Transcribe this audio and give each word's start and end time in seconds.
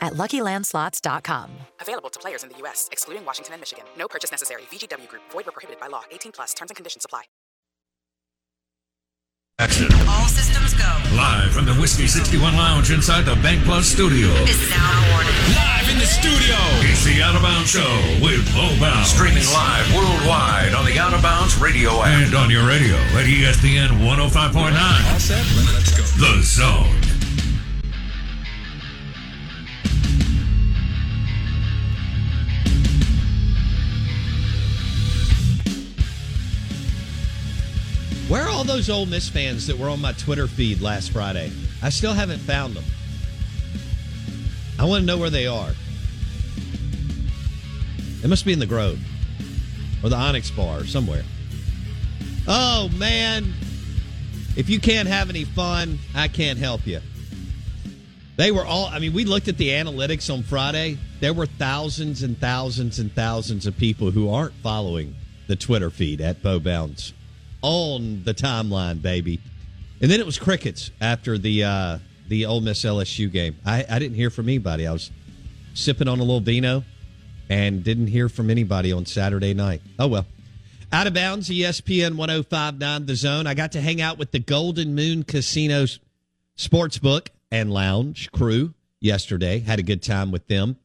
at 0.00 0.14
luckylandslots.com. 0.14 1.50
Available 1.80 2.10
to 2.10 2.18
players 2.20 2.42
in 2.42 2.50
the 2.50 2.58
U.S., 2.58 2.88
excluding 2.92 3.24
Washington 3.24 3.54
and 3.54 3.60
Michigan. 3.60 3.84
No 3.96 4.08
purchase 4.08 4.30
necessary. 4.30 4.62
VGW 4.70 5.08
Group, 5.08 5.22
void 5.30 5.46
were 5.46 5.52
prohibited 5.52 5.80
by 5.80 5.88
law. 5.88 6.02
18 6.10 6.32
plus 6.32 6.54
terms 6.54 6.70
and 6.70 6.76
conditions 6.76 7.04
apply. 7.04 7.22
Action. 9.60 9.88
All 10.06 10.28
systems 10.28 10.72
go. 10.74 10.86
Live 11.16 11.50
from 11.50 11.64
the 11.64 11.74
Whiskey 11.74 12.06
61 12.06 12.54
Lounge 12.54 12.92
inside 12.92 13.24
the 13.24 13.34
Bank 13.42 13.64
Plus 13.64 13.86
studio. 13.86 14.28
This 14.46 14.62
is 14.62 14.70
Out 14.72 14.94
of 14.94 15.56
Live 15.56 15.90
in 15.90 15.98
the 15.98 16.06
studio. 16.06 16.54
It's 16.86 17.02
the 17.02 17.20
Out 17.20 17.34
of 17.34 17.42
Bounds 17.42 17.68
Show 17.68 17.90
with 18.22 18.46
Bo 18.54 18.70
Bounds. 18.78 19.10
Streaming 19.10 19.42
live 19.50 19.92
worldwide 19.92 20.74
on 20.74 20.86
the 20.86 20.96
Out 21.00 21.12
of 21.12 21.22
Bounds 21.22 21.58
radio 21.58 21.90
app. 21.90 22.22
And 22.22 22.36
on 22.36 22.50
your 22.50 22.68
radio 22.68 22.94
at 23.18 23.26
ESPN 23.26 23.98
105.9. 23.98 24.06
All 24.06 25.18
set? 25.18 25.42
Let's 25.74 25.90
go. 25.90 26.04
The 26.22 26.40
Zone. 26.44 27.07
Where 38.28 38.42
are 38.42 38.50
all 38.50 38.62
those 38.64 38.90
Ole 38.90 39.06
Miss 39.06 39.30
fans 39.30 39.66
that 39.68 39.78
were 39.78 39.88
on 39.88 40.02
my 40.02 40.12
Twitter 40.12 40.46
feed 40.46 40.82
last 40.82 41.12
Friday? 41.12 41.50
I 41.82 41.88
still 41.88 42.12
haven't 42.12 42.40
found 42.40 42.74
them. 42.74 42.84
I 44.78 44.84
want 44.84 45.00
to 45.00 45.06
know 45.06 45.16
where 45.16 45.30
they 45.30 45.46
are. 45.46 45.70
They 48.20 48.28
must 48.28 48.44
be 48.44 48.52
in 48.52 48.58
the 48.58 48.66
Grove 48.66 49.00
or 50.02 50.10
the 50.10 50.16
Onyx 50.16 50.50
Bar 50.50 50.84
somewhere. 50.84 51.24
Oh, 52.46 52.90
man. 52.98 53.54
If 54.58 54.68
you 54.68 54.78
can't 54.78 55.08
have 55.08 55.30
any 55.30 55.44
fun, 55.44 55.98
I 56.14 56.28
can't 56.28 56.58
help 56.58 56.86
you. 56.86 57.00
They 58.36 58.52
were 58.52 58.66
all, 58.66 58.86
I 58.86 58.98
mean, 58.98 59.14
we 59.14 59.24
looked 59.24 59.48
at 59.48 59.56
the 59.56 59.70
analytics 59.70 60.32
on 60.32 60.42
Friday. 60.42 60.98
There 61.20 61.32
were 61.32 61.46
thousands 61.46 62.22
and 62.22 62.38
thousands 62.38 62.98
and 62.98 63.10
thousands 63.10 63.66
of 63.66 63.74
people 63.78 64.10
who 64.10 64.28
aren't 64.28 64.54
following 64.56 65.16
the 65.46 65.56
Twitter 65.56 65.88
feed 65.88 66.20
at 66.20 66.42
Bo 66.42 66.60
Bounds 66.60 67.14
on 67.62 68.22
the 68.24 68.34
timeline, 68.34 69.02
baby. 69.02 69.40
And 70.00 70.10
then 70.10 70.20
it 70.20 70.26
was 70.26 70.38
crickets 70.38 70.90
after 71.00 71.38
the 71.38 71.64
uh, 71.64 71.98
the 72.28 72.46
Ole 72.46 72.60
Miss 72.60 72.84
LSU 72.84 73.30
game. 73.30 73.56
I, 73.64 73.84
I 73.88 73.98
didn't 73.98 74.16
hear 74.16 74.30
from 74.30 74.48
anybody. 74.48 74.86
I 74.86 74.92
was 74.92 75.10
sipping 75.74 76.08
on 76.08 76.18
a 76.18 76.22
little 76.22 76.40
vino 76.40 76.84
and 77.48 77.82
didn't 77.82 78.08
hear 78.08 78.28
from 78.28 78.50
anybody 78.50 78.92
on 78.92 79.06
Saturday 79.06 79.54
night. 79.54 79.82
Oh 79.98 80.08
well. 80.08 80.26
Out 80.90 81.06
of 81.06 81.12
bounds, 81.12 81.50
ESPN 81.50 82.16
1059 82.16 83.06
The 83.06 83.14
Zone. 83.14 83.46
I 83.46 83.52
got 83.52 83.72
to 83.72 83.80
hang 83.80 84.00
out 84.00 84.16
with 84.16 84.30
the 84.30 84.38
Golden 84.38 84.94
Moon 84.94 85.22
Casinos 85.22 85.98
Sportsbook 86.56 87.28
and 87.50 87.70
Lounge 87.70 88.32
crew 88.32 88.72
yesterday. 88.98 89.58
Had 89.58 89.80
a 89.80 89.82
good 89.82 90.02
time 90.02 90.30
with 90.30 90.46
them. 90.46 90.78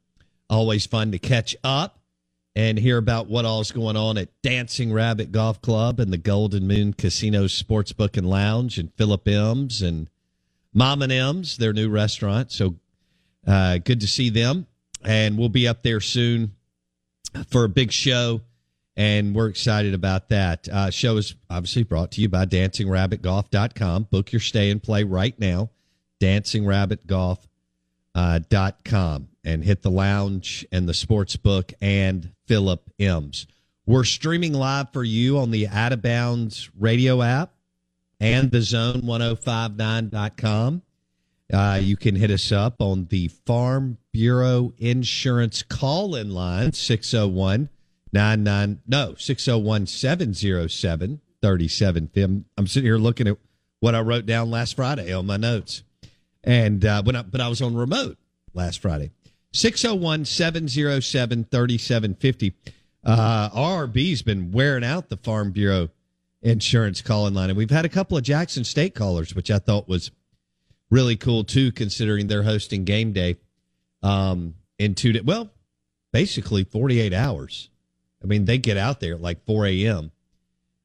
Always 0.49 0.85
fun 0.85 1.11
to 1.13 1.19
catch 1.19 1.55
up 1.63 1.99
and 2.55 2.77
hear 2.77 2.97
about 2.97 3.27
what 3.27 3.45
all's 3.45 3.71
going 3.71 3.97
on 3.97 4.17
at 4.17 4.29
Dancing 4.41 4.93
Rabbit 4.93 5.31
Golf 5.31 5.61
Club 5.61 5.99
and 5.99 6.13
the 6.13 6.17
Golden 6.17 6.67
Moon 6.67 6.93
Casino 6.93 7.45
Sportsbook 7.45 8.15
and 8.17 8.29
Lounge 8.29 8.77
and 8.77 8.93
Philip 8.93 9.27
M's 9.27 9.81
and 9.81 10.09
Mom 10.73 11.01
and 11.01 11.11
M's, 11.11 11.57
their 11.57 11.73
new 11.73 11.89
restaurant. 11.89 12.51
So 12.51 12.75
uh, 13.47 13.79
good 13.79 14.01
to 14.01 14.07
see 14.07 14.29
them. 14.29 14.67
And 15.03 15.37
we'll 15.37 15.49
be 15.49 15.67
up 15.67 15.83
there 15.83 15.99
soon 15.99 16.53
for 17.49 17.63
a 17.63 17.69
big 17.69 17.91
show. 17.91 18.41
And 18.95 19.33
we're 19.33 19.47
excited 19.47 19.95
about 19.95 20.29
that. 20.29 20.69
Uh, 20.69 20.91
show 20.91 21.17
is 21.17 21.33
obviously 21.49 21.83
brought 21.83 22.11
to 22.11 22.21
you 22.21 22.29
by 22.29 22.45
DancingRabbitGolf.com. 22.45 24.03
Book 24.03 24.31
your 24.31 24.39
stay 24.39 24.69
and 24.69 24.81
play 24.81 25.03
right 25.03 25.37
now. 25.39 25.71
DancingRabbitGolf.com 26.21 27.47
uh, 28.15 28.39
com 28.85 29.27
and 29.43 29.63
hit 29.63 29.81
the 29.81 29.91
lounge 29.91 30.65
and 30.71 30.87
the 30.87 30.93
sports 30.93 31.35
book 31.35 31.73
and 31.81 32.31
Philip 32.45 32.89
M's. 32.99 33.47
We're 33.85 34.05
streaming 34.05 34.53
live 34.53 34.93
for 34.93 35.03
you 35.03 35.37
on 35.37 35.51
the 35.51 35.67
Out 35.67 35.91
of 35.91 36.01
Bounds 36.01 36.69
radio 36.79 37.21
app 37.21 37.51
and 38.19 38.49
the 38.49 38.59
zone1059.com. 38.59 40.81
Uh, 41.51 41.79
you 41.81 41.97
can 41.97 42.15
hit 42.15 42.31
us 42.31 42.49
up 42.51 42.81
on 42.81 43.05
the 43.05 43.27
Farm 43.27 43.97
Bureau 44.11 44.73
Insurance 44.77 45.61
call 45.61 46.15
in 46.15 46.31
line 46.31 46.71
601 46.71 47.69
99 48.13 48.79
no 48.87 49.15
601 49.17 49.87
707 49.87 51.19
37 51.41 52.45
I'm 52.57 52.67
sitting 52.67 52.85
here 52.85 52.97
looking 52.97 53.27
at 53.27 53.37
what 53.81 53.95
I 53.95 53.99
wrote 53.99 54.25
down 54.25 54.49
last 54.49 54.77
Friday 54.77 55.11
on 55.11 55.25
my 55.25 55.35
notes. 55.35 55.83
And 56.41 56.85
uh, 56.85 57.03
when 57.03 57.17
I, 57.17 57.23
but 57.23 57.41
I 57.41 57.49
was 57.49 57.61
on 57.61 57.75
remote 57.75 58.17
last 58.53 58.81
Friday. 58.81 59.11
601 59.53 60.25
707 60.25 61.45
3750. 61.45 62.53
Uh, 63.05 63.49
RRB's 63.49 64.21
been 64.21 64.51
wearing 64.51 64.83
out 64.83 65.09
the 65.09 65.17
Farm 65.17 65.51
Bureau 65.51 65.89
insurance 66.41 67.01
calling 67.01 67.33
line. 67.33 67.49
And 67.49 67.57
we've 67.57 67.69
had 67.69 67.85
a 67.85 67.89
couple 67.89 68.17
of 68.17 68.23
Jackson 68.23 68.63
State 68.63 68.95
callers, 68.95 69.33
which 69.33 69.49
I 69.49 69.59
thought 69.59 69.87
was 69.87 70.11
really 70.89 71.15
cool 71.15 71.43
too, 71.43 71.71
considering 71.71 72.27
they're 72.27 72.43
hosting 72.43 72.83
game 72.83 73.13
day 73.13 73.37
um, 74.01 74.55
in 74.77 74.95
two, 74.95 75.13
days. 75.13 75.23
well, 75.23 75.49
basically 76.11 76.63
48 76.63 77.13
hours. 77.13 77.69
I 78.23 78.27
mean, 78.27 78.45
they 78.45 78.57
get 78.57 78.77
out 78.77 78.99
there 78.99 79.15
at 79.15 79.21
like 79.21 79.45
4 79.45 79.67
a.m. 79.67 80.11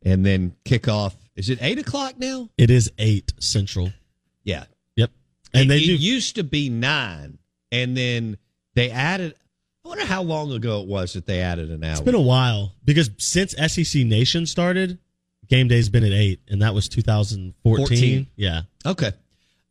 and 0.03 0.27
then 0.27 0.55
kick 0.65 0.89
off. 0.89 1.17
Is 1.37 1.51
it 1.51 1.59
8 1.61 1.79
o'clock 1.79 2.19
now? 2.19 2.49
It 2.59 2.71
is 2.71 2.91
8 2.99 3.35
Central. 3.39 3.93
Yeah. 4.43 4.65
Yep. 4.97 5.11
And 5.55 5.65
it, 5.65 5.69
they 5.69 5.81
do 5.81 5.95
used 5.95 6.35
to 6.37 6.45
be 6.45 6.69
9, 6.69 7.39
and 7.71 7.97
then 7.97 8.39
they 8.79 8.91
added. 8.91 9.35
I 9.85 9.89
wonder 9.89 10.07
how 10.07 10.23
long 10.23 10.53
ago 10.53 10.83
it 10.83 10.89
was 10.89 11.15
that 11.15 11.27
they 11.27 11.41
added 11.41 11.71
an 11.71 11.83
hour. 11.83 11.93
It's 11.93 12.01
been 12.01 12.15
a 12.15 12.21
while 12.21 12.75
because 12.85 13.11
since 13.19 13.53
SEC 13.53 14.05
Nation 14.05 14.47
started, 14.47 14.99
game 15.49 15.67
day's 15.67 15.89
been 15.89 16.05
at 16.05 16.13
8 16.13 16.41
and 16.49 16.63
that 16.63 16.75
was 16.75 16.89
2014. 16.89 17.87
14. 17.87 18.27
Yeah. 18.37 18.63
Okay. 18.87 19.13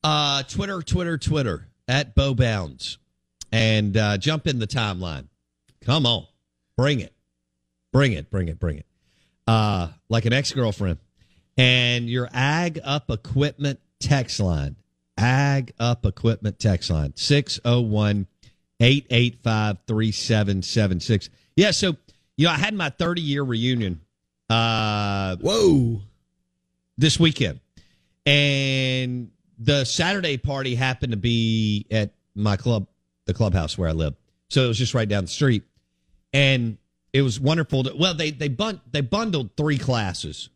Uh, 0.04 0.44
Twitter, 0.44 0.81
Twitter, 0.81 1.18
Twitter 1.18 1.68
at 1.88 2.15
Bo 2.15 2.33
Bounds, 2.33 2.98
and 3.51 3.95
uh, 3.95 4.18
jump 4.18 4.45
in 4.48 4.59
the 4.59 4.68
timeline. 4.68 5.27
Come 5.81 6.06
on, 6.06 6.27
bring 6.75 7.00
it, 7.00 7.13
bring 7.94 8.12
it, 8.12 8.30
bring 8.30 8.50
it, 8.50 8.59
bring 8.59 8.80
it. 8.80 8.86
Uh, 9.48 9.89
like 10.09 10.25
an 10.25 10.33
ex 10.33 10.51
girlfriend, 10.51 10.98
and 11.57 12.09
your 12.09 12.27
Ag 12.33 12.80
Up 12.83 13.09
Equipment 13.09 13.80
text 14.00 14.39
line. 14.39 14.75
Ag 15.18 15.74
Up 15.80 16.06
Equipment 16.06 16.59
text 16.59 16.89
line 16.89 17.13
601 17.15 18.27
885 18.79 19.77
3776. 19.88 21.29
Yeah, 21.56 21.71
so, 21.71 21.95
you 22.35 22.45
know, 22.47 22.51
I 22.51 22.57
had 22.57 22.74
my 22.74 22.89
30 22.89 23.21
year 23.21 23.44
reunion 23.44 24.01
uh, 24.50 25.35
Whoa. 25.38 26.01
this 26.97 27.19
weekend, 27.19 27.59
and 28.25 29.31
the 29.59 29.85
Saturday 29.85 30.38
party 30.38 30.75
happened 30.75 31.12
to 31.12 31.18
be 31.18 31.85
at 31.91 32.13
my 32.35 32.56
club, 32.57 32.88
the 33.25 33.33
clubhouse 33.33 33.77
where 33.77 33.89
I 33.89 33.94
live. 33.94 34.15
So 34.50 34.63
it 34.63 34.68
was 34.68 34.77
just 34.77 34.94
right 34.94 35.09
down 35.09 35.25
the 35.25 35.30
street, 35.30 35.63
and 36.31 36.77
it 37.12 37.23
was 37.23 37.39
wonderful. 37.39 37.83
To, 37.83 37.95
well, 37.95 38.13
they 38.13 38.31
they 38.31 38.47
bun- 38.47 38.81
they 38.91 39.01
bundled 39.01 39.57
three 39.57 39.77
classes, 39.77 40.50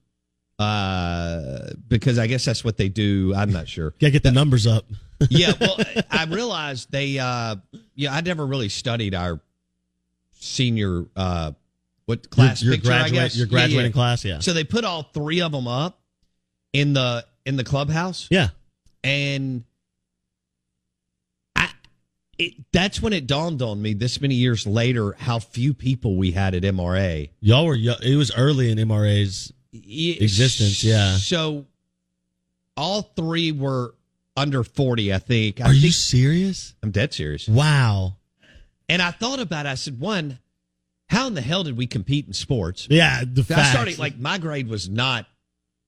uh, 0.59 1.71
because 1.87 2.19
I 2.19 2.27
guess 2.27 2.45
that's 2.45 2.63
what 2.63 2.77
they 2.77 2.87
do. 2.87 3.33
I'm 3.35 3.51
not 3.51 3.67
sure. 3.67 3.91
Gotta 3.99 4.11
get 4.11 4.23
the 4.23 4.31
numbers 4.31 4.67
up. 4.67 4.85
Yeah, 5.29 5.53
well, 5.59 5.77
I 6.09 6.25
realized 6.25 6.91
they. 6.91 7.19
Uh, 7.19 7.57
yeah, 7.95 8.13
I 8.13 8.21
never 8.21 8.45
really 8.45 8.69
studied 8.69 9.13
our 9.15 9.39
senior 10.39 11.05
uh, 11.15 11.51
what 12.05 12.29
class 12.29 12.61
your, 12.61 12.73
your 12.73 12.81
picture. 12.81 12.93
I 12.93 13.09
guess 13.09 13.35
your 13.37 13.47
Yeah, 13.47 13.51
yeah. 13.51 13.65
graduating 13.67 13.91
class, 13.91 14.25
yeah. 14.25 14.39
So 14.39 14.53
they 14.53 14.63
put 14.63 14.83
all 14.85 15.03
three 15.03 15.41
of 15.41 15.51
them 15.51 15.67
up 15.67 15.99
in 16.73 16.93
the 16.93 17.25
in 17.45 17.55
the 17.57 17.63
clubhouse, 17.63 18.27
yeah. 18.31 18.49
and 19.03 19.63
I 21.55 21.69
it 22.37 22.53
that's 22.71 23.01
when 23.01 23.13
it 23.13 23.27
dawned 23.27 23.61
on 23.61 23.81
me 23.81 23.93
this 23.93 24.21
many 24.21 24.35
years 24.35 24.65
later 24.65 25.13
how 25.19 25.39
few 25.39 25.73
people 25.73 26.15
we 26.17 26.31
had 26.31 26.55
at 26.55 26.63
MRA. 26.63 27.29
Y'all 27.39 27.65
were 27.65 27.75
it 27.75 28.15
was 28.15 28.31
early 28.35 28.71
in 28.71 28.77
MRA's 28.77 29.53
Y- 29.73 30.17
Existence, 30.19 30.83
yeah. 30.83 31.15
So 31.15 31.65
all 32.75 33.01
three 33.15 33.51
were 33.53 33.93
under 34.35 34.63
forty, 34.63 35.13
I 35.13 35.19
think. 35.19 35.61
I 35.61 35.65
Are 35.65 35.73
you 35.73 35.91
serious? 35.91 36.75
I'm 36.81 36.91
dead 36.91 37.13
serious. 37.13 37.47
Wow. 37.47 38.17
And 38.89 39.01
I 39.01 39.11
thought 39.11 39.39
about 39.39 39.65
it. 39.65 39.69
I 39.69 39.75
said, 39.75 39.99
one, 39.99 40.39
how 41.07 41.27
in 41.27 41.33
the 41.33 41.41
hell 41.41 41.63
did 41.63 41.77
we 41.77 41.87
compete 41.87 42.27
in 42.27 42.33
sports? 42.33 42.87
Yeah, 42.89 43.23
the 43.25 43.43
fact. 43.43 43.59
I 43.59 43.71
started 43.71 43.99
like 43.99 44.17
my 44.17 44.37
grade 44.37 44.67
was 44.67 44.89
not 44.89 45.25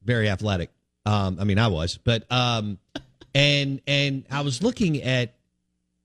very 0.04 0.30
athletic. 0.30 0.70
Um, 1.06 1.38
I 1.40 1.44
mean, 1.44 1.60
I 1.60 1.68
was, 1.68 1.98
but 1.98 2.30
um, 2.32 2.78
and 3.36 3.82
and 3.88 4.26
I 4.32 4.42
was 4.42 4.64
looking 4.64 5.02
at, 5.02 5.34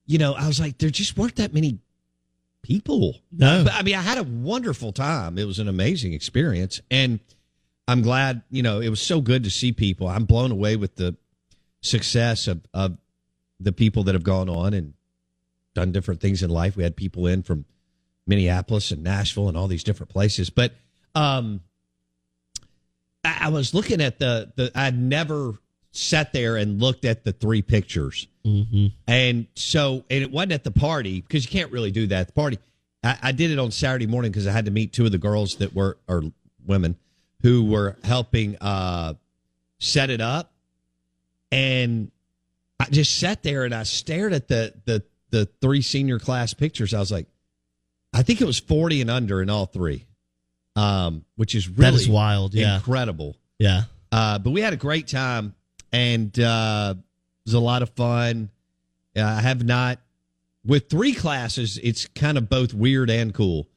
you 0.05 0.17
know, 0.17 0.33
I 0.33 0.47
was 0.47 0.59
like, 0.59 0.77
there 0.77 0.89
just 0.89 1.17
weren't 1.17 1.37
that 1.37 1.53
many 1.53 1.79
people. 2.63 3.15
No. 3.31 3.63
But 3.63 3.73
I 3.73 3.83
mean, 3.83 3.95
I 3.95 4.01
had 4.01 4.17
a 4.17 4.23
wonderful 4.23 4.91
time. 4.91 5.37
It 5.37 5.45
was 5.45 5.59
an 5.59 5.67
amazing 5.67 6.13
experience, 6.13 6.81
and 6.91 7.19
I'm 7.87 8.01
glad. 8.01 8.41
You 8.49 8.63
know, 8.63 8.81
it 8.81 8.89
was 8.89 9.01
so 9.01 9.21
good 9.21 9.43
to 9.45 9.49
see 9.49 9.71
people. 9.71 10.07
I'm 10.07 10.25
blown 10.25 10.51
away 10.51 10.75
with 10.75 10.95
the 10.95 11.15
success 11.81 12.47
of 12.47 12.61
of 12.73 12.97
the 13.59 13.71
people 13.71 14.03
that 14.03 14.15
have 14.15 14.23
gone 14.23 14.49
on 14.49 14.73
and 14.73 14.93
done 15.73 15.91
different 15.91 16.21
things 16.21 16.43
in 16.43 16.49
life. 16.49 16.75
We 16.75 16.83
had 16.83 16.95
people 16.95 17.27
in 17.27 17.43
from 17.43 17.65
Minneapolis 18.25 18.91
and 18.91 19.03
Nashville 19.03 19.47
and 19.47 19.57
all 19.57 19.67
these 19.67 19.83
different 19.83 20.11
places, 20.11 20.49
but 20.49 20.73
um, 21.15 21.61
I, 23.23 23.37
I 23.41 23.49
was 23.49 23.73
looking 23.73 24.01
at 24.01 24.19
the 24.19 24.51
the. 24.55 24.71
I'd 24.75 24.97
never 24.97 25.53
sat 25.91 26.33
there 26.33 26.55
and 26.55 26.79
looked 26.79 27.03
at 27.05 27.23
the 27.23 27.31
three 27.31 27.61
pictures. 27.61 28.27
hmm 28.45 28.87
And 29.07 29.47
so, 29.55 30.05
and 30.09 30.21
it 30.21 30.31
wasn't 30.31 30.51
at 30.53 30.63
the 30.63 30.71
party 30.71 31.21
because 31.21 31.43
you 31.43 31.49
can't 31.49 31.71
really 31.71 31.91
do 31.91 32.07
that 32.07 32.21
at 32.21 32.27
the 32.27 32.33
party. 32.33 32.59
I, 33.03 33.17
I 33.23 33.31
did 33.31 33.51
it 33.51 33.59
on 33.59 33.71
Saturday 33.71 34.05
morning 34.07 34.31
because 34.31 34.45
I 34.47 34.51
had 34.51 34.65
to 34.65 34.71
meet 34.71 34.93
two 34.93 35.05
of 35.05 35.11
the 35.11 35.17
girls 35.17 35.55
that 35.55 35.73
were, 35.73 35.97
or 36.07 36.23
women, 36.65 36.95
who 37.41 37.65
were 37.65 37.97
helping 38.03 38.55
uh, 38.61 39.15
set 39.79 40.09
it 40.09 40.21
up. 40.21 40.53
And 41.51 42.11
I 42.79 42.85
just 42.85 43.19
sat 43.19 43.43
there 43.43 43.65
and 43.65 43.73
I 43.73 43.83
stared 43.83 44.33
at 44.33 44.47
the, 44.47 44.73
the, 44.85 45.03
the 45.31 45.45
three 45.61 45.81
senior 45.81 46.19
class 46.19 46.53
pictures. 46.53 46.93
I 46.93 46.99
was 46.99 47.11
like, 47.11 47.27
I 48.13 48.23
think 48.23 48.41
it 48.41 48.45
was 48.45 48.59
40 48.59 49.01
and 49.01 49.09
under 49.09 49.41
in 49.41 49.49
all 49.49 49.65
three, 49.65 50.05
um, 50.75 51.25
which 51.35 51.55
is 51.55 51.67
really 51.67 51.91
That 51.91 51.93
is 51.93 52.09
wild, 52.09 52.53
yeah. 52.53 52.75
incredible. 52.77 53.35
Yeah. 53.57 53.83
Uh, 54.11 54.39
but 54.39 54.51
we 54.51 54.61
had 54.61 54.73
a 54.73 54.77
great 54.77 55.07
time, 55.07 55.53
and 55.91 56.37
uh, 56.39 56.95
it 56.97 57.45
was 57.45 57.53
a 57.53 57.59
lot 57.59 57.83
of 57.83 57.89
fun. 57.91 58.49
Uh, 59.15 59.23
I 59.23 59.41
have 59.41 59.63
not 59.63 59.99
with 60.65 60.89
three 60.89 61.13
classes. 61.13 61.79
It's 61.81 62.07
kind 62.07 62.37
of 62.37 62.49
both 62.49 62.73
weird 62.73 63.09
and 63.09 63.33
cool, 63.33 63.67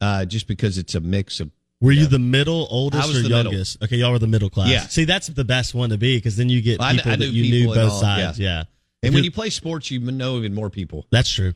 uh, 0.00 0.24
just 0.26 0.46
because 0.46 0.78
it's 0.78 0.94
a 0.94 1.00
mix 1.00 1.40
of. 1.40 1.50
Were 1.80 1.92
you 1.92 2.06
the 2.06 2.18
middle, 2.18 2.66
oldest, 2.70 3.08
or 3.08 3.12
the 3.12 3.22
middle. 3.28 3.52
youngest? 3.52 3.82
Okay, 3.84 3.96
y'all 3.96 4.10
were 4.10 4.18
the 4.18 4.26
middle 4.26 4.50
class. 4.50 4.68
Yeah. 4.68 4.80
See, 4.88 5.04
that's 5.04 5.28
the 5.28 5.44
best 5.44 5.74
one 5.74 5.90
to 5.90 5.98
be 5.98 6.16
because 6.16 6.36
then 6.36 6.48
you 6.48 6.60
get 6.60 6.80
I 6.80 6.86
kn- 6.92 6.96
people 6.96 7.12
I 7.12 7.16
that 7.16 7.26
you 7.28 7.50
knew 7.50 7.66
both 7.68 7.92
all, 7.92 8.00
sides. 8.00 8.38
yeah. 8.38 8.48
Yeah. 8.48 8.58
And 8.60 8.66
If 9.02 9.14
when 9.14 9.18
you- 9.22 9.28
you 9.28 9.30
play 9.30 9.50
sports, 9.50 9.90
you 9.90 10.00
know 10.00 10.38
even 10.38 10.54
more 10.54 10.70
people. 10.70 11.06
that's 11.10 11.30
true. 11.30 11.54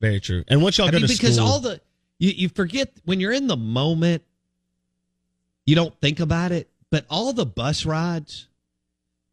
Very 0.00 0.20
true. 0.20 0.44
And 0.48 0.60
once 0.62 0.76
y'all 0.78 0.88
I 0.88 0.90
go 0.90 0.98
mean, 0.98 1.06
to 1.06 1.12
because 1.14 1.36
school, 1.36 1.46
all 1.46 1.60
the 1.60 1.80
you, 2.18 2.30
you 2.32 2.48
forget 2.50 2.92
when 3.04 3.18
you're 3.18 3.32
in 3.32 3.46
the 3.46 3.56
moment, 3.56 4.22
you 5.64 5.74
don't 5.74 5.98
think 6.00 6.20
about 6.20 6.52
it. 6.52 6.68
But 6.90 7.06
all 7.08 7.32
the 7.32 7.46
bus 7.46 7.86
rides, 7.86 8.48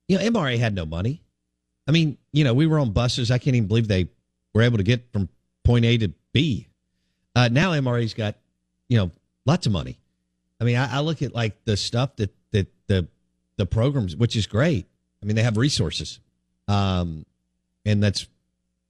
you 0.08 0.18
know, 0.18 0.24
MRA 0.24 0.58
had 0.58 0.74
no 0.74 0.86
money. 0.86 1.22
I 1.88 1.92
mean, 1.92 2.18
you 2.32 2.44
know, 2.46 2.54
we 2.54 2.66
were 2.68 2.80
on 2.80 2.92
buses. 2.92 3.32
I 3.32 3.40
can't 3.40 3.56
even 3.56 3.68
believe 3.68 3.88
they 3.88 4.08
were 4.54 4.62
able 4.62 4.78
to 4.78 4.84
get 4.84 5.12
from 5.12 5.28
point 5.66 5.84
A 5.86 5.98
to 5.98 6.14
B. 6.32 6.68
Uh, 7.36 7.50
now 7.52 7.72
MRA's 7.74 8.14
got, 8.14 8.36
you 8.88 8.98
know, 8.98 9.12
lots 9.46 9.66
of 9.66 9.72
money. 9.74 10.00
I 10.60 10.64
mean, 10.66 10.76
I, 10.78 10.98
I 10.98 11.00
look 11.00 11.22
at 11.22 11.34
like 11.34 11.64
the 11.66 11.78
stuff 11.78 12.16
that 12.18 12.34
that 12.52 12.68
the 12.88 13.08
the 13.58 13.66
programs, 13.66 14.16
which 14.16 14.36
is 14.36 14.48
great. 14.48 14.88
I 15.22 15.26
mean, 15.26 15.36
they 15.36 15.44
have 15.44 15.58
resources, 15.58 16.20
um, 16.68 17.26
and 17.86 18.02
that's 18.04 18.28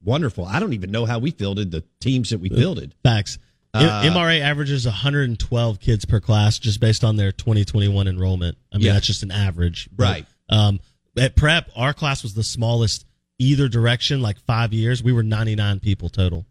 wonderful. 0.03 0.45
I 0.45 0.59
don't 0.59 0.73
even 0.73 0.91
know 0.91 1.05
how 1.05 1.19
we 1.19 1.31
fielded 1.31 1.71
the 1.71 1.83
teams 1.99 2.29
that 2.31 2.39
we 2.39 2.49
fielded. 2.49 2.93
facts. 3.03 3.37
Uh, 3.71 4.01
MRA 4.03 4.41
averages 4.41 4.85
112 4.85 5.79
kids 5.79 6.03
per 6.03 6.19
class 6.19 6.57
just 6.57 6.79
based 6.79 7.03
on 7.03 7.17
their 7.17 7.31
2021 7.31 8.07
enrollment. 8.07 8.57
I 8.73 8.77
mean, 8.77 8.87
Yeah. 8.87 8.93
that's 8.93 9.05
just 9.05 9.21
an 9.21 9.29
average. 9.29 9.87
But, 9.95 10.03
Right. 10.03 10.25
Um, 10.49 10.79
at 11.15 11.35
prep, 11.35 11.69
our 11.75 11.93
class 11.93 12.23
was 12.23 12.33
the 12.33 12.43
smallest 12.43 13.05
either 13.37 13.67
direction, 13.67 14.21
like 14.23 14.39
five 14.39 14.73
years. 14.73 15.03
We 15.03 15.11
were 15.13 15.21
99 15.21 15.81
people 15.81 16.09
total, 16.09 16.47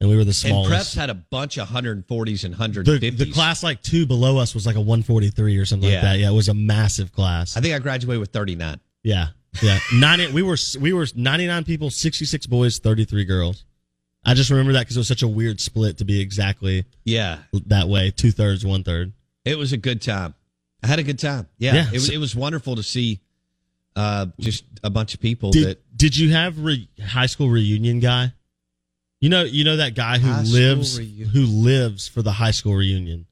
and 0.00 0.08
we 0.08 0.16
were 0.16 0.24
the 0.24 0.32
smallest. 0.32 0.70
And. 0.70 0.80
Preps 0.80 0.96
had 0.96 1.10
a 1.10 1.14
bunch 1.14 1.58
of 1.58 1.68
140s 1.68 2.44
and 2.44 2.54
150s. 2.54 3.00
the, 3.00 3.10
the 3.10 3.30
class 3.30 3.62
like 3.62 3.82
two 3.82 4.06
below 4.06 4.38
us 4.38 4.54
was 4.54 4.66
like 4.66 4.76
a 4.76 4.80
143 4.80 5.56
or 5.58 5.64
something 5.66 5.88
Yeah. 5.88 5.96
like 5.96 6.02
that. 6.04 6.18
Yeah, 6.18 6.30
it 6.30 6.34
was 6.34 6.48
a 6.48 6.54
massive 6.54 7.12
class. 7.12 7.56
I 7.56 7.60
think 7.60 7.74
I 7.74 7.78
graduated 7.78 8.20
with 8.20 8.30
39. 8.30 8.80
Yeah, 9.02 9.28
yeah. 9.62 9.78
Ninety. 9.94 10.30
We 10.32 10.42
were 10.42 10.56
we 10.80 10.92
were 10.92 11.06
99 11.14 11.64
people, 11.64 11.90
66 11.90 12.46
boys, 12.46 12.78
33 12.78 13.24
girls. 13.24 13.64
I 14.24 14.34
just 14.34 14.50
remember 14.50 14.72
that 14.74 14.80
because 14.80 14.96
it 14.96 15.00
was 15.00 15.08
such 15.08 15.22
a 15.22 15.28
weird 15.28 15.60
split 15.60 15.96
to 15.98 16.04
be 16.04 16.20
exactly 16.20 16.84
Yeah, 17.04 17.38
that 17.66 17.88
way, 17.88 18.10
two 18.10 18.30
thirds, 18.32 18.66
one 18.66 18.84
third. 18.84 19.12
it 19.46 19.56
was 19.56 19.72
a 19.72 19.78
good 19.78 20.02
time. 20.02 20.34
I 20.82 20.86
had 20.88 20.98
a 20.98 21.02
good 21.02 21.18
time. 21.18 21.46
Yeah, 21.58 21.74
Yeah, 21.74 21.86
it, 21.88 21.92
was, 21.92 22.10
it 22.10 22.18
was 22.18 22.36
wonderful 22.36 22.76
to 22.76 22.82
see 22.82 23.20
uh, 23.96 24.26
just 24.38 24.64
a 24.84 24.90
bunch 24.90 25.14
of 25.14 25.20
people 25.20 25.50
Did 25.52 25.66
that. 25.66 25.96
Did 25.96 26.16
you 26.16 26.30
have 26.32 26.58
re- 26.58 26.88
high 27.02 27.26
school 27.26 27.48
reunion 27.48 27.98
guy? 28.00 28.32
You 29.20 29.28
know, 29.28 29.42
you 29.44 29.64
know 29.64 29.76
that 29.76 29.94
guy 29.94 30.18
who 30.18 30.28
High 30.30 30.42
lives 30.42 30.96
who 30.96 31.44
lives 31.46 32.08
for 32.08 32.22
the 32.22 32.32
high 32.32 32.52
school 32.52 32.74
reunion. 32.74 33.26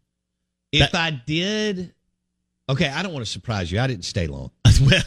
If 0.70 0.92
That- 0.92 1.00
I 1.00 1.10
did, 1.10 1.94
okay, 2.68 2.88
I 2.88 3.02
don't 3.02 3.12
want 3.14 3.24
to 3.24 3.30
surprise 3.30 3.72
you. 3.72 3.80
I 3.80 3.86
didn't 3.86 4.04
stay 4.04 4.26
long. 4.26 4.50
Well, 4.80 5.02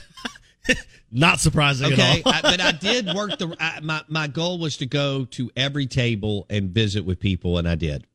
Not 1.12 1.40
surprising 1.40 1.92
Okay, 1.94 2.20
at 2.22 2.26
all. 2.26 2.34
I, 2.34 2.42
but 2.42 2.62
I 2.62 2.72
did 2.72 3.14
work 3.14 3.38
the. 3.38 3.56
I, 3.60 3.80
my 3.82 4.02
my 4.08 4.28
goal 4.28 4.60
was 4.60 4.78
to 4.78 4.86
go 4.86 5.26
to 5.26 5.52
every 5.56 5.86
table 5.88 6.46
and 6.50 6.70
visit 6.72 7.04
with 7.06 7.20
people, 7.20 7.58
and 7.58 7.68
I 7.68 7.76
did. 7.76 8.06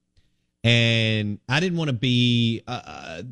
And 0.64 1.38
I 1.48 1.60
didn't 1.60 1.78
want 1.78 1.88
to 1.88 1.96
be. 1.96 2.62
Uh, 2.66 2.80
uh, 2.84 3.22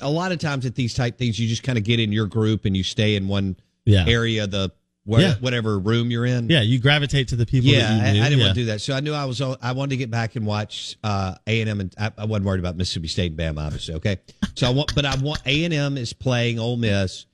a 0.00 0.08
lot 0.10 0.30
of 0.32 0.38
times 0.38 0.66
at 0.66 0.74
these 0.74 0.94
type 0.94 1.18
things, 1.18 1.38
you 1.38 1.48
just 1.48 1.62
kind 1.62 1.76
of 1.78 1.84
get 1.84 1.98
in 2.00 2.12
your 2.12 2.26
group 2.26 2.64
and 2.64 2.76
you 2.76 2.82
stay 2.84 3.16
in 3.16 3.28
one 3.28 3.56
Yeah. 3.84 4.04
area, 4.06 4.46
the 4.46 4.70
where, 5.10 5.20
Yeah. 5.22 5.34
whatever 5.40 5.78
room 5.78 6.10
you're 6.10 6.24
in. 6.24 6.48
yeah, 6.48 6.60
you 6.62 6.78
gravitate 6.78 7.28
to 7.28 7.36
the 7.36 7.44
people. 7.46 7.68
Yeah, 7.70 8.00
I. 8.02 8.10
I 8.10 8.12
didn't 8.12 8.38
yeah. 8.38 8.44
want 8.44 8.54
to 8.54 8.60
do 8.60 8.66
that, 8.66 8.80
so 8.80 8.94
I 8.94 9.00
knew 9.00 9.12
I 9.12 9.24
was. 9.24 9.40
on- 9.40 9.56
I 9.60 9.72
wanted 9.72 9.90
to 9.90 9.96
get 9.96 10.10
back 10.10 10.36
and 10.36 10.46
watch 10.46 10.96
uh, 11.02 11.34
A 11.46 11.60
and 11.60 11.68
M, 11.68 11.80
and 11.80 11.94
I, 11.98 12.12
I 12.16 12.24
wasn't 12.26 12.46
worried 12.46 12.60
about 12.60 12.76
Mississippi 12.76 13.08
State 13.08 13.32
and 13.32 13.40
Bama, 13.40 13.66
obviously. 13.66 13.94
Okay, 13.94 14.18
so 14.54 14.68
I 14.68 14.70
want, 14.70 14.94
but 14.94 15.04
I 15.04 15.16
want 15.16 15.40
A 15.46 15.64
and 15.64 15.74
M 15.74 15.98
is 15.98 16.12
playing 16.12 16.58
Ole 16.60 16.76
Miss, 16.76 17.26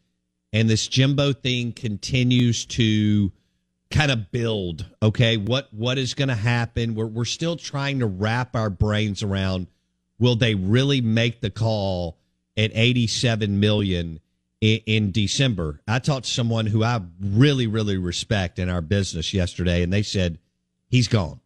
and 0.52 0.71
this 0.71 0.88
Jimbo 0.88 1.35
thing 1.35 1.73
continues 1.73 2.64
to 2.66 3.30
kind 3.90 4.11
of 4.11 4.30
build. 4.33 4.87
Okay, 5.02 5.37
what 5.37 5.73
what 5.73 5.99
is 5.99 6.14
going 6.14 6.28
to 6.28 6.35
happen? 6.35 6.95
We're 6.95 7.06
we're 7.06 7.25
still 7.26 7.56
trying 7.56 7.99
to 7.99 8.06
wrap 8.06 8.56
our 8.56 8.71
brains 8.71 9.23
around. 9.23 9.66
Will 10.18 10.37
they 10.37 10.54
really 10.54 11.02
make 11.02 11.42
the 11.42 11.50
call 11.50 12.16
at 12.56 12.71
eighty 12.75 13.06
seven 13.06 13.61
million? 13.61 14.21
In, 14.61 14.81
in 14.87 15.13
December. 15.13 15.81
I 15.87 15.99
talked 15.99 16.27
to 16.27 16.31
someone 16.31 16.67
who 16.67 16.83
I 16.83 17.01
really, 17.21 17.67
really 17.67 17.97
respect 17.97 18.59
in 18.59 18.69
our 18.69 18.81
business 18.81 19.35
yesterday, 19.35 19.83
and 19.83 19.93
they 19.93 20.03
said 20.03 20.39
he's 20.89 21.09
gone. 21.09 21.41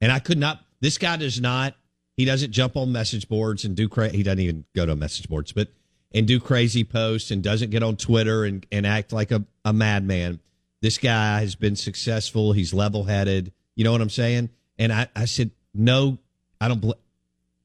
And 0.00 0.12
I 0.12 0.18
could 0.18 0.38
not. 0.38 0.60
This 0.80 0.98
guy 0.98 1.16
does 1.16 1.40
not. 1.40 1.74
He 2.16 2.24
doesn't 2.24 2.52
jump 2.52 2.76
on 2.76 2.92
message 2.92 3.28
boards 3.28 3.64
and 3.64 3.76
do 3.76 3.88
crazy. 3.88 4.16
He 4.16 4.22
doesn't 4.22 4.40
even 4.40 4.64
go 4.74 4.86
to 4.86 4.96
message 4.96 5.28
boards, 5.28 5.52
but 5.52 5.68
and 6.14 6.26
do 6.26 6.40
crazy 6.40 6.84
posts 6.84 7.30
and 7.30 7.42
doesn't 7.42 7.70
get 7.70 7.82
on 7.82 7.96
Twitter 7.96 8.44
and, 8.44 8.64
and 8.72 8.86
act 8.86 9.12
like 9.12 9.30
a, 9.30 9.44
a 9.64 9.72
madman. 9.72 10.40
This 10.80 10.98
guy 10.98 11.40
has 11.40 11.54
been 11.54 11.76
successful. 11.76 12.52
He's 12.52 12.72
level 12.72 13.04
headed. 13.04 13.52
You 13.74 13.84
know 13.84 13.92
what 13.92 14.00
I'm 14.00 14.10
saying? 14.10 14.50
And 14.78 14.92
I, 14.92 15.08
I 15.14 15.24
said, 15.26 15.50
no, 15.74 16.18
I 16.60 16.68
don't. 16.68 16.80
Bel- 16.80 16.98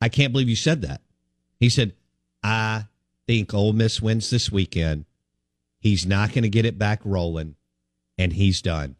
I 0.02 0.10
can't 0.10 0.34
believe 0.34 0.50
you 0.50 0.56
said 0.56 0.82
that. 0.82 1.02
He 1.60 1.70
said, 1.70 1.94
I 2.44 2.86
think 3.32 3.54
Ole 3.54 3.72
Miss 3.72 4.02
wins 4.02 4.30
this 4.30 4.52
weekend. 4.52 5.06
He's 5.80 6.06
not 6.06 6.34
going 6.34 6.44
to 6.44 6.50
get 6.50 6.66
it 6.66 6.78
back 6.78 7.00
rolling, 7.06 7.56
and 8.18 8.34
he's 8.34 8.62
done. 8.62 8.98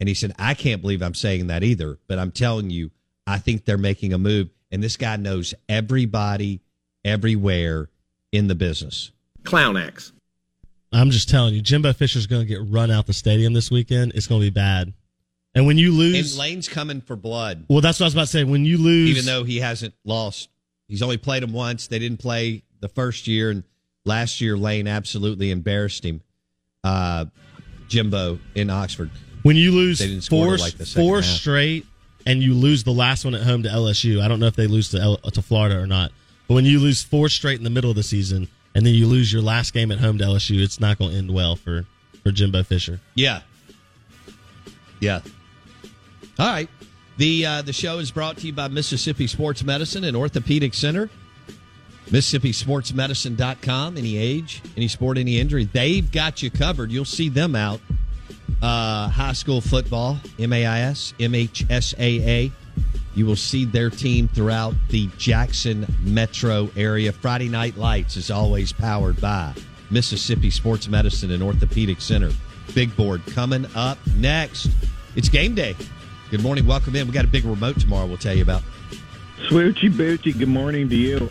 And 0.00 0.08
he 0.08 0.14
said, 0.14 0.32
I 0.38 0.54
can't 0.54 0.80
believe 0.80 1.02
I'm 1.02 1.14
saying 1.14 1.48
that 1.48 1.62
either, 1.62 1.98
but 2.08 2.18
I'm 2.18 2.30
telling 2.30 2.70
you, 2.70 2.90
I 3.26 3.38
think 3.38 3.66
they're 3.66 3.76
making 3.76 4.14
a 4.14 4.18
move. 4.18 4.48
And 4.70 4.82
this 4.82 4.96
guy 4.96 5.16
knows 5.16 5.54
everybody 5.68 6.62
everywhere 7.04 7.90
in 8.32 8.48
the 8.48 8.54
business. 8.54 9.12
Clown 9.44 9.76
acts. 9.76 10.12
I'm 10.90 11.10
just 11.10 11.28
telling 11.28 11.54
you, 11.54 11.60
Jimbo 11.60 11.92
Fisher's 11.92 12.26
going 12.26 12.42
to 12.42 12.48
get 12.48 12.60
run 12.66 12.90
out 12.90 13.06
the 13.06 13.12
stadium 13.12 13.52
this 13.52 13.70
weekend. 13.70 14.12
It's 14.14 14.26
going 14.26 14.40
to 14.40 14.46
be 14.46 14.50
bad. 14.50 14.94
And 15.54 15.66
when 15.66 15.76
you 15.76 15.92
lose, 15.92 16.32
And 16.32 16.40
Lane's 16.40 16.68
coming 16.68 17.02
for 17.02 17.14
blood, 17.14 17.66
well, 17.68 17.82
that's 17.82 18.00
what 18.00 18.04
I 18.04 18.08
was 18.08 18.14
about 18.14 18.22
to 18.22 18.26
say. 18.28 18.44
When 18.44 18.64
you 18.64 18.78
lose, 18.78 19.10
even 19.10 19.26
though 19.26 19.44
he 19.44 19.58
hasn't 19.58 19.94
lost. 20.04 20.48
He's 20.88 21.02
only 21.02 21.16
played 21.16 21.42
him 21.42 21.52
once. 21.52 21.88
They 21.88 21.98
didn't 21.98 22.20
play 22.20 22.62
the 22.86 22.94
first 22.94 23.26
year, 23.26 23.50
and 23.50 23.64
last 24.04 24.40
year 24.40 24.56
Lane 24.56 24.86
absolutely 24.86 25.50
embarrassed 25.50 26.04
him. 26.04 26.22
Uh, 26.84 27.26
Jimbo 27.88 28.38
in 28.54 28.70
Oxford. 28.70 29.10
when 29.42 29.56
you 29.56 29.72
lose 29.72 29.98
They 29.98 30.08
didn't 30.08 30.22
score 30.22 30.56
four, 30.56 30.58
like, 30.58 30.74
four 30.86 31.16
half. 31.22 31.24
straight, 31.24 31.86
and 32.24 32.42
you 32.42 32.54
lose 32.54 32.82
the 32.84 32.92
last 32.92 33.24
one 33.24 33.34
at 33.34 33.42
home 33.42 33.62
to 33.64 33.68
LSU. 33.68 34.20
I 34.20 34.28
don't 34.28 34.40
know 34.40 34.46
if 34.46 34.56
they 34.56 34.66
lose 34.66 34.90
to 34.90 34.98
L- 35.00 35.16
to 35.18 35.42
Florida 35.42 35.78
or 35.78 35.86
not, 35.86 36.10
but 36.48 36.54
when 36.54 36.64
you 36.64 36.78
lose 36.80 37.02
four 37.02 37.28
straight 37.28 37.58
in 37.58 37.64
the 37.64 37.70
middle 37.70 37.90
of 37.90 37.96
the 37.96 38.02
season, 38.02 38.48
and 38.74 38.84
then 38.84 38.94
you 38.94 39.06
lose 39.06 39.32
your 39.32 39.42
last 39.42 39.72
game 39.72 39.90
at 39.92 39.98
home 39.98 40.18
to 40.18 40.24
LSU, 40.24 40.60
it's 40.62 40.80
not 40.80 40.98
going 40.98 41.12
to 41.12 41.16
end 41.18 41.30
well 41.32 41.54
for 41.56 41.86
for 42.22 42.30
Jimbo 42.32 42.62
Fisher. 42.64 43.00
Yeah. 43.14 43.42
Yeah. 45.00 45.20
All 46.38 46.46
right. 46.48 46.68
The 47.18 47.46
uh, 47.46 47.62
the 47.62 47.72
show 47.72 47.98
is 47.98 48.10
brought 48.10 48.36
to 48.38 48.46
you 48.46 48.52
by 48.52 48.68
Mississippi 48.68 49.26
Sports 49.26 49.62
Medicine 49.64 50.04
and 50.04 50.16
Orthopedic 50.16 50.74
Center. 50.74 51.08
MississippiSportsMedicine.com. 52.06 53.96
Any 53.96 54.16
age, 54.16 54.62
any 54.76 54.88
sport, 54.88 55.18
any 55.18 55.38
injury, 55.38 55.64
they've 55.64 56.10
got 56.10 56.42
you 56.42 56.50
covered. 56.50 56.90
You'll 56.90 57.04
see 57.04 57.28
them 57.28 57.54
out. 57.54 57.80
Uh, 58.62 59.08
high 59.08 59.32
school 59.32 59.60
football, 59.60 60.18
MAIS, 60.38 61.14
MHSAA. 61.18 62.50
You 63.14 63.26
will 63.26 63.36
see 63.36 63.64
their 63.64 63.90
team 63.90 64.28
throughout 64.28 64.74
the 64.90 65.08
Jackson 65.18 65.86
metro 66.02 66.68
area. 66.76 67.12
Friday 67.12 67.48
Night 67.48 67.76
Lights 67.76 68.16
is 68.16 68.30
always 68.30 68.72
powered 68.72 69.20
by 69.20 69.54
Mississippi 69.90 70.50
Sports 70.50 70.88
Medicine 70.88 71.30
and 71.30 71.42
Orthopedic 71.42 72.00
Center. 72.00 72.30
Big 72.74 72.94
board 72.96 73.22
coming 73.26 73.66
up 73.74 73.98
next. 74.16 74.68
It's 75.16 75.28
game 75.28 75.54
day. 75.54 75.74
Good 76.30 76.42
morning. 76.42 76.66
Welcome 76.66 76.96
in. 76.96 77.06
We 77.06 77.12
got 77.12 77.24
a 77.24 77.28
big 77.28 77.44
remote 77.44 77.80
tomorrow 77.80 78.06
we'll 78.06 78.18
tell 78.18 78.34
you 78.34 78.42
about. 78.42 78.62
Swoochy 79.48 79.90
Boochie, 79.90 80.36
good 80.36 80.48
morning 80.48 80.88
to 80.88 80.96
you. 80.96 81.30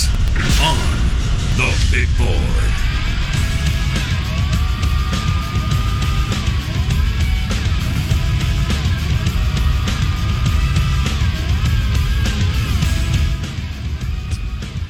the 1.61 1.87
Big 1.91 2.17
Board. 2.17 2.31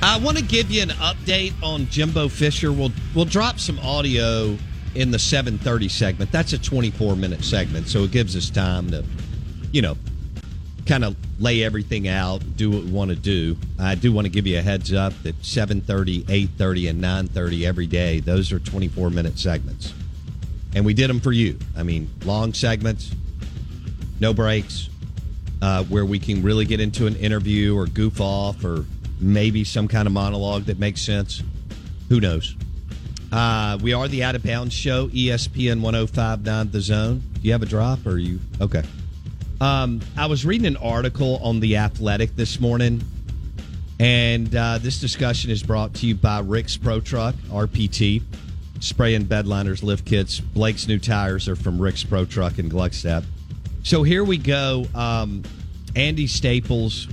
I 0.04 0.18
want 0.18 0.38
to 0.38 0.44
give 0.44 0.72
you 0.72 0.82
an 0.82 0.90
update 0.90 1.54
on 1.62 1.88
Jimbo 1.88 2.28
Fisher. 2.30 2.72
We'll 2.72 2.92
we'll 3.13 3.25
drop 3.25 3.60
some 3.60 3.78
audio 3.80 4.58
in 4.96 5.12
the 5.12 5.18
7:30 5.18 5.90
segment. 5.90 6.32
That's 6.32 6.54
a 6.54 6.58
24 6.58 7.16
minute 7.16 7.44
segment, 7.44 7.88
so 7.88 8.04
it 8.04 8.12
gives 8.12 8.36
us 8.36 8.50
time 8.50 8.90
to, 8.92 9.04
you 9.72 9.82
know, 9.82 9.98
kind 10.86 11.04
of 11.04 11.16
lay 11.40 11.64
everything 11.64 12.08
out, 12.08 12.42
do 12.56 12.70
what 12.70 12.84
we 12.84 12.92
want 12.92 13.10
to 13.10 13.16
do. 13.16 13.58
I 13.80 13.96
do 13.96 14.12
want 14.12 14.26
to 14.26 14.30
give 14.30 14.48
you 14.48 14.58
a 14.58 14.62
heads 14.62 14.94
up 14.94 15.14
that 15.24 15.42
7:30, 15.44 16.26
8:30, 16.30 16.90
and 16.90 17.02
9:30 17.02 17.66
every 17.66 17.88
day. 17.88 18.20
Those 18.20 18.52
are 18.52 18.60
24 18.60 19.10
minute 19.10 19.38
segments, 19.40 19.94
and 20.76 20.86
we 20.86 20.94
did 20.94 21.10
them 21.10 21.20
for 21.20 21.32
you. 21.32 21.58
I 21.76 21.84
mean, 21.84 22.10
long 22.26 22.54
segments, 22.54 23.12
no 24.20 24.34
breaks, 24.34 24.90
uh, 25.62 25.84
where 25.86 26.06
we 26.06 26.20
can 26.20 26.42
really 26.42 26.66
get 26.66 26.80
into 26.80 27.08
an 27.08 27.16
interview 27.18 27.78
or 27.78 27.86
goof 27.86 28.20
off 28.20 28.64
or 28.66 28.86
maybe 29.20 29.64
some 29.64 29.88
kind 29.88 30.08
of 30.08 30.14
monologue 30.14 30.64
that 30.66 30.80
makes 30.80 31.02
sense. 31.02 31.44
Who 32.10 32.20
knows? 32.20 32.56
Uh, 33.32 33.78
we 33.82 33.94
are 33.94 34.08
the 34.08 34.24
Out 34.24 34.36
of 34.36 34.44
Bounds 34.44 34.74
Show, 34.74 35.08
ESPN 35.08 35.80
1059 35.82 36.72
The 36.72 36.82
Zone. 36.82 37.24
Do 37.36 37.40
you 37.42 37.54
have 37.54 37.62
a 37.62 37.66
drop 37.66 38.06
or 38.06 38.18
you? 38.18 38.40
Okay. 38.60 38.84
Um, 39.62 40.01
I 40.18 40.25
was 40.25 40.44
reading 40.44 40.65
an 40.65 40.77
article 40.77 41.38
on 41.44 41.60
The 41.60 41.77
Athletic 41.77 42.36
this 42.36 42.60
morning, 42.60 43.03
and 44.00 44.56
uh, 44.56 44.80
this 44.80 45.00
discussion 45.00 45.51
is 45.51 45.62
brought 45.62 45.94
to 45.96 46.08
you 46.08 46.15
by 46.15 46.39
Rick's 46.39 46.77
Pro 46.77 47.00
Truck, 47.00 47.36
RPT. 47.51 48.24
Spray 48.80 49.13
and 49.13 49.25
bedliners, 49.27 49.84
lift 49.84 50.03
kits. 50.03 50.39
Blake's 50.39 50.88
new 50.88 50.98
tires 50.98 51.48
are 51.48 51.56
from 51.56 51.80
Rick's 51.80 52.03
Pro 52.03 52.25
Truck 52.25 52.58
in 52.58 52.72
Gluckstadt. 52.72 53.24
So 53.84 54.01
here 54.01 54.24
we 54.24 54.39
go. 54.39 54.88
Um, 54.96 55.44
Andy 55.96 56.25
Staples 56.25 57.08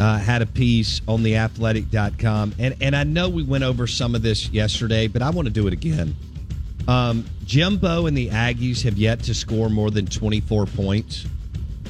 uh, 0.00 0.18
had 0.18 0.42
a 0.42 0.46
piece 0.46 1.00
on 1.06 1.22
the 1.22 1.36
athletic.com. 1.36 2.56
And, 2.58 2.74
and 2.80 2.96
I 2.96 3.04
know 3.04 3.28
we 3.28 3.44
went 3.44 3.62
over 3.62 3.86
some 3.86 4.16
of 4.16 4.22
this 4.22 4.50
yesterday, 4.50 5.06
but 5.06 5.22
I 5.22 5.30
want 5.30 5.46
to 5.46 5.54
do 5.54 5.68
it 5.68 5.72
again. 5.72 6.16
Um, 6.88 7.24
Jimbo 7.44 8.06
and 8.06 8.16
the 8.16 8.30
Aggies 8.30 8.82
have 8.82 8.98
yet 8.98 9.22
to 9.24 9.34
score 9.34 9.70
more 9.70 9.92
than 9.92 10.06
24 10.06 10.66
points 10.66 11.24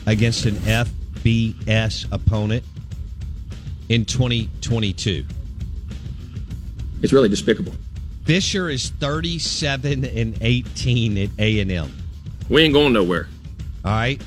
against 0.08 0.46
an 0.46 0.54
FBS 0.54 2.10
opponent 2.10 2.64
in 3.90 4.06
2022. 4.06 5.24
It's 7.02 7.12
really 7.12 7.28
despicable. 7.28 7.74
Fisher 8.24 8.70
is 8.70 8.88
37 8.88 10.04
and 10.04 10.38
18 10.40 11.18
at 11.18 11.28
A&M. 11.38 11.92
We 12.48 12.62
ain't 12.62 12.72
going 12.72 12.92
nowhere. 12.94 13.28
All 13.84 13.92
right. 13.92 14.20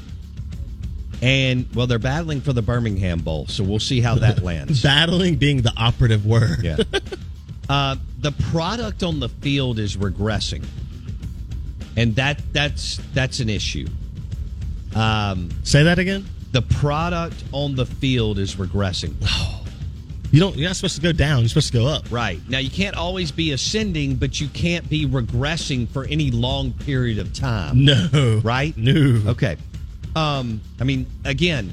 And 1.22 1.68
well, 1.76 1.88
they're 1.88 2.00
battling 2.00 2.42
for 2.42 2.54
the 2.54 2.62
Birmingham 2.62 3.20
Bowl, 3.20 3.48
so 3.48 3.64
we'll 3.64 3.80
see 3.80 4.02
how 4.02 4.16
that 4.16 4.42
lands. 4.44 4.82
Battling 4.82 5.36
being 5.36 5.62
the 5.62 5.74
operative 5.76 6.26
word. 6.26 6.64
Yeah. 6.64 6.78
uh, 7.70 7.96
the 8.20 8.32
product 8.52 9.04
on 9.04 9.20
the 9.20 9.30
field 9.30 9.78
is 9.78 9.98
regressing, 9.98 10.66
and 11.96 12.16
that 12.16 12.42
that's 12.54 13.00
that's 13.14 13.40
an 13.40 13.50
issue. 13.50 13.88
Um, 14.96 15.50
Say 15.64 15.84
that 15.84 16.00
again. 16.00 16.26
the 16.52 16.62
product 16.62 17.44
on 17.52 17.76
the 17.76 17.86
field 17.86 18.40
is 18.40 18.56
regressing. 18.56 19.14
You 20.32 20.40
don't. 20.40 20.56
You're 20.56 20.70
not 20.70 20.78
supposed 20.78 20.96
to 20.96 21.02
go 21.02 21.12
down. 21.12 21.40
You're 21.42 21.50
supposed 21.50 21.74
to 21.74 21.78
go 21.78 21.88
up. 21.88 22.10
Right 22.10 22.40
now, 22.48 22.60
you 22.60 22.70
can't 22.70 22.96
always 22.96 23.32
be 23.34 23.52
ascending, 23.52 24.16
but 24.16 24.40
you 24.40 24.48
can't 24.50 24.90
be 24.90 25.06
regressing 25.06 25.90
for 25.90 26.06
any 26.06 26.32
long 26.32 26.72
period 26.72 27.20
of 27.20 27.34
time. 27.34 27.84
No. 27.84 28.42
Right? 28.44 28.76
No. 28.78 29.22
Okay. 29.32 29.58
Um, 30.16 30.62
I 30.80 30.86
mean, 30.86 31.06
again, 31.26 31.72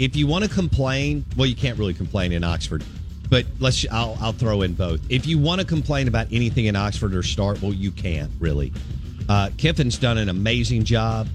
if 0.00 0.16
you 0.16 0.26
want 0.26 0.42
to 0.44 0.50
complain, 0.50 1.24
well, 1.36 1.46
you 1.46 1.54
can't 1.54 1.78
really 1.78 1.94
complain 1.94 2.32
in 2.32 2.42
Oxford, 2.42 2.82
but 3.30 3.46
let's. 3.60 3.86
I'll 3.92 4.16
I'll 4.20 4.32
throw 4.32 4.62
in 4.62 4.74
both. 4.74 5.00
If 5.08 5.26
you 5.26 5.38
want 5.38 5.60
to 5.60 5.66
complain 5.66 6.08
about 6.08 6.26
anything 6.32 6.64
in 6.66 6.74
Oxford 6.74 7.14
or 7.14 7.22
start, 7.22 7.62
well, 7.62 7.72
you 7.72 7.92
can't 7.92 8.32
really. 8.40 8.72
Uh, 9.28 9.50
Kiffin's 9.56 9.96
done 9.96 10.18
an 10.18 10.28
amazing 10.28 10.82
job. 10.82 11.28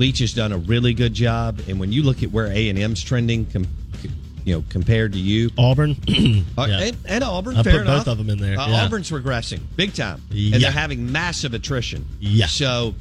Leach 0.00 0.20
has 0.20 0.32
done 0.32 0.50
a 0.52 0.56
really 0.58 0.94
good 0.94 1.12
job, 1.12 1.60
and 1.68 1.78
when 1.78 1.92
you 1.92 2.02
look 2.02 2.22
at 2.22 2.30
where 2.32 2.46
A 2.46 2.70
and 2.70 2.78
M's 2.78 3.02
trending, 3.04 3.44
com, 3.44 3.66
you 4.46 4.54
know, 4.54 4.64
compared 4.70 5.12
to 5.12 5.18
you, 5.18 5.50
Auburn, 5.58 5.90
uh, 6.58 6.66
Yeah. 6.66 6.80
and, 6.80 6.96
and 7.04 7.22
Auburn, 7.22 7.56
I 7.58 7.62
fair 7.62 7.72
put 7.74 7.80
enough. 7.82 8.06
both 8.06 8.12
of 8.12 8.18
them 8.18 8.30
in 8.30 8.38
there, 8.38 8.58
Uh, 8.58 8.66
yeah. 8.68 8.84
Auburn's 8.86 9.10
regressing 9.10 9.60
big 9.76 9.92
time, 9.92 10.22
Yeah. 10.30 10.54
and 10.54 10.64
they're 10.64 10.70
having 10.70 11.12
massive 11.12 11.52
attrition. 11.52 12.06
Yeah. 12.18 12.46
So, 12.46 12.94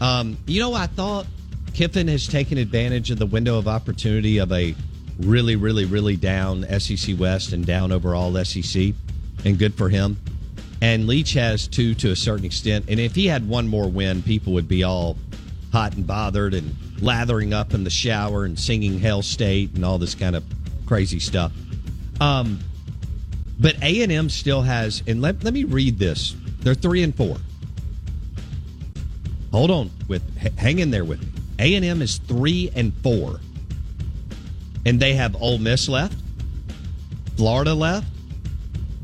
um, 0.00 0.38
you 0.46 0.60
know, 0.60 0.72
I 0.72 0.86
thought 0.86 1.26
Kiffin 1.74 2.06
has 2.06 2.28
taken 2.28 2.58
advantage 2.58 3.10
of 3.10 3.18
the 3.18 3.26
window 3.26 3.58
of 3.58 3.66
opportunity 3.66 4.38
of 4.38 4.52
a 4.52 4.76
really, 5.18 5.56
really, 5.56 5.84
really 5.84 6.14
down 6.14 6.64
SEC 6.78 7.18
West 7.18 7.52
and 7.52 7.66
down 7.66 7.90
overall 7.90 8.32
SEC, 8.44 8.94
and 9.44 9.58
good 9.58 9.74
for 9.74 9.88
him. 9.88 10.16
And 10.80 11.08
Leach 11.08 11.32
has 11.32 11.66
too, 11.66 11.94
to 11.96 12.12
a 12.12 12.16
certain 12.16 12.44
extent. 12.44 12.84
And 12.88 13.00
if 13.00 13.16
he 13.16 13.26
had 13.26 13.48
one 13.48 13.66
more 13.66 13.88
win, 13.90 14.22
people 14.22 14.52
would 14.52 14.68
be 14.68 14.84
all 14.84 15.16
hot 15.76 15.94
and 15.94 16.06
bothered 16.06 16.54
and 16.54 16.74
lathering 17.02 17.52
up 17.52 17.74
in 17.74 17.84
the 17.84 17.90
shower 17.90 18.46
and 18.46 18.58
singing 18.58 18.98
Hail 18.98 19.20
State 19.20 19.74
and 19.74 19.84
all 19.84 19.98
this 19.98 20.14
kind 20.14 20.34
of 20.34 20.42
crazy 20.86 21.20
stuff. 21.20 21.52
Um, 22.18 22.60
but 23.60 23.76
A 23.82 24.02
and 24.02 24.10
M 24.10 24.30
still 24.30 24.62
has, 24.62 25.02
and 25.06 25.20
let, 25.20 25.44
let 25.44 25.52
me 25.52 25.64
read 25.64 25.98
this. 25.98 26.34
They're 26.60 26.74
three 26.74 27.02
and 27.02 27.14
four. 27.14 27.36
Hold 29.52 29.70
on, 29.70 29.90
with 30.08 30.22
hang 30.56 30.78
in 30.78 30.90
there 30.90 31.04
with. 31.04 31.20
A 31.58 31.74
and 31.74 31.84
M 31.84 32.00
is 32.00 32.16
three 32.18 32.70
and 32.74 32.94
four, 33.02 33.40
and 34.86 34.98
they 34.98 35.12
have 35.12 35.36
Ole 35.42 35.58
Miss 35.58 35.90
left, 35.90 36.16
Florida 37.36 37.74
left, 37.74 38.06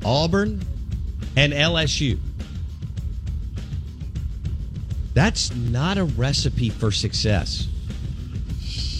Auburn, 0.06 0.62
and 1.36 1.52
LSU. 1.52 2.18
That's 5.14 5.54
not 5.54 5.98
a 5.98 6.04
recipe 6.04 6.70
for 6.70 6.90
success. 6.90 7.68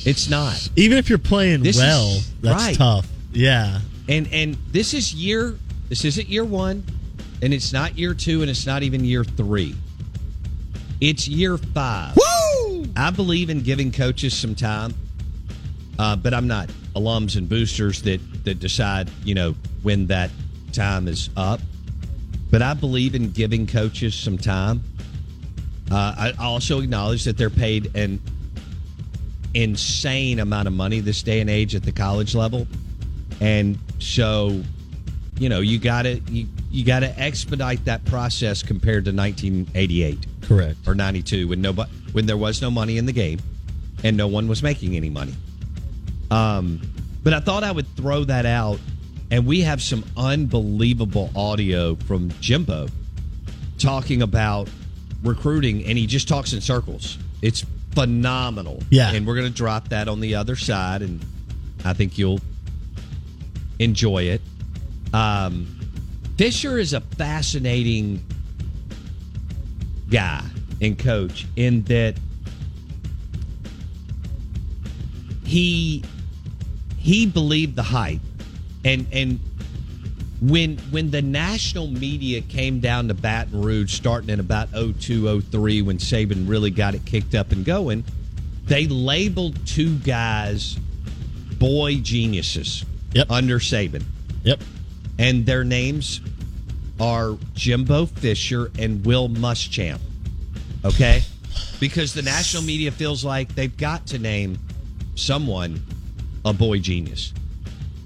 It's 0.04 0.28
not. 0.28 0.68
Even 0.76 0.98
if 0.98 1.08
you're 1.08 1.18
playing 1.18 1.62
This 1.62 1.76
is- 1.76 1.82
well, 1.82 2.20
that's 2.40 2.62
right. 2.64 2.76
tough. 2.76 3.08
Yeah. 3.32 3.80
And 4.08 4.28
and 4.32 4.56
this 4.72 4.94
is 4.94 5.14
year 5.14 5.56
this 5.88 6.04
isn't 6.04 6.28
year 6.28 6.44
1 6.44 6.82
and 7.42 7.54
it's 7.54 7.72
not 7.72 7.96
year 7.98 8.14
2 8.14 8.42
and 8.42 8.50
it's 8.50 8.66
not 8.66 8.82
even 8.82 9.04
year 9.04 9.24
3. 9.24 9.74
It's 11.00 11.26
year 11.28 11.56
5. 11.56 12.16
Woo! 12.16 12.86
I 12.96 13.10
believe 13.10 13.48
in 13.50 13.60
giving 13.62 13.90
coaches 13.92 14.34
some 14.34 14.54
time. 14.54 14.94
Uh, 15.98 16.16
but 16.16 16.34
I'm 16.34 16.46
not 16.48 16.68
alums 16.96 17.36
and 17.36 17.48
boosters 17.48 18.02
that 18.02 18.20
that 18.44 18.58
decide, 18.58 19.08
you 19.24 19.34
know, 19.34 19.54
when 19.82 20.08
that 20.08 20.30
time 20.72 21.06
is 21.06 21.30
up. 21.36 21.60
But 22.50 22.60
I 22.60 22.74
believe 22.74 23.14
in 23.14 23.30
giving 23.30 23.66
coaches 23.66 24.14
some 24.14 24.36
time. 24.36 24.82
Uh, 25.92 26.14
I 26.16 26.32
also 26.42 26.80
acknowledge 26.80 27.24
that 27.24 27.36
they're 27.36 27.50
paid 27.50 27.94
an 27.94 28.18
insane 29.52 30.38
amount 30.38 30.66
of 30.66 30.72
money 30.72 31.00
this 31.00 31.22
day 31.22 31.40
and 31.40 31.50
age 31.50 31.74
at 31.74 31.82
the 31.82 31.92
college 31.92 32.34
level, 32.34 32.66
and 33.42 33.78
so 33.98 34.62
you 35.38 35.50
know 35.50 35.60
you 35.60 35.78
got 35.78 36.02
to 36.02 36.18
you, 36.30 36.46
you 36.70 36.82
got 36.86 37.00
to 37.00 37.20
expedite 37.20 37.84
that 37.84 38.02
process 38.06 38.62
compared 38.62 39.04
to 39.04 39.12
1988 39.12 40.26
Correct. 40.40 40.78
or 40.86 40.94
92 40.94 41.48
when 41.48 41.60
nobody 41.60 41.90
when 42.12 42.24
there 42.24 42.38
was 42.38 42.62
no 42.62 42.70
money 42.70 42.96
in 42.96 43.04
the 43.04 43.12
game 43.12 43.38
and 44.02 44.16
no 44.16 44.26
one 44.26 44.48
was 44.48 44.62
making 44.62 44.96
any 44.96 45.10
money. 45.10 45.34
Um, 46.30 46.80
but 47.22 47.34
I 47.34 47.40
thought 47.40 47.64
I 47.64 47.70
would 47.70 47.86
throw 47.96 48.24
that 48.24 48.46
out, 48.46 48.80
and 49.30 49.44
we 49.44 49.60
have 49.60 49.82
some 49.82 50.04
unbelievable 50.16 51.30
audio 51.36 51.96
from 51.96 52.30
Jimbo 52.40 52.88
talking 53.78 54.22
about 54.22 54.70
recruiting, 55.22 55.84
and 55.84 55.96
he 55.96 56.06
just 56.06 56.28
talks 56.28 56.52
in 56.52 56.60
circles. 56.60 57.18
It's 57.40 57.64
phenomenal. 57.94 58.82
Yeah. 58.90 59.12
and 59.12 59.26
we're 59.26 59.36
going 59.36 59.48
to 59.48 59.56
drop 59.56 59.88
that 59.88 60.08
on 60.08 60.20
the 60.20 60.34
other 60.34 60.56
side, 60.56 61.02
and 61.02 61.24
I 61.84 61.92
think 61.92 62.18
you'll 62.18 62.40
enjoy 63.78 64.24
it. 64.24 64.40
Um, 65.12 65.66
Fisher 66.36 66.78
is 66.78 66.92
a 66.92 67.00
fascinating 67.00 68.24
guy 70.10 70.42
and 70.80 70.98
coach 70.98 71.46
in 71.56 71.82
that 71.84 72.16
he 75.44 76.02
he 76.98 77.26
believed 77.26 77.76
the 77.76 77.82
hype 77.82 78.20
and 78.84 79.06
and 79.12 79.38
when 80.42 80.76
when 80.90 81.10
the 81.10 81.22
national 81.22 81.86
media 81.86 82.40
came 82.40 82.80
down 82.80 83.08
to 83.08 83.14
Baton 83.14 83.62
Rouge 83.62 83.92
starting 83.92 84.28
in 84.30 84.40
about 84.40 84.68
02 84.72 85.40
03 85.40 85.82
when 85.82 85.98
Saban 85.98 86.48
really 86.48 86.70
got 86.70 86.94
it 86.94 87.04
kicked 87.04 87.34
up 87.34 87.52
and 87.52 87.64
going 87.64 88.04
they 88.64 88.86
labeled 88.88 89.64
two 89.66 89.96
guys 89.98 90.76
boy 91.58 91.96
geniuses 91.96 92.84
Yep. 93.14 93.30
under 93.30 93.58
Saban 93.60 94.02
Yep. 94.42 94.62
and 95.18 95.46
their 95.46 95.62
names 95.64 96.20
are 96.98 97.36
Jimbo 97.54 98.06
Fisher 98.06 98.70
and 98.78 99.04
Will 99.04 99.28
Muschamp. 99.28 99.98
Okay? 100.84 101.22
Because 101.80 102.14
the 102.14 102.22
national 102.22 102.62
media 102.62 102.90
feels 102.92 103.24
like 103.24 103.54
they've 103.54 103.76
got 103.76 104.06
to 104.08 104.18
name 104.18 104.58
someone 105.14 105.82
a 106.44 106.52
boy 106.52 106.78
genius. 106.78 107.32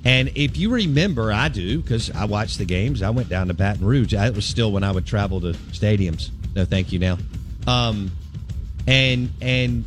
And 0.07 0.31
if 0.37 0.57
you 0.57 0.71
remember, 0.71 1.33
I 1.33 1.49
do 1.49 1.81
because 1.83 2.13
I 2.13 2.27
watched 2.27 2.59
the 2.59 2.65
games. 2.65 3.03
I 3.03 3.11
went 3.11 3.29
down 3.29 3.49
to 3.49 3.55
Baton 3.55 3.85
Rouge. 3.85 4.13
That 4.13 4.35
was 4.37 4.45
still 4.45 4.71
when 4.71 4.85
I 4.85 4.93
would 4.93 5.05
travel 5.05 5.41
to 5.41 5.53
stadiums. 5.73 6.31
No, 6.55 6.65
thank 6.65 6.93
you. 6.93 7.01
Now, 7.01 7.19
um, 7.67 8.13
and 8.87 9.31
and 9.43 9.85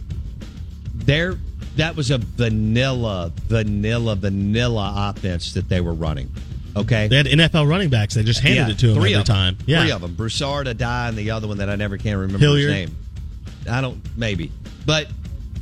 there, 0.93 1.35
that 1.77 1.95
was 1.95 2.11
a 2.11 2.17
vanilla, 2.17 3.31
vanilla, 3.47 4.17
vanilla 4.17 5.13
offense 5.15 5.53
that 5.53 5.69
they 5.69 5.79
were 5.79 5.93
running. 5.93 6.29
Okay, 6.75 7.07
They 7.07 7.15
had 7.17 7.25
NFL 7.25 7.67
running 7.69 7.89
backs. 7.89 8.13
They 8.13 8.23
just 8.23 8.41
handed 8.41 8.67
Yeah, 8.67 8.73
it 8.73 8.79
to 8.79 8.87
him 8.89 8.95
three 8.95 9.11
every 9.11 9.21
of 9.21 9.25
them. 9.25 9.35
time. 9.35 9.57
Yeah. 9.65 9.81
Three 9.81 9.91
of 9.91 10.01
them. 10.01 10.15
Broussard, 10.15 10.67
Addai, 10.67 11.09
and 11.09 11.17
the 11.17 11.31
other 11.31 11.47
one 11.47 11.57
that 11.59 11.69
I 11.69 11.75
never 11.77 11.97
can 11.97 12.17
remember 12.17 12.39
Hilliard. 12.39 12.71
his 12.73 12.89
name. 12.89 12.97
I 13.69 13.81
don't, 13.81 14.01
maybe. 14.17 14.51
But 14.85 15.07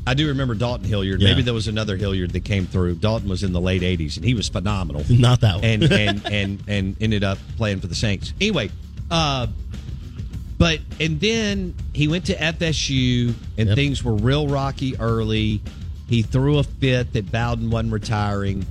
I 0.07 0.13
do 0.13 0.27
remember 0.29 0.55
Dalton 0.55 0.87
Hilliard. 0.87 1.21
Yeah. 1.21 1.29
Maybe 1.29 1.41
there 1.41 1.53
was 1.53 1.67
another 1.67 1.97
Hilliard 1.97 2.31
that 2.31 2.45
came 2.45 2.65
through. 2.65 2.95
Dalton 2.95 3.27
was 3.29 3.43
in 3.43 3.51
the 3.51 3.59
late 3.61 3.81
80s, 3.81 4.15
and 4.15 4.25
he 4.25 4.33
was 4.33 4.47
phenomenal. 4.47 5.03
Not 5.09 5.41
that 5.41 5.55
one. 5.55 5.65
And, 5.65 5.83
and, 5.83 6.25
and, 6.31 6.63
and 6.67 6.95
ended 7.01 7.23
up 7.25 7.37
playing 7.57 7.81
for 7.81 7.87
the 7.87 7.95
Saints. 7.95 8.33
Anyway, 8.39 8.69
uh, 9.11 9.47
but, 10.57 10.79
and 10.99 11.19
then 11.19 11.75
he 11.93 12.07
went 12.07 12.25
to 12.27 12.35
FSU, 12.35 13.33
and 13.57 13.67
Yep. 13.67 13.75
things 13.75 14.03
were 14.03 14.13
real 14.15 14.47
rocky 14.47 14.97
early. 14.97 15.61
He 16.07 16.21
threw 16.21 16.57
a 16.57 16.63
fit 16.63 17.11
that 17.13 17.31
Bowden 17.31 17.69
wasn't 17.69 17.91
retiring. 17.91 18.65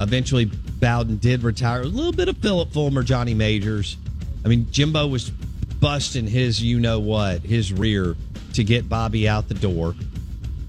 Eventually, 0.00 0.44
Bowden 0.44 1.16
did 1.16 1.42
retire. 1.42 1.80
A 1.80 1.84
little 1.86 2.12
bit 2.12 2.28
of 2.28 2.36
Philip 2.36 2.70
Fulmer, 2.72 3.02
Johnny 3.02 3.34
Majors. 3.34 3.96
I 4.44 4.48
mean, 4.48 4.66
Jimbo 4.70 5.06
was 5.06 5.30
busting 5.30 6.26
his 6.26 6.62
you 6.62 6.78
know 6.78 7.00
what, 7.00 7.40
his 7.42 7.72
rear 7.72 8.14
to 8.52 8.62
get 8.62 8.88
Bobby 8.88 9.26
out 9.28 9.48
the 9.48 9.54
door. 9.54 9.94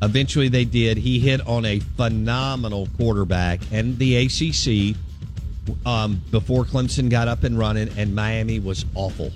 Eventually, 0.03 0.49
they 0.49 0.65
did. 0.65 0.97
He 0.97 1.19
hit 1.19 1.45
on 1.47 1.65
a 1.65 1.79
phenomenal 1.79 2.87
quarterback 2.97 3.61
and 3.71 3.97
the 3.97 4.17
ACC 4.17 4.95
um, 5.85 6.21
before 6.31 6.65
Clemson 6.65 7.09
got 7.09 7.27
up 7.27 7.43
and 7.43 7.57
running, 7.57 7.89
and 7.97 8.13
Miami 8.13 8.59
was 8.59 8.85
awful. 8.95 9.31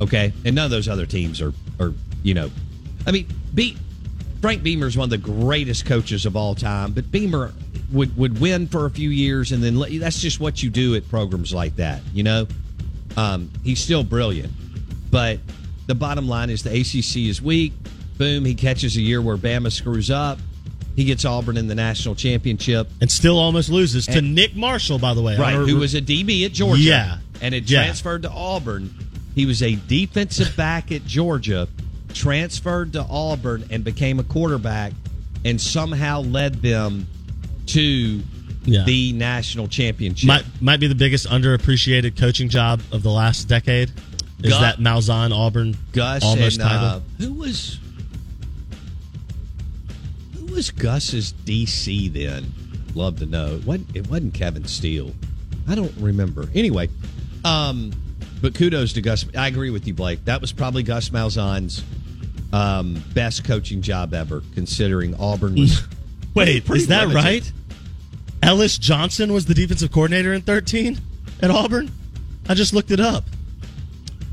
Okay, 0.00 0.32
and 0.44 0.54
none 0.54 0.64
of 0.64 0.70
those 0.70 0.88
other 0.88 1.06
teams 1.06 1.40
are, 1.40 1.52
are 1.78 1.92
you 2.22 2.34
know, 2.34 2.50
I 3.06 3.10
mean, 3.10 3.26
Be- 3.54 3.76
Frank 4.40 4.62
Beamer 4.62 4.86
is 4.86 4.96
one 4.96 5.04
of 5.04 5.10
the 5.10 5.18
greatest 5.18 5.84
coaches 5.86 6.24
of 6.26 6.36
all 6.36 6.54
time, 6.54 6.92
but 6.92 7.10
Beamer 7.10 7.52
would 7.92 8.16
would 8.16 8.40
win 8.40 8.66
for 8.66 8.86
a 8.86 8.90
few 8.90 9.10
years, 9.10 9.52
and 9.52 9.62
then 9.62 9.76
let- 9.76 9.98
that's 9.98 10.20
just 10.20 10.40
what 10.40 10.62
you 10.62 10.70
do 10.70 10.94
at 10.94 11.08
programs 11.08 11.52
like 11.52 11.76
that. 11.76 12.00
You 12.14 12.22
know, 12.22 12.46
um, 13.16 13.50
he's 13.64 13.80
still 13.80 14.04
brilliant, 14.04 14.52
but 15.10 15.38
the 15.86 15.94
bottom 15.94 16.28
line 16.28 16.50
is 16.50 16.62
the 16.62 16.70
ACC 16.70 17.28
is 17.28 17.42
weak. 17.42 17.72
Boom, 18.20 18.44
he 18.44 18.54
catches 18.54 18.98
a 18.98 19.00
year 19.00 19.22
where 19.22 19.38
Bama 19.38 19.72
screws 19.72 20.10
up. 20.10 20.38
He 20.94 21.04
gets 21.04 21.24
Auburn 21.24 21.56
in 21.56 21.68
the 21.68 21.74
national 21.74 22.14
championship. 22.16 22.86
and 23.00 23.10
still 23.10 23.38
almost 23.38 23.70
loses 23.70 24.04
to 24.08 24.20
Nick 24.20 24.54
Marshall, 24.54 24.98
by 24.98 25.14
the 25.14 25.22
way. 25.22 25.38
Right, 25.38 25.54
who 25.54 25.76
was 25.78 25.94
a 25.94 26.02
DB 26.02 26.44
at 26.44 26.52
Georgia. 26.52 26.82
Yeah. 26.82 27.18
And 27.40 27.54
had 27.54 27.70
Yeah. 27.70 27.82
transferred 27.84 28.22
to 28.24 28.30
Auburn. 28.30 28.94
He 29.34 29.46
was 29.46 29.62
a 29.62 29.74
defensive 29.88 30.54
back 30.54 30.92
at 30.92 31.06
Georgia, 31.06 31.66
transferred 32.12 32.92
to 32.92 33.06
Auburn, 33.08 33.64
and 33.70 33.82
became 33.84 34.18
a 34.18 34.22
quarterback, 34.24 34.92
and 35.46 35.58
somehow 35.58 36.20
led 36.20 36.60
them 36.60 37.06
to 37.68 38.20
Yeah. 38.66 38.84
the 38.84 39.12
national 39.12 39.66
championship. 39.68 40.26
might 40.26 40.44
might 40.60 40.80
be 40.80 40.88
the 40.88 40.94
biggest 40.94 41.26
underappreciated 41.28 42.16
coaching 42.16 42.50
job 42.50 42.82
of 42.92 43.02
the 43.02 43.10
last 43.10 43.48
decade. 43.48 43.90
Is 44.42 44.50
Gus- 44.50 44.60
that 44.60 44.78
Malzahn 44.78 45.34
Auburn 45.34 45.76
Gus 45.92 46.22
almost 46.22 46.58
and 46.60 46.68
title? 46.68 46.86
uh, 46.86 47.00
who 47.18 47.32
was 47.34 47.78
was 50.60 50.70
Gus's 50.70 51.32
DC 51.46 52.12
then? 52.12 52.52
Love 52.94 53.18
to 53.20 53.24
know. 53.24 53.54
It 53.54 53.64
wasn't, 53.64 53.96
it 53.96 54.10
wasn't 54.10 54.34
Kevin 54.34 54.66
Steele. 54.66 55.14
I 55.66 55.74
don't 55.74 55.94
remember. 55.96 56.50
Anyway, 56.54 56.90
um, 57.46 57.92
but 58.42 58.54
kudos 58.54 58.92
to 58.92 59.00
Gus. 59.00 59.24
I 59.34 59.48
agree 59.48 59.70
with 59.70 59.86
you, 59.86 59.94
Blake. 59.94 60.22
That 60.26 60.42
was 60.42 60.52
probably 60.52 60.82
Gus 60.82 61.08
Malzahn's 61.08 61.82
um, 62.52 63.02
best 63.14 63.42
coaching 63.42 63.80
job 63.80 64.12
ever, 64.12 64.42
considering 64.54 65.14
Auburn 65.14 65.54
was. 65.54 65.82
Wait, 66.34 66.68
is 66.68 66.88
that 66.88 67.08
limited. 67.08 67.24
right? 67.24 67.52
Ellis 68.42 68.76
Johnson 68.76 69.32
was 69.32 69.46
the 69.46 69.54
defensive 69.54 69.90
coordinator 69.90 70.34
in 70.34 70.42
13 70.42 70.98
at 71.40 71.50
Auburn? 71.50 71.90
I 72.50 72.52
just 72.52 72.74
looked 72.74 72.90
it 72.90 73.00
up. 73.00 73.24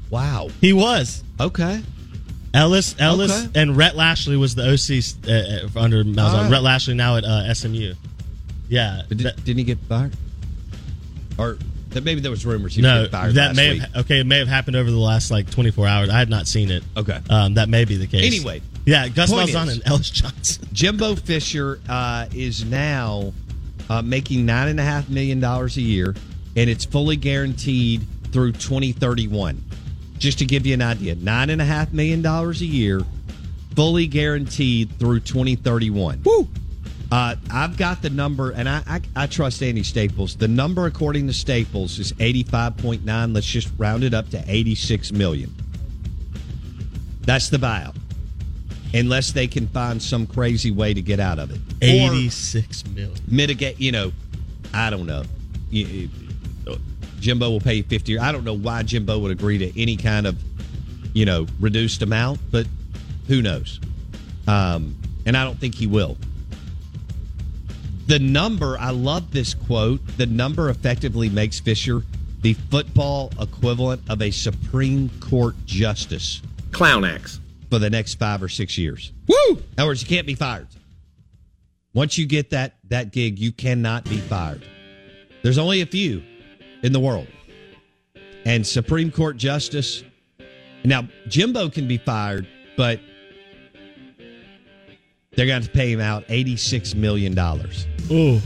Wow. 0.09 0.49
He 0.59 0.73
was. 0.73 1.23
Okay. 1.39 1.81
Ellis, 2.57 2.95
Ellis, 2.99 3.45
Okay. 3.45 3.61
and 3.61 3.77
Rhett 3.77 3.95
Lashlee 3.95 4.35
was 4.37 4.55
the 4.55 4.63
OC 4.63 5.27
uh, 5.29 5.79
uh, 5.79 5.83
under 5.83 6.03
Malzahn. 6.03 6.43
Right. 6.43 6.51
Rhett 6.51 6.63
Lashlee 6.63 6.93
now 6.95 7.15
at 7.17 7.23
uh, 7.23 7.53
SMU. 7.53 7.93
Yeah. 8.69 9.03
But 9.07 9.17
did, 9.17 9.35
didn't 9.43 9.57
he 9.59 9.63
get 9.63 9.77
fired? 9.87 10.13
Or 11.37 11.57
that 11.89 12.03
maybe 12.03 12.19
there 12.21 12.31
was 12.31 12.45
rumors 12.45 12.75
he 12.75 12.81
no, 12.81 13.01
was 13.03 13.09
fired 13.09 13.35
that 13.35 13.55
may 13.55 13.73
week. 13.73 13.81
have 13.81 13.95
okay. 14.05 14.19
It 14.19 14.25
may 14.25 14.39
have 14.39 14.47
happened 14.47 14.75
over 14.75 14.89
the 14.91 14.97
last 14.97 15.31
like 15.31 15.49
24 15.49 15.87
hours. 15.87 16.09
I 16.09 16.17
had 16.19 16.29
not 16.29 16.47
seen 16.47 16.69
it. 16.71 16.83
Okay. 16.97 17.19
um, 17.29 17.53
that 17.55 17.69
may 17.69 17.85
be 17.85 17.95
the 17.95 18.07
case. 18.07 18.25
Anyway, 18.25 18.61
yeah, 18.85 19.07
Gus 19.07 19.31
Malzahn 19.31 19.67
is- 19.67 19.75
and 19.75 19.87
Ellis 19.87 20.09
Johnson. 20.09 20.67
Jimbo 20.73 21.15
Fisher 21.15 21.79
uh, 21.87 22.27
is 22.33 22.65
now 22.65 23.33
uh, 23.89 24.01
making 24.01 24.45
nine 24.45 24.67
and 24.67 24.79
a 24.79 24.83
half 24.83 25.09
million 25.09 25.39
dollars 25.39 25.77
a 25.77 25.81
year, 25.81 26.15
and 26.55 26.69
it's 26.69 26.85
fully 26.85 27.15
guaranteed 27.15 28.01
through 28.31 28.51
2031. 28.53 29.63
Just 30.19 30.39
to 30.39 30.45
give 30.45 30.65
you 30.65 30.73
an 30.73 30.81
idea, 30.81 31.15
nine 31.15 31.49
and 31.49 31.61
a 31.61 31.65
half 31.65 31.93
million 31.93 32.21
dollars 32.21 32.61
a 32.61 32.65
year, 32.65 33.01
fully 33.75 34.07
guaranteed 34.07 34.97
through 34.99 35.19
2031. 35.21 36.21
Woo! 36.25 36.47
Uh, 37.09 37.35
I've 37.51 37.77
got 37.77 38.01
the 38.01 38.09
number, 38.09 38.51
and 38.51 38.67
I, 38.67 38.81
I 38.87 39.01
I 39.15 39.27
trust 39.27 39.63
Andy 39.63 39.83
Staples. 39.83 40.35
The 40.35 40.47
number, 40.47 40.85
according 40.87 41.27
to 41.27 41.33
Staples, 41.33 41.99
is 41.99 42.11
85.9. 42.13 43.33
Let's 43.33 43.47
just 43.47 43.69
round 43.77 44.03
it 44.03 44.13
up 44.13 44.29
to 44.31 44.43
86 44.45 45.11
million. 45.13 45.53
That's 47.21 47.49
the 47.49 47.57
buyout, 47.57 47.95
unless 48.93 49.31
they 49.31 49.47
can 49.47 49.67
find 49.67 50.01
some 50.01 50.27
crazy 50.27 50.71
way 50.71 50.93
to 50.93 51.01
get 51.01 51.19
out 51.19 51.39
of 51.39 51.51
it. 51.51 51.59
86 51.81 52.85
million. 52.87 53.13
mitigate. 53.27 53.79
You 53.79 53.91
know, 53.93 54.11
I 54.73 54.89
don't 54.89 55.05
know. 55.05 55.23
Jimbo 57.19 57.49
will 57.49 57.59
pay 57.59 57.75
you 57.75 57.83
50. 57.83 58.19
I 58.19 58.31
don't 58.31 58.43
know 58.43 58.55
why 58.55 58.83
Jimbo 58.83 59.19
would 59.19 59.31
agree 59.31 59.57
to 59.57 59.81
any 59.81 59.97
kind 59.97 60.27
of, 60.27 60.37
you 61.13 61.25
know, 61.25 61.47
reduced 61.59 62.01
amount, 62.01 62.39
but 62.51 62.67
who 63.27 63.41
knows? 63.41 63.79
Um, 64.47 64.95
and 65.25 65.35
I 65.35 65.43
don't 65.43 65.59
think 65.59 65.75
he 65.75 65.87
will. 65.87 66.17
The 68.07 68.19
number, 68.19 68.77
I 68.79 68.91
love 68.91 69.31
this 69.31 69.53
quote. 69.53 69.99
The 70.17 70.25
number 70.25 70.69
effectively 70.69 71.27
makes 71.29 71.59
Fisher 71.59 72.03
the 72.41 72.53
football 72.53 73.31
equivalent 73.41 74.01
of 74.09 74.21
a 74.21 74.31
Supreme 74.31 75.09
Court 75.19 75.55
justice 75.65 76.41
Clown 76.71 77.03
acts. 77.03 77.41
for 77.69 77.79
the 77.79 77.89
next 77.89 78.13
five 78.15 78.41
or 78.41 78.47
six 78.47 78.77
years. 78.77 79.11
Woo! 79.27 79.35
In 79.57 79.63
other 79.77 79.87
words, 79.87 80.01
you 80.01 80.07
can't 80.07 80.27
be 80.27 80.35
fired. 80.35 80.67
Once 81.93 82.17
you 82.17 82.25
get 82.25 82.51
that 82.51 82.75
that 82.89 83.11
gig, 83.11 83.39
you 83.39 83.51
cannot 83.51 84.05
be 84.05 84.17
fired. 84.17 84.63
There's 85.41 85.57
only 85.57 85.81
a 85.81 85.85
few 85.85 86.23
in 86.83 86.93
the 86.93 86.99
world. 86.99 87.27
And 88.45 88.65
Supreme 88.65 89.11
Court 89.11 89.37
justice. 89.37 90.03
Now, 90.83 91.07
Jimbo 91.27 91.69
can 91.69 91.87
be 91.87 91.97
fired, 91.97 92.47
but 92.77 92.99
they're 95.35 95.47
going 95.47 95.61
to 95.61 95.69
pay 95.69 95.91
him 95.91 95.99
out 95.99 96.27
$86 96.27 96.95
million. 96.95 97.37
Ooh. 98.11 98.41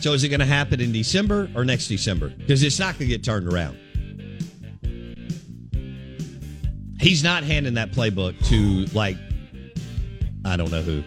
So 0.00 0.12
is 0.14 0.24
it 0.24 0.28
going 0.28 0.40
to 0.40 0.46
happen 0.46 0.80
in 0.80 0.92
December 0.92 1.50
or 1.54 1.64
next 1.64 1.88
December? 1.88 2.30
Because 2.30 2.62
it's 2.62 2.78
not 2.78 2.98
going 2.98 3.10
to 3.10 3.16
get 3.16 3.24
turned 3.24 3.52
around. 3.52 3.76
He's 7.00 7.24
not 7.24 7.44
handing 7.44 7.74
that 7.74 7.92
playbook 7.92 8.38
to 8.48 8.94
like 8.94 9.16
I 10.44 10.56
don't 10.56 10.70
know 10.70 10.82
who. 10.82 11.02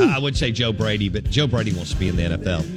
I 0.00 0.16
I 0.16 0.18
would 0.18 0.36
say 0.36 0.50
Joe 0.50 0.72
Brady, 0.72 1.08
but 1.08 1.24
Joe 1.24 1.46
Brady 1.46 1.72
wants 1.72 1.92
to 1.92 1.96
be 1.96 2.08
in 2.08 2.16
the 2.16 2.22
NFL. 2.22 2.75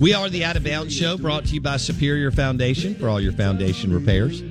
We 0.00 0.14
are 0.14 0.28
the 0.28 0.44
Out 0.44 0.56
of 0.56 0.62
Bounds 0.62 0.94
Show, 0.94 1.18
brought 1.18 1.44
to 1.46 1.54
you 1.54 1.60
by 1.60 1.76
Superior 1.76 2.30
Foundation 2.30 2.94
for 2.94 3.08
all 3.08 3.20
your 3.20 3.32
foundation 3.32 3.92
repairs. 3.92 4.44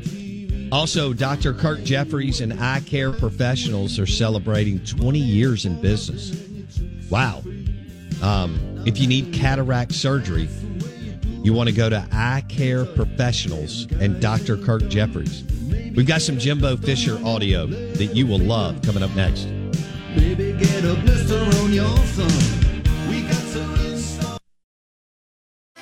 Also, 0.74 1.14
Dr. 1.14 1.54
Kirk 1.54 1.86
Jeffries 1.86 2.42
and 2.42 2.52
Eye 2.60 2.82
Care 2.82 3.14
Professionals 3.14 3.98
are 3.98 4.06
celebrating 4.06 4.84
20 4.84 5.18
years 5.18 5.66
in 5.66 5.80
business. 5.80 6.38
Wow. 7.10 7.44
Um, 8.22 8.84
if 8.86 9.00
you 9.00 9.08
need 9.08 9.34
cataract 9.34 9.94
surgery, 9.94 10.50
you 11.44 11.54
want 11.54 11.70
to 11.70 11.76
go 11.76 11.90
to 11.90 12.06
Eye 12.12 12.44
Care 12.50 12.84
Professionals 12.84 13.88
and 14.02 14.22
Dr. 14.22 14.58
Kirk 14.58 14.90
Jeffries. 14.90 15.46
We've 15.96 16.06
got 16.06 16.22
some 16.22 16.38
Jimbo 16.38 16.76
Fisher 16.76 17.18
audio 17.24 17.68
that 17.68 18.14
you 18.14 18.28
will 18.28 18.40
love 18.40 18.82
coming 18.82 19.02
up 19.02 19.16
next. 19.16 19.46
Baby, 20.14 20.52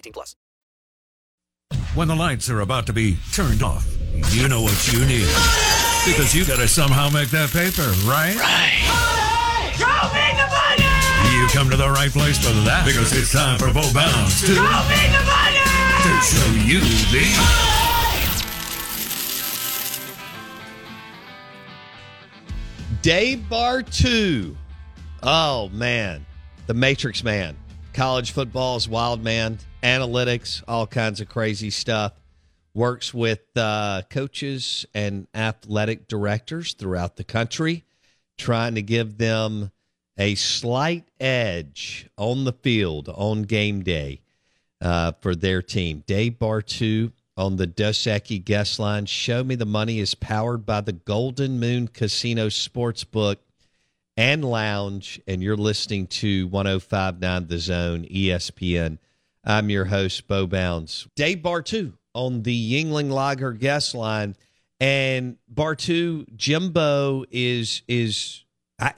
18 0.00 0.12
plus. 0.14 0.34
When 1.94 2.08
the 2.08 2.16
lights 2.16 2.48
are 2.48 2.60
about 2.60 2.86
to 2.86 2.92
be 2.92 3.18
turned 3.32 3.62
off, 3.62 3.86
you 4.32 4.48
know 4.48 4.62
what 4.62 4.92
you 4.92 5.00
need. 5.04 5.28
Because 6.06 6.34
you 6.34 6.46
gotta 6.46 6.66
somehow 6.66 7.10
make 7.10 7.28
that 7.30 7.50
paper, 7.50 7.84
right? 8.08 8.34
Right. 8.34 8.80
Show 9.76 10.08
me 10.16 10.26
the 10.40 10.48
money! 10.48 11.36
You 11.36 11.46
come 11.52 11.68
to 11.68 11.76
the 11.76 11.90
right 11.90 12.10
place 12.10 12.38
for 12.38 12.52
that. 12.64 12.86
Because 12.86 13.12
it's 13.12 13.32
time 13.32 13.58
for 13.58 13.66
Bo 13.74 13.84
Bounds 13.92 14.40
to, 14.40 14.54
Show 14.54 14.62
me 14.62 15.02
the 15.12 15.22
money! 15.28 15.60
to 16.00 16.12
show 16.24 16.48
you 16.64 16.80
the. 17.12 17.26
Dave 23.02 23.44
Bartoo. 23.50 24.56
Oh 25.22 25.68
man, 25.70 26.24
the 26.66 26.74
Matrix 26.74 27.22
Man. 27.22 27.56
College 27.92 28.30
football's 28.30 28.88
wild 28.88 29.22
man. 29.22 29.58
Analytics, 29.82 30.62
all 30.68 30.86
kinds 30.86 31.20
of 31.20 31.28
crazy 31.28 31.70
stuff. 31.70 32.12
Works 32.74 33.12
with 33.12 33.40
uh, 33.56 34.02
coaches 34.10 34.86
and 34.94 35.26
athletic 35.34 36.06
directors 36.06 36.74
throughout 36.74 37.16
the 37.16 37.24
country, 37.24 37.84
trying 38.38 38.76
to 38.76 38.82
give 38.82 39.18
them 39.18 39.72
a 40.16 40.34
slight 40.34 41.04
edge 41.18 42.08
on 42.16 42.44
the 42.44 42.52
field 42.52 43.08
on 43.08 43.42
game 43.42 43.82
day 43.82 44.20
uh, 44.80 45.12
for 45.20 45.34
their 45.34 45.62
team. 45.62 46.04
Dave 46.06 46.38
Bartoo 46.38 47.12
on 47.36 47.56
the 47.56 47.66
Dos 47.66 47.98
Equis 47.98 48.44
guest 48.44 48.78
line. 48.78 49.06
Show 49.06 49.42
Me 49.42 49.54
the 49.54 49.66
Money 49.66 49.98
is 49.98 50.14
powered 50.14 50.66
by 50.66 50.82
the 50.82 50.92
Golden 50.92 51.58
Moon 51.58 51.88
Casino 51.88 52.48
Sportsbook 52.48 53.36
and 54.16 54.44
Lounge, 54.44 55.20
and 55.26 55.42
you're 55.42 55.56
listening 55.56 56.06
to 56.06 56.46
1059 56.48 57.46
The 57.46 57.58
Zone, 57.58 58.04
ESPN. 58.04 58.98
I'm 59.44 59.70
your 59.70 59.86
host, 59.86 60.26
Bo 60.28 60.46
Bounds. 60.46 61.08
Dave 61.16 61.38
Bartoo 61.38 61.94
on 62.14 62.42
the 62.42 62.54
Yuengling 62.54 63.10
Lager 63.10 63.52
guest 63.52 63.94
line. 63.94 64.36
And 64.78 65.36
Bartoo, 65.52 66.24
Jimbo 66.36 67.24
is 67.30 67.82
is 67.86 68.44
I 68.78 68.94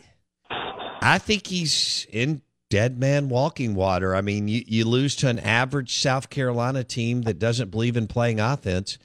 I 0.51 1.19
think 1.19 1.47
he's 1.47 2.07
in 2.11 2.43
dead 2.71 2.99
man 2.99 3.29
walking 3.29 3.75
water. 3.75 4.15
I 4.15 4.23
mean, 4.23 4.49
you, 4.49 4.63
you 4.67 4.85
lose 4.87 5.15
to 5.17 5.29
an 5.29 5.39
average 5.41 5.95
South 5.95 6.31
Carolina 6.31 6.85
team 6.85 7.23
that 7.23 7.39
doesn't 7.39 7.71
believe 7.71 7.97
in 7.97 8.07
playing 8.07 8.41
offense, 8.41 8.97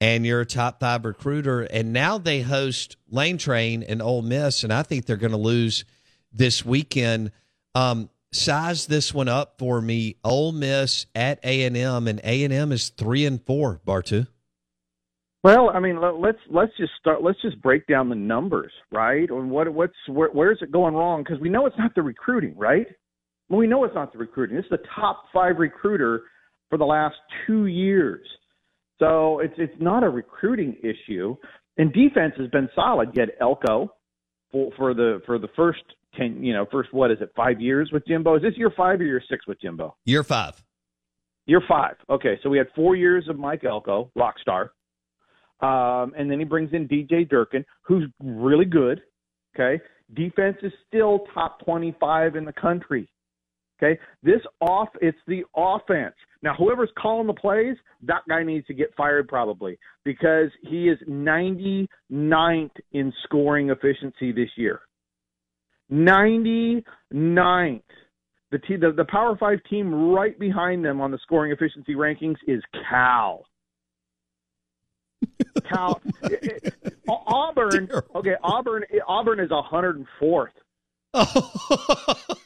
and 0.00 0.26
you're 0.26 0.42
a 0.42 0.46
top 0.46 0.80
five 0.80 1.04
recruiter. 1.04 1.62
And 1.62 1.92
now 1.92 2.18
they 2.18 2.42
host 2.42 2.96
Lane 3.08 3.38
Train 3.38 3.82
and 3.84 4.02
Ole 4.02 4.22
Miss, 4.22 4.64
and 4.64 4.72
I 4.72 4.82
think 4.82 5.06
they're 5.06 5.16
going 5.16 5.30
to 5.30 5.38
lose 5.38 5.84
this 6.32 6.64
weekend. 6.64 7.30
Um, 7.74 8.10
size 8.32 8.86
this 8.86 9.14
one 9.14 9.28
up 9.28 9.54
for 9.58 9.80
me. 9.80 10.16
Ole 10.24 10.52
Miss 10.52 11.06
at 11.14 11.38
A 11.44 11.64
and 11.64 11.76
M, 11.76 12.08
and 12.08 12.20
A 12.24 12.44
and 12.44 12.52
M 12.52 12.72
is 12.72 12.88
three 12.90 13.24
and 13.24 13.42
four. 13.44 13.80
Bartoo. 13.86 14.26
Well, 15.42 15.70
I 15.70 15.78
mean, 15.78 16.00
let- 16.00 16.16
let's 16.16 16.40
let's 16.50 16.72
just 16.76 16.92
start. 16.98 17.22
Let's 17.22 17.40
just 17.40 17.60
break 17.62 17.86
down 17.86 18.08
the 18.08 18.16
numbers, 18.16 18.72
right? 18.90 19.30
And 19.30 19.50
what 19.50 19.72
what's 19.72 19.94
where, 20.08 20.28
where's 20.30 20.58
it 20.60 20.72
going 20.72 20.94
wrong? 20.94 21.22
Because 21.22 21.40
we 21.40 21.48
know 21.48 21.66
it's 21.66 21.78
not 21.78 21.94
the 21.94 22.02
recruiting, 22.02 22.56
right? 22.56 22.86
Well, 23.48 23.60
we 23.60 23.68
know 23.68 23.84
it's 23.84 23.94
not 23.94 24.12
the 24.12 24.18
recruiting. 24.18 24.56
Is 24.56 24.64
the 24.70 24.80
top 24.96 25.26
five 25.32 25.58
recruiter 25.58 26.24
for 26.68 26.78
the 26.78 26.84
last 26.84 27.14
two 27.46 27.66
years, 27.66 28.26
so 28.98 29.38
it's 29.38 29.54
it's 29.56 29.80
not 29.80 30.02
a 30.02 30.08
recruiting 30.08 30.76
issue. 30.82 31.36
And 31.78 31.92
defense 31.92 32.34
has 32.38 32.48
been 32.48 32.68
solid. 32.74 33.10
Had 33.16 33.32
Elko 33.40 33.92
for 34.50 34.72
for 34.76 34.94
the 34.94 35.22
for 35.26 35.38
the 35.38 35.48
first 35.54 35.84
ten, 36.16 36.42
you 36.42 36.52
know, 36.52 36.66
first 36.70 36.92
what 36.92 37.10
is 37.10 37.18
it, 37.20 37.30
five 37.36 37.60
years 37.60 37.90
with 37.92 38.06
Jimbo? 38.06 38.36
Is 38.36 38.42
this 38.42 38.56
year 38.56 38.72
five 38.76 39.00
or 39.00 39.04
year 39.04 39.22
six 39.28 39.46
with 39.46 39.60
Jimbo? 39.60 39.96
Year 40.04 40.22
five. 40.22 40.62
Year 41.46 41.62
five. 41.68 41.96
Okay, 42.10 42.38
so 42.42 42.48
we 42.50 42.58
had 42.58 42.66
four 42.74 42.96
years 42.96 43.28
of 43.28 43.38
Mike 43.38 43.64
Elko, 43.64 44.10
rock 44.16 44.34
star. 44.40 44.72
Um, 45.60 46.12
and 46.16 46.30
then 46.30 46.38
he 46.38 46.44
brings 46.44 46.72
in 46.72 46.86
DJ 46.86 47.28
Durkin, 47.28 47.64
who's 47.82 48.08
really 48.22 48.66
good. 48.66 49.00
Okay. 49.54 49.82
Defense 50.14 50.56
is 50.62 50.72
still 50.86 51.20
top 51.34 51.64
25 51.64 52.36
in 52.36 52.44
the 52.44 52.52
country. 52.52 53.08
Okay. 53.82 53.98
This 54.22 54.40
off, 54.60 54.88
it's 55.00 55.18
the 55.26 55.44
offense. 55.56 56.14
Now, 56.42 56.54
whoever's 56.54 56.90
calling 56.98 57.26
the 57.26 57.34
plays, 57.34 57.76
that 58.02 58.22
guy 58.28 58.42
needs 58.42 58.66
to 58.66 58.74
get 58.74 58.94
fired 58.96 59.28
probably 59.28 59.78
because 60.04 60.50
he 60.62 60.88
is 60.88 60.98
99th 61.08 62.70
in 62.92 63.12
scoring 63.24 63.70
efficiency 63.70 64.32
this 64.32 64.50
year. 64.56 64.80
99th. 65.90 67.82
The, 68.52 68.58
te- 68.58 68.76
the 68.76 68.92
the 68.92 69.04
Power 69.04 69.36
Five 69.36 69.58
team 69.68 70.12
right 70.12 70.38
behind 70.38 70.84
them 70.84 71.00
on 71.00 71.10
the 71.10 71.18
scoring 71.22 71.50
efficiency 71.52 71.94
rankings 71.94 72.36
is 72.46 72.62
Cal. 72.88 73.44
Cal 75.68 76.00
Auburn. 77.08 77.88
Okay, 78.14 78.34
Auburn. 78.42 78.84
Auburn 79.06 79.40
is 79.40 79.50
104th. 79.50 80.46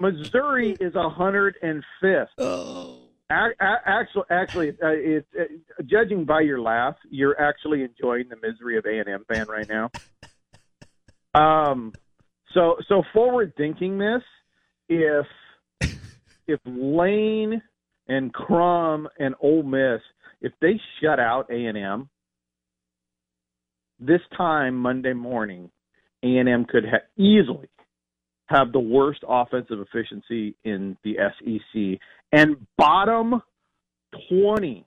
Missouri 0.00 0.76
is 0.80 0.94
105th. 0.94 2.26
Oh. 2.38 2.98
Actually, 3.30 4.22
actually, 4.30 4.68
uh, 4.70 4.88
it's 4.88 5.26
uh, 5.38 5.44
judging 5.86 6.24
by 6.24 6.40
your 6.40 6.60
laugh, 6.60 6.96
you're 7.08 7.40
actually 7.40 7.82
enjoying 7.82 8.28
the 8.28 8.36
misery 8.36 8.76
of 8.76 8.84
A 8.84 8.98
and 8.98 9.08
M 9.08 9.24
fan 9.26 9.46
right 9.46 9.66
now. 9.68 9.90
Um, 11.34 11.92
so 12.54 12.76
so 12.88 13.02
forward 13.12 13.52
thinking 13.56 13.98
this, 13.98 14.22
if 14.88 15.26
if 16.46 16.60
Lane 16.66 17.62
and 18.08 18.32
Crum 18.32 19.08
and 19.18 19.34
Ole 19.40 19.62
Miss, 19.62 20.00
if 20.40 20.52
they 20.60 20.80
shut 21.00 21.18
out 21.18 21.50
A 21.50 21.66
and 21.66 21.78
M, 21.78 22.08
this 24.00 24.20
time 24.36 24.76
Monday 24.76 25.12
morning, 25.12 25.70
A 26.22 26.26
and 26.26 26.48
M 26.48 26.64
could 26.64 26.84
ha- 26.84 27.06
easily 27.16 27.68
have 28.46 28.72
the 28.72 28.80
worst 28.80 29.20
offensive 29.26 29.78
efficiency 29.80 30.54
in 30.64 30.96
the 31.04 31.16
SEC 31.38 32.00
and 32.32 32.56
bottom 32.76 33.40
twenty 34.28 34.84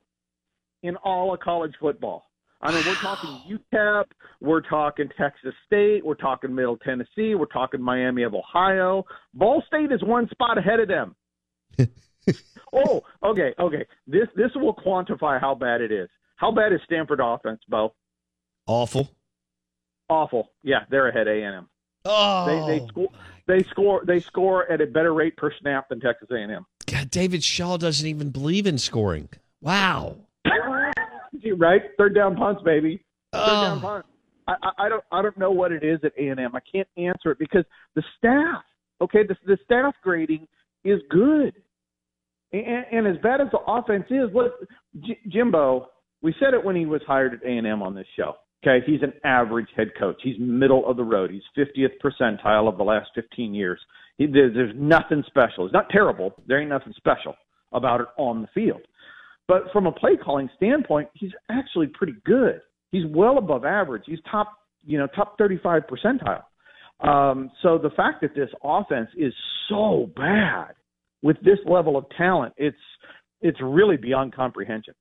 in 0.84 0.96
all 0.98 1.34
of 1.34 1.40
college 1.40 1.74
football. 1.80 2.26
I 2.66 2.72
mean, 2.74 2.84
we're 2.88 2.96
talking 2.96 3.30
UTEP, 3.74 4.06
we're 4.42 4.62
talking 4.62 5.08
Texas 5.18 5.54
State, 5.68 6.04
we're 6.04 6.16
talking 6.16 6.54
Middle 6.54 6.78
Tennessee, 6.78 7.36
we're 7.36 7.46
talking 7.46 7.80
Miami 7.80 8.24
of 8.24 8.34
Ohio. 8.34 9.06
Ball 9.36 9.64
State 9.68 9.92
is 9.92 10.04
one 10.04 10.28
spot 10.30 10.58
ahead 10.58 10.80
of 10.80 10.88
them. 10.88 11.16
oh, 12.74 13.04
okay, 13.24 13.54
okay. 13.60 13.86
This 14.08 14.28
this 14.36 14.50
will 14.56 14.74
quantify 14.74 15.40
how 15.40 15.54
bad 15.54 15.82
it 15.82 15.92
is. 15.92 16.10
How 16.38 16.52
bad 16.52 16.74
is 16.74 16.80
Stanford 16.86 17.20
offense, 17.22 17.62
Bo? 17.70 17.94
Awful. 18.66 19.10
Awful. 20.10 20.50
Yeah, 20.64 20.86
they're 20.90 21.10
ahead 21.10 21.28
A&M. 21.28 21.68
Oh, 22.06 22.46
They 22.68 22.80
they 22.80 22.88
score 22.88 23.10
they 23.48 23.64
score 23.64 24.04
they 24.06 24.20
score 24.22 24.72
at 24.72 24.82
a 24.82 24.88
better 24.88 25.14
rate 25.14 25.38
per 25.38 25.52
snap 25.60 25.90
than 25.90 26.00
Texas 26.00 26.30
A&M. 26.32 26.66
God, 26.88 27.12
David 27.12 27.44
Shaw 27.44 27.78
doesn't 27.78 28.08
even 28.08 28.30
believe 28.32 28.66
in 28.66 28.80
scoring. 28.80 29.30
Wow. 29.62 30.16
right? 31.58 31.82
Third 31.98 32.16
down 32.16 32.36
punts, 32.36 32.62
baby. 32.64 33.04
Third 33.34 33.42
Oh. 33.44 33.62
down 33.64 33.82
punts. 33.82 34.08
I, 34.48 34.54
I, 34.62 34.86
I 34.86 34.90
don't 34.90 35.04
I 35.12 35.22
don't 35.22 35.38
know 35.38 35.52
what 35.52 35.72
it 35.72 35.84
is 35.84 36.00
at 36.04 36.12
A 36.20 36.28
and. 36.28 36.40
I 36.40 36.60
can't 36.72 36.88
answer 36.98 37.32
it 37.32 37.40
because 37.40 37.64
the 37.96 38.04
staff. 38.18 38.64
Okay, 39.02 39.24
the 39.28 39.36
the 39.46 39.58
staff 39.66 39.94
grading 40.04 40.48
is 40.84 41.02
good, 41.10 41.54
and, 42.54 42.86
and 42.92 43.08
as 43.08 43.18
bad 43.24 43.42
as 43.42 43.48
the 43.52 43.60
offense 43.68 44.06
is, 44.10 44.32
what 44.32 44.54
J- 45.02 45.20
Jimbo? 45.30 45.90
We 46.22 46.34
said 46.40 46.54
it 46.54 46.64
when 46.64 46.76
he 46.76 46.86
was 46.86 47.02
hired 47.06 47.34
at 47.34 47.44
A 47.44 47.50
and 47.50 47.68
M 47.68 47.82
on 47.84 47.94
this 47.96 48.08
show. 48.16 48.34
Okay, 48.66 48.84
he's 48.86 49.02
an 49.04 49.14
average 49.24 49.68
head 49.76 49.90
coach. 50.00 50.16
He's 50.24 50.38
middle 50.40 50.90
of 50.90 50.98
the 50.98 51.04
road. 51.04 51.30
He's 51.30 51.44
50th 51.58 51.92
percentile 52.04 52.68
of 52.68 52.78
the 52.78 52.84
last 52.84 53.10
15 53.14 53.54
years. 53.54 53.80
He, 54.18 54.26
there, 54.26 54.52
there's 54.52 54.74
nothing 54.76 55.24
special. 55.28 55.66
It's 55.66 55.74
not 55.74 55.90
terrible. 55.90 56.34
There 56.48 56.60
ain't 56.60 56.70
nothing 56.70 56.94
special 56.98 57.36
about 57.74 58.02
it 58.02 58.08
on 58.18 58.42
the 58.42 58.48
field. 58.56 58.82
But 59.48 59.64
from 59.72 59.86
a 59.86 59.92
play 59.92 60.18
calling 60.24 60.50
standpoint, 60.56 61.10
he's 61.14 61.32
actually 61.50 61.88
pretty 61.88 62.16
good. 62.26 62.62
He's 62.92 63.04
well 63.08 63.38
above 63.38 63.66
average. 63.66 64.04
He's 64.06 64.20
top, 64.30 64.52
you 64.84 64.98
know, 64.98 65.08
top 65.16 65.38
35 65.38 65.84
percentile. 65.84 66.44
Um, 67.08 67.52
so 67.62 67.78
the 67.78 67.90
fact 67.92 68.22
that 68.22 68.34
this 68.36 68.50
offense 68.64 69.10
is 69.18 69.34
so 69.70 70.10
bad 70.16 70.74
with 71.22 71.38
this 71.44 71.60
level 71.66 71.98
of 71.98 72.06
talent, 72.18 72.54
it's 72.58 72.78
it's 73.42 73.60
really 73.62 73.98
beyond 73.98 74.34
comprehension. 74.34 74.94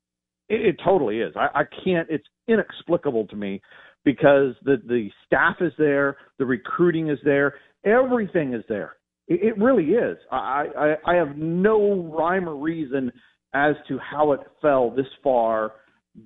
It, 0.48 0.66
it 0.66 0.76
totally 0.84 1.20
is. 1.20 1.34
I, 1.36 1.60
I 1.60 1.62
can't. 1.84 2.08
It's 2.10 2.26
inexplicable 2.48 3.26
to 3.28 3.36
me 3.36 3.60
because 4.04 4.54
the 4.64 4.76
the 4.86 5.08
staff 5.24 5.56
is 5.60 5.72
there, 5.78 6.16
the 6.38 6.44
recruiting 6.46 7.10
is 7.10 7.18
there, 7.24 7.54
everything 7.84 8.54
is 8.54 8.64
there. 8.68 8.96
It, 9.28 9.40
it 9.42 9.58
really 9.58 9.92
is. 9.92 10.18
I, 10.32 10.66
I 10.76 11.12
I 11.12 11.14
have 11.14 11.36
no 11.36 12.10
rhyme 12.12 12.48
or 12.48 12.56
reason 12.56 13.12
as 13.54 13.76
to 13.88 13.98
how 13.98 14.32
it 14.32 14.40
fell 14.60 14.90
this 14.90 15.06
far, 15.22 15.72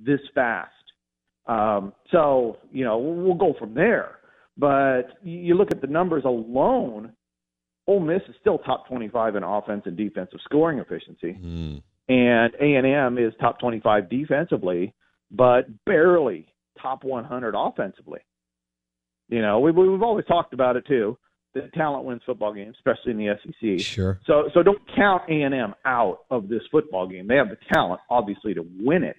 this 0.04 0.20
fast. 0.34 0.72
Um, 1.46 1.92
so 2.10 2.58
you 2.72 2.84
know 2.84 2.98
we'll 2.98 3.34
go 3.34 3.54
from 3.58 3.74
there. 3.74 4.16
But 4.56 5.18
you 5.22 5.54
look 5.54 5.70
at 5.70 5.80
the 5.80 5.86
numbers 5.86 6.24
alone, 6.24 7.12
Ole 7.86 8.00
Miss 8.00 8.22
is 8.28 8.34
still 8.40 8.58
top 8.58 8.88
25 8.88 9.36
in 9.36 9.44
offense 9.44 9.82
and 9.86 9.96
defensive 9.96 10.40
scoring 10.44 10.80
efficiency, 10.80 11.38
and 12.08 12.54
A 12.60 12.74
and 12.74 12.86
M 12.86 13.18
is 13.18 13.32
top 13.40 13.60
25 13.60 14.10
defensively, 14.10 14.94
but 15.30 15.66
barely 15.84 16.46
top 16.80 17.04
100 17.04 17.54
offensively. 17.56 18.20
You 19.28 19.42
know, 19.42 19.60
we, 19.60 19.72
we've 19.72 20.02
always 20.02 20.24
talked 20.24 20.54
about 20.54 20.76
it 20.76 20.86
too. 20.86 21.18
That 21.54 21.72
talent 21.72 22.04
wins 22.04 22.22
football 22.26 22.52
games, 22.52 22.76
especially 22.78 23.12
in 23.12 23.18
the 23.18 23.34
SEC. 23.42 23.80
Sure. 23.80 24.20
So 24.26 24.50
so 24.54 24.62
don't 24.62 24.80
count 24.94 25.22
A 25.28 25.42
and 25.42 25.54
M 25.54 25.74
out 25.84 26.20
of 26.30 26.48
this 26.48 26.62
football 26.70 27.08
game. 27.08 27.26
They 27.26 27.36
have 27.36 27.48
the 27.48 27.56
talent, 27.72 28.00
obviously, 28.10 28.54
to 28.54 28.64
win 28.80 29.02
it. 29.02 29.16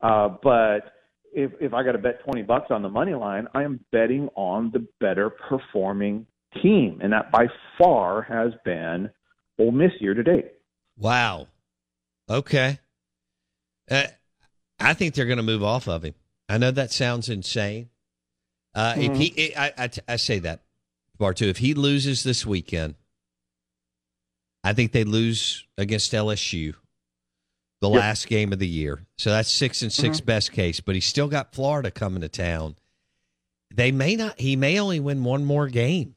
Uh, 0.00 0.28
but 0.42 0.92
if 1.32 1.52
if 1.60 1.72
I 1.72 1.82
got 1.82 1.92
to 1.92 1.98
bet 1.98 2.22
twenty 2.24 2.42
bucks 2.42 2.66
on 2.70 2.82
the 2.82 2.90
money 2.90 3.14
line, 3.14 3.48
I 3.54 3.62
am 3.62 3.80
betting 3.90 4.28
on 4.36 4.70
the 4.72 4.86
better 5.00 5.30
performing 5.30 6.26
team, 6.62 7.00
and 7.02 7.12
that 7.12 7.32
by 7.32 7.46
far 7.78 8.22
has 8.22 8.52
been 8.64 9.10
Ole 9.58 9.72
Miss 9.72 9.92
year 10.00 10.14
to 10.14 10.22
date. 10.22 10.52
Wow. 10.98 11.48
Okay. 12.28 12.78
Uh, 13.90 14.04
I 14.78 14.94
think 14.94 15.14
they're 15.14 15.26
going 15.26 15.38
to 15.38 15.42
move 15.42 15.62
off 15.62 15.88
of 15.88 16.04
him. 16.04 16.14
I 16.48 16.58
know 16.58 16.70
that 16.70 16.92
sounds 16.92 17.28
insane. 17.28 17.88
Uh, 18.74 18.94
If 18.98 19.12
Mhm. 19.12 19.16
he, 19.16 19.56
I, 19.56 19.72
I, 19.78 19.90
I 20.08 20.16
say 20.16 20.38
that, 20.40 20.62
Bartoo, 21.18 21.48
if 21.48 21.58
he 21.58 21.74
loses 21.74 22.22
this 22.24 22.44
weekend, 22.46 22.94
I 24.62 24.72
think 24.72 24.92
they 24.92 25.04
lose 25.04 25.66
against 25.78 26.12
LSU. 26.12 26.74
the 27.80 27.90
Yep. 27.90 28.00
last 28.00 28.28
game 28.28 28.50
of 28.54 28.58
the 28.58 28.66
year. 28.68 29.04
So 29.18 29.28
that's 29.28 29.50
six 29.50 29.82
and 29.82 29.92
6 29.92 30.20
Mhm. 30.20 30.24
best 30.24 30.52
case. 30.52 30.80
But 30.80 30.94
he's 30.94 31.04
still 31.04 31.28
got 31.28 31.52
Florida 31.54 31.90
coming 31.90 32.22
to 32.22 32.30
town. 32.30 32.76
They 33.74 33.92
may 33.92 34.16
not. 34.16 34.40
He 34.40 34.56
may 34.56 34.78
only 34.80 35.00
win 35.00 35.22
one 35.22 35.44
more 35.44 35.68
game, 35.68 36.14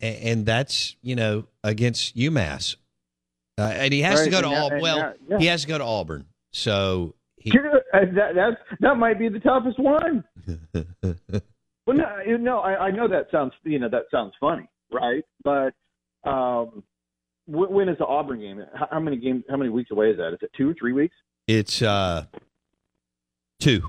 and, 0.00 0.16
and 0.16 0.46
that's 0.46 0.94
you 1.02 1.16
know 1.16 1.48
against 1.64 2.16
UMass. 2.16 2.76
Uh, 3.58 3.62
and 3.74 3.92
he 3.92 4.02
has 4.02 4.22
to 4.22 4.30
go 4.30 4.40
to 4.40 4.46
Auburn. 4.46 4.80
Well, 4.80 4.98
that- 4.98 5.16
yeah. 5.28 5.38
he 5.38 5.46
has 5.46 5.62
to 5.62 5.68
go 5.68 5.78
to 5.78 5.84
Auburn. 5.84 6.26
So 6.52 7.16
he, 7.38 7.50
Uh, 7.58 8.04
that 8.14 8.34
that's 8.36 8.56
that 8.78 8.96
might 8.96 9.18
be 9.18 9.28
the 9.28 9.40
toughest 9.40 9.80
one. 9.80 10.22
Well, 11.90 11.98
no, 11.98 12.16
you 12.24 12.38
know, 12.38 12.60
I, 12.60 12.86
I 12.86 12.90
know 12.92 13.08
that 13.08 13.26
sounds 13.32 13.52
you 13.64 13.78
know 13.80 13.88
that 13.88 14.04
sounds 14.12 14.32
funny, 14.38 14.68
right? 14.92 15.24
But 15.42 15.74
um, 16.28 16.84
wh- 17.46 17.70
when 17.70 17.88
is 17.88 17.98
the 17.98 18.06
Auburn 18.06 18.38
game? 18.40 18.64
How, 18.74 18.88
how 18.92 19.00
many 19.00 19.16
games? 19.16 19.42
How 19.50 19.56
many 19.56 19.70
weeks 19.70 19.90
away 19.90 20.10
is 20.10 20.16
that? 20.18 20.32
Is 20.34 20.38
it 20.42 20.50
two 20.56 20.70
or 20.70 20.74
three 20.78 20.92
weeks? 20.92 21.14
it's 21.48 21.82
uh 21.82 22.26
two. 23.58 23.82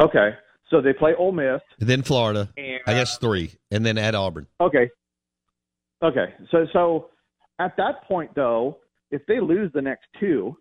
Okay, 0.00 0.30
so 0.70 0.80
they 0.80 0.94
play 0.94 1.12
Ole 1.18 1.32
Miss. 1.32 1.60
Then 1.78 2.02
Florida. 2.02 2.48
And- 2.56 2.80
I 2.86 2.94
guess 2.94 3.18
three, 3.18 3.52
and 3.70 3.84
then 3.84 3.98
at 3.98 4.14
Auburn. 4.14 4.46
Okay, 4.58 4.88
okay. 6.02 6.32
So 6.50 6.66
so 6.72 7.10
at 7.58 7.76
that 7.76 8.04
point 8.04 8.34
though, 8.34 8.78
if 9.10 9.20
they 9.26 9.40
lose 9.40 9.70
the 9.74 9.82
next 9.82 10.06
two, 10.18 10.56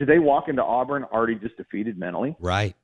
do 0.00 0.06
they 0.06 0.18
walk 0.18 0.48
into 0.48 0.64
Auburn 0.64 1.04
already 1.04 1.36
just 1.36 1.56
defeated 1.56 1.96
mentally? 1.96 2.34
Right. 2.40 2.74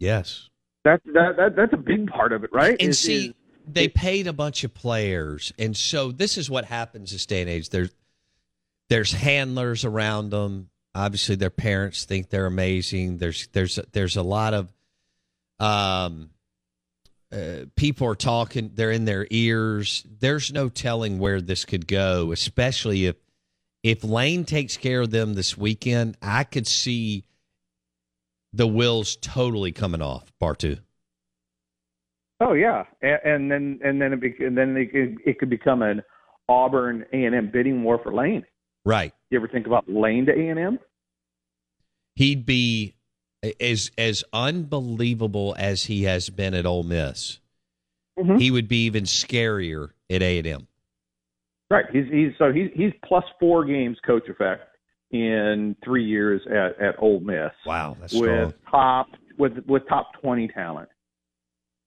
Yes. 0.00 0.48
That 0.84 1.00
that, 1.04 1.36
that 1.36 1.56
that's 1.56 1.72
a 1.72 1.76
big 1.76 2.08
part 2.08 2.32
of 2.32 2.42
it, 2.42 2.50
right? 2.52 2.76
And 2.80 2.90
Is- 2.90 2.98
see, 2.98 3.26
is- 3.28 3.34
they 3.68 3.86
paid 3.86 4.26
a 4.26 4.32
bunch 4.32 4.64
of 4.64 4.74
players, 4.74 5.52
and 5.56 5.76
so 5.76 6.10
this 6.10 6.36
is 6.36 6.50
what 6.50 6.64
happens 6.64 7.12
this 7.12 7.26
day 7.26 7.42
and 7.42 7.48
age. 7.50 7.68
There's 7.68 7.90
there's 8.88 9.12
handlers 9.12 9.84
around 9.84 10.30
them. 10.30 10.70
Obviously, 10.92 11.36
their 11.36 11.50
parents 11.50 12.04
think 12.04 12.30
they're 12.30 12.46
amazing. 12.46 13.18
There's 13.18 13.46
there's 13.52 13.78
there's 13.92 14.16
a 14.16 14.22
lot 14.22 14.54
of 14.54 14.72
um 15.60 16.30
uh, 17.30 17.66
people 17.76 18.08
are 18.08 18.16
talking. 18.16 18.72
They're 18.74 18.90
in 18.90 19.04
their 19.04 19.26
ears. 19.30 20.04
There's 20.18 20.52
no 20.52 20.68
telling 20.68 21.18
where 21.20 21.40
this 21.40 21.64
could 21.64 21.86
go, 21.86 22.32
especially 22.32 23.06
if 23.06 23.16
if 23.84 24.02
Lane 24.02 24.44
takes 24.44 24.76
care 24.76 25.02
of 25.02 25.10
them 25.10 25.34
this 25.34 25.56
weekend. 25.56 26.16
I 26.20 26.42
could 26.42 26.66
see 26.66 27.24
the 28.52 28.66
will's 28.66 29.16
totally 29.16 29.72
coming 29.72 30.02
off. 30.02 30.32
Bartoo. 30.40 30.78
Oh 32.40 32.54
yeah, 32.54 32.84
and, 33.02 33.20
and 33.24 33.50
then 33.50 33.80
and 33.84 34.00
then 34.00 34.12
it 34.12 34.20
bec- 34.20 34.40
and 34.40 34.56
then 34.56 34.76
it 34.76 34.92
could, 34.92 35.16
it 35.26 35.38
could 35.38 35.50
become 35.50 35.82
an 35.82 36.02
Auburn 36.48 37.04
A 37.12 37.24
and 37.24 37.34
M 37.34 37.50
bidding 37.52 37.82
war 37.82 38.00
for 38.02 38.14
Lane. 38.14 38.44
Right. 38.84 39.12
You 39.30 39.38
ever 39.38 39.48
think 39.48 39.66
about 39.66 39.88
Lane 39.88 40.26
to 40.26 40.32
A 40.32 40.48
and 40.48 40.58
M? 40.58 40.78
he'd 42.20 42.44
be 42.44 42.94
as 43.60 43.90
as 43.96 44.22
unbelievable 44.32 45.54
as 45.58 45.84
he 45.84 46.04
has 46.04 46.28
been 46.28 46.54
at 46.54 46.66
Ole 46.66 46.82
Miss. 46.82 47.38
Mm-hmm. 48.18 48.36
He 48.36 48.50
would 48.50 48.68
be 48.68 48.84
even 48.84 49.04
scarier 49.04 49.90
at 50.10 50.22
A 50.22 50.38
and 50.38 50.46
M. 50.46 50.68
Right. 51.70 51.86
He's 51.90 52.04
he's 52.10 52.32
so 52.38 52.52
he's 52.52 52.70
he's 52.74 52.92
plus 53.04 53.24
four 53.38 53.64
games 53.64 53.96
coach 54.04 54.28
effect 54.28 54.69
in 55.10 55.76
three 55.84 56.04
years 56.04 56.40
at 56.46 56.80
at 56.80 56.94
Ole 56.98 57.20
Miss. 57.20 57.50
Wow, 57.66 57.96
that's 58.00 58.12
with 58.12 58.22
strong. 58.22 58.54
top 58.70 59.06
with 59.38 59.58
with 59.66 59.82
top 59.88 60.12
twenty 60.20 60.48
talent. 60.48 60.88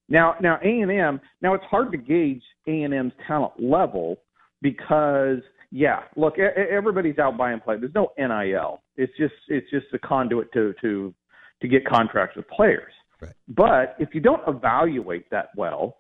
Now 0.10 0.36
now 0.42 0.60
A 0.64 0.82
and 0.82 0.92
M 0.92 1.22
now 1.42 1.54
it's 1.54 1.64
hard 1.66 1.92
to 1.92 1.98
gauge 1.98 2.44
A 2.68 2.84
and 2.84 2.94
M's 2.94 3.14
talent 3.28 3.54
level 3.58 4.18
because 4.62 5.40
yeah 5.72 6.02
look 6.16 6.38
everybody's 6.38 7.20
out 7.20 7.38
buying 7.38 7.60
play. 7.60 7.78
There's 7.78 7.96
no 7.96 8.10
NIL. 8.18 8.82
It's 8.98 9.14
just 9.18 9.34
it's 9.48 9.70
just 9.70 9.88
a 9.94 10.00
conduit 10.00 10.52
to 10.54 10.74
to 10.82 11.14
to 11.62 11.68
get 11.68 11.86
contracts 11.86 12.36
with 12.36 12.48
players. 12.50 12.94
Right. 13.22 13.32
But 13.48 13.96
if 14.00 14.10
you 14.14 14.20
don't 14.20 14.42
evaluate 14.48 15.30
that 15.32 15.50
well, 15.56 15.98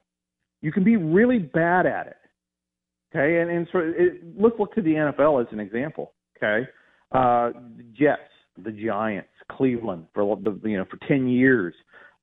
you 0.62 0.71
can 0.71 0.83
be 0.83 0.97
really 0.97 1.39
bad 1.39 1.86
at 1.86 2.07
it. 2.07 2.17
Okay, 3.15 3.39
and 3.39 3.49
and 3.49 3.67
so 3.71 3.79
it, 3.79 4.21
let's 4.38 4.55
look 4.59 4.73
to 4.75 4.81
the 4.81 4.93
NFL 4.93 5.41
as 5.41 5.47
an 5.51 5.59
example. 5.59 6.13
Okay, 6.38 6.67
uh, 7.13 7.52
the 7.78 7.84
Jets, 7.93 8.21
the 8.63 8.71
Giants, 8.71 9.30
Cleveland 9.52 10.08
for 10.13 10.36
the 10.36 10.60
you 10.63 10.78
know 10.78 10.86
for 10.89 10.97
ten 11.08 11.28
years, 11.28 11.73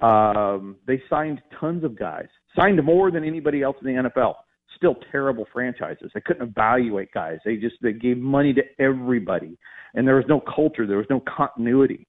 um, 0.00 0.76
they 0.86 1.02
signed 1.08 1.40
tons 1.58 1.84
of 1.84 1.98
guys, 1.98 2.28
signed 2.56 2.82
more 2.84 3.10
than 3.10 3.24
anybody 3.24 3.62
else 3.62 3.76
in 3.84 3.94
the 3.94 4.10
NFL. 4.10 4.34
Still 4.76 4.96
terrible 5.12 5.46
franchises. 5.52 6.10
They 6.14 6.22
couldn't 6.22 6.48
evaluate 6.48 7.12
guys. 7.12 7.38
They 7.44 7.56
just 7.56 7.76
they 7.82 7.92
gave 7.92 8.18
money 8.18 8.54
to 8.54 8.62
everybody, 8.78 9.58
and 9.94 10.06
there 10.06 10.16
was 10.16 10.24
no 10.28 10.40
culture. 10.40 10.86
There 10.86 10.98
was 10.98 11.06
no 11.10 11.20
continuity. 11.20 12.06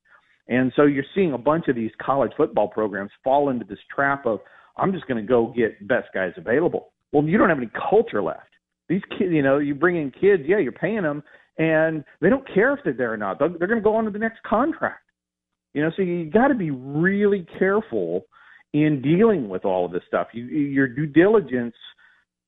And 0.47 0.71
so 0.75 0.83
you're 0.83 1.05
seeing 1.15 1.33
a 1.33 1.37
bunch 1.37 1.67
of 1.67 1.75
these 1.75 1.91
college 2.01 2.31
football 2.35 2.67
programs 2.67 3.11
fall 3.23 3.49
into 3.49 3.65
this 3.65 3.79
trap 3.93 4.25
of 4.25 4.39
I'm 4.77 4.91
just 4.91 5.07
going 5.07 5.23
to 5.23 5.27
go 5.27 5.53
get 5.55 5.87
best 5.87 6.09
guys 6.13 6.33
available. 6.37 6.91
Well, 7.11 7.23
you 7.25 7.37
don't 7.37 7.49
have 7.49 7.57
any 7.57 7.69
culture 7.89 8.21
left. 8.21 8.47
These 8.89 9.01
kids, 9.17 9.31
you 9.31 9.43
know, 9.43 9.59
you 9.59 9.75
bring 9.75 9.97
in 9.97 10.11
kids, 10.11 10.43
yeah, 10.45 10.57
you're 10.57 10.71
paying 10.71 11.03
them, 11.03 11.23
and 11.61 12.03
they 12.21 12.29
don't 12.29 12.47
care 12.51 12.73
if 12.73 12.79
they're 12.83 12.93
there 12.93 13.13
or 13.13 13.17
not. 13.17 13.37
They're, 13.37 13.49
they're 13.49 13.67
going 13.67 13.79
to 13.79 13.83
go 13.83 13.95
on 13.95 14.05
to 14.05 14.11
the 14.11 14.17
next 14.17 14.41
contract. 14.41 15.03
You 15.73 15.83
know, 15.83 15.91
so 15.95 16.01
you 16.01 16.29
got 16.29 16.47
to 16.47 16.55
be 16.55 16.71
really 16.71 17.45
careful 17.59 18.25
in 18.73 19.01
dealing 19.01 19.47
with 19.47 19.63
all 19.63 19.85
of 19.85 19.91
this 19.91 20.01
stuff. 20.07 20.27
You, 20.33 20.45
your 20.45 20.87
due 20.87 21.05
diligence 21.05 21.75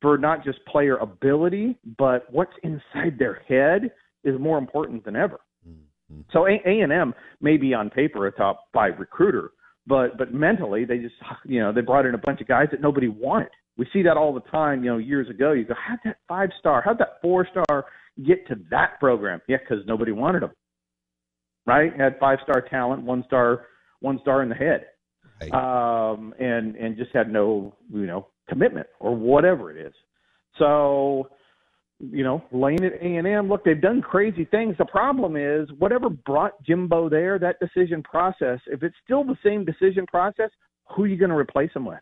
for 0.02 0.17
not 0.17 0.43
just 0.43 0.65
player 0.65 0.97
ability, 0.97 1.78
but 1.97 2.26
what's 2.32 2.54
inside 2.63 3.19
their 3.19 3.41
head 3.47 3.91
is 4.23 4.39
more 4.39 4.58
important 4.58 5.06
than 5.06 5.15
ever. 5.15 5.39
Mm-hmm. 5.69 6.21
So 6.32 6.47
A 6.47 6.60
and 6.65 6.91
M 6.91 7.13
may 7.39 7.58
be 7.58 7.73
on 7.73 7.91
paper 7.91 8.26
a 8.26 8.32
top 8.32 8.65
five 8.73 8.93
recruiter, 8.97 9.52
but 9.86 10.17
but 10.17 10.34
mentally 10.34 10.86
they 10.86 10.97
just 10.97 11.15
you 11.45 11.60
know 11.60 11.71
they 11.71 11.82
brought 11.82 12.06
in 12.06 12.15
a 12.15 12.17
bunch 12.17 12.41
of 12.41 12.47
guys 12.47 12.67
that 12.71 12.82
nobody 12.82 13.10
wanted. 13.10 13.49
We 13.78 13.88
see 13.93 14.02
that 14.04 14.17
all 14.17 14.34
the 14.34 14.49
time. 14.52 14.84
You 14.84 14.91
know, 14.91 14.97
years 14.97 15.30
ago 15.30 15.52
you 15.52 15.65
go, 15.65 15.76
how'd 15.88 15.99
that 16.04 16.17
five 16.28 16.49
star, 16.60 16.82
how'd 16.84 16.97
that 16.99 17.19
four 17.21 17.47
star 17.49 17.86
get 18.26 18.47
to 18.47 18.56
that 18.69 18.99
program? 18.99 19.41
Yeah, 19.47 19.58
because 19.58 19.86
nobody 19.86 20.12
wanted 20.12 20.43
them. 20.43 20.52
Right? 21.65 21.91
Had 21.97 22.19
five 22.19 22.39
star 22.43 22.62
talent, 22.62 23.04
one 23.04 23.23
star, 23.26 23.67
one 24.02 24.19
star 24.21 24.43
in 24.43 24.49
the 24.49 24.56
head, 24.56 24.86
um, 25.54 26.34
and 26.39 26.76
and 26.76 26.97
just 26.97 27.12
had 27.13 27.32
no 27.32 27.76
you 27.91 28.06
know 28.06 28.28
commitment 28.49 28.88
or 28.99 29.15
whatever 29.15 29.71
it 29.71 29.86
is. 29.86 29.93
So 30.60 31.30
you 32.12 32.23
know, 32.23 32.43
Lane 32.52 32.84
at 32.84 32.93
A 32.93 33.15
and 33.15 33.28
M. 33.28 33.47
Look, 33.47 33.63
they've 33.63 33.80
done 33.80 34.02
crazy 34.02 34.45
things. 34.45 34.76
The 34.78 34.86
problem 34.86 35.38
is, 35.38 35.69
whatever 35.78 36.10
brought 36.10 36.62
Jimbo 36.63 37.10
there, 37.10 37.39
that 37.39 37.58
decision 37.60 38.04
process. 38.04 38.60
If 38.67 38.84
it's 38.84 38.95
still 39.04 39.23
the 39.23 39.38
same 39.43 39.63
decision 39.63 40.06
process, 40.08 40.49
who 40.95 41.04
are 41.04 41.08
you 41.08 41.17
going 41.17 41.30
to 41.30 41.38
replace 41.38 41.71
him 41.73 41.86
with? 41.86 41.99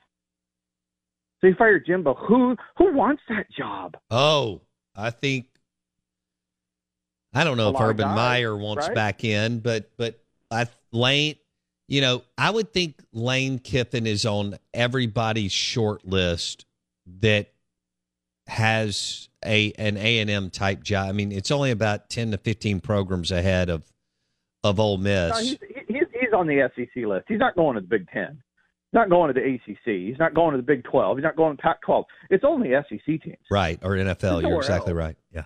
So 1.40 1.48
you 1.48 1.56
fire 1.56 1.80
Jimbo. 1.80 2.14
Who 2.28 2.56
who 2.78 2.96
wants 2.96 3.22
that 3.30 3.46
job? 3.58 3.96
Oh, 4.10 4.62
I 4.96 5.10
think 5.10 5.48
I 7.34 7.44
don't 7.44 7.58
know 7.58 7.70
if 7.70 7.80
Urban 7.80 8.08
guys, 8.08 8.16
Meyer 8.16 8.56
wants 8.56 8.88
right? 8.88 8.96
back 8.96 9.24
in, 9.24 9.60
but 9.60 9.90
but 9.98 10.20
I 10.50 10.68
Lane, 10.92 11.36
you 11.88 12.02
know, 12.02 12.24
I 12.38 12.50
would 12.50 12.74
think 12.74 12.96
Lane 13.14 13.60
Kiffin 13.60 14.06
is 14.06 14.26
on 14.26 14.58
everybody's 14.74 15.52
short 15.52 16.06
list 16.06 16.66
that 17.22 17.52
has 18.48 19.30
a 19.46 19.72
an 19.78 19.98
A 19.98 20.20
and 20.20 20.30
M 20.30 20.50
type 20.50 20.84
job. 20.84 21.08
I 21.08 21.12
mean, 21.14 21.32
it's 21.32 21.52
only 21.52 21.72
about 21.72 22.10
ten 22.10 22.32
to 22.32 22.38
fifteen 22.38 22.82
programs 22.82 23.32
ahead 23.32 23.70
of 23.70 23.92
of 24.64 24.80
Ole 24.80 24.98
Miss. 24.98 25.32
No, 25.32 25.40
he's, 25.40 25.58
he's 25.88 26.04
he's 26.14 26.34
on 26.34 26.48
the 26.48 26.70
SEC 26.76 27.06
list. 27.06 27.26
He's 27.28 27.40
not 27.40 27.56
going 27.56 27.76
to 27.76 27.82
the 27.82 27.88
Big 27.88 28.10
Ten. 28.10 28.42
He's 28.92 28.98
not 28.98 29.10
going 29.10 29.34
to 29.34 29.40
the 29.40 29.56
ACC. 29.56 29.86
He's 29.86 30.20
not 30.20 30.34
going 30.34 30.52
to 30.52 30.58
the 30.58 30.64
Big 30.64 30.84
Twelve. 30.84 31.18
He's 31.18 31.24
not 31.24 31.38
going 31.38 31.56
to 31.56 31.62
Pac-12. 31.62 32.04
It's 32.30 32.44
only 32.44 32.72
SEC 32.90 33.06
teams. 33.06 33.38
right 33.50 33.80
or 33.82 33.92
NFL. 33.92 34.42
You're 34.42 34.58
exactly 34.58 34.92
else. 34.92 34.98
right. 34.98 35.18
Yeah. 35.34 35.44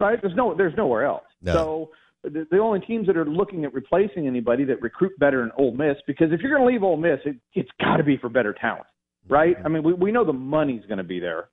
Right? 0.00 0.18
There's 0.20 0.36
no 0.36 0.54
there's 0.54 0.76
nowhere 0.76 1.04
else. 1.04 1.24
No. 1.42 1.52
So 1.52 1.90
the, 2.30 2.46
the 2.50 2.58
only 2.58 2.80
teams 2.80 3.06
that 3.06 3.16
are 3.16 3.24
looking 3.24 3.64
at 3.64 3.74
replacing 3.74 4.26
anybody 4.26 4.64
that 4.64 4.82
recruit 4.82 5.18
better 5.18 5.42
in 5.42 5.50
Ole 5.56 5.72
Miss, 5.72 5.96
because 6.06 6.32
if 6.32 6.40
you're 6.40 6.50
going 6.50 6.66
to 6.66 6.72
leave 6.72 6.82
Ole 6.82 6.96
Miss, 6.96 7.20
it, 7.24 7.36
it's 7.54 7.70
got 7.80 7.96
to 7.96 8.04
be 8.04 8.16
for 8.16 8.28
better 8.28 8.54
talent, 8.60 8.86
right? 9.28 9.56
Mm-hmm. 9.56 9.66
I 9.66 9.68
mean, 9.68 9.82
we 9.82 9.92
we 9.92 10.12
know 10.12 10.24
the 10.24 10.32
money's 10.32 10.84
going 10.86 10.98
to 10.98 11.04
be 11.04 11.20
there, 11.20 11.48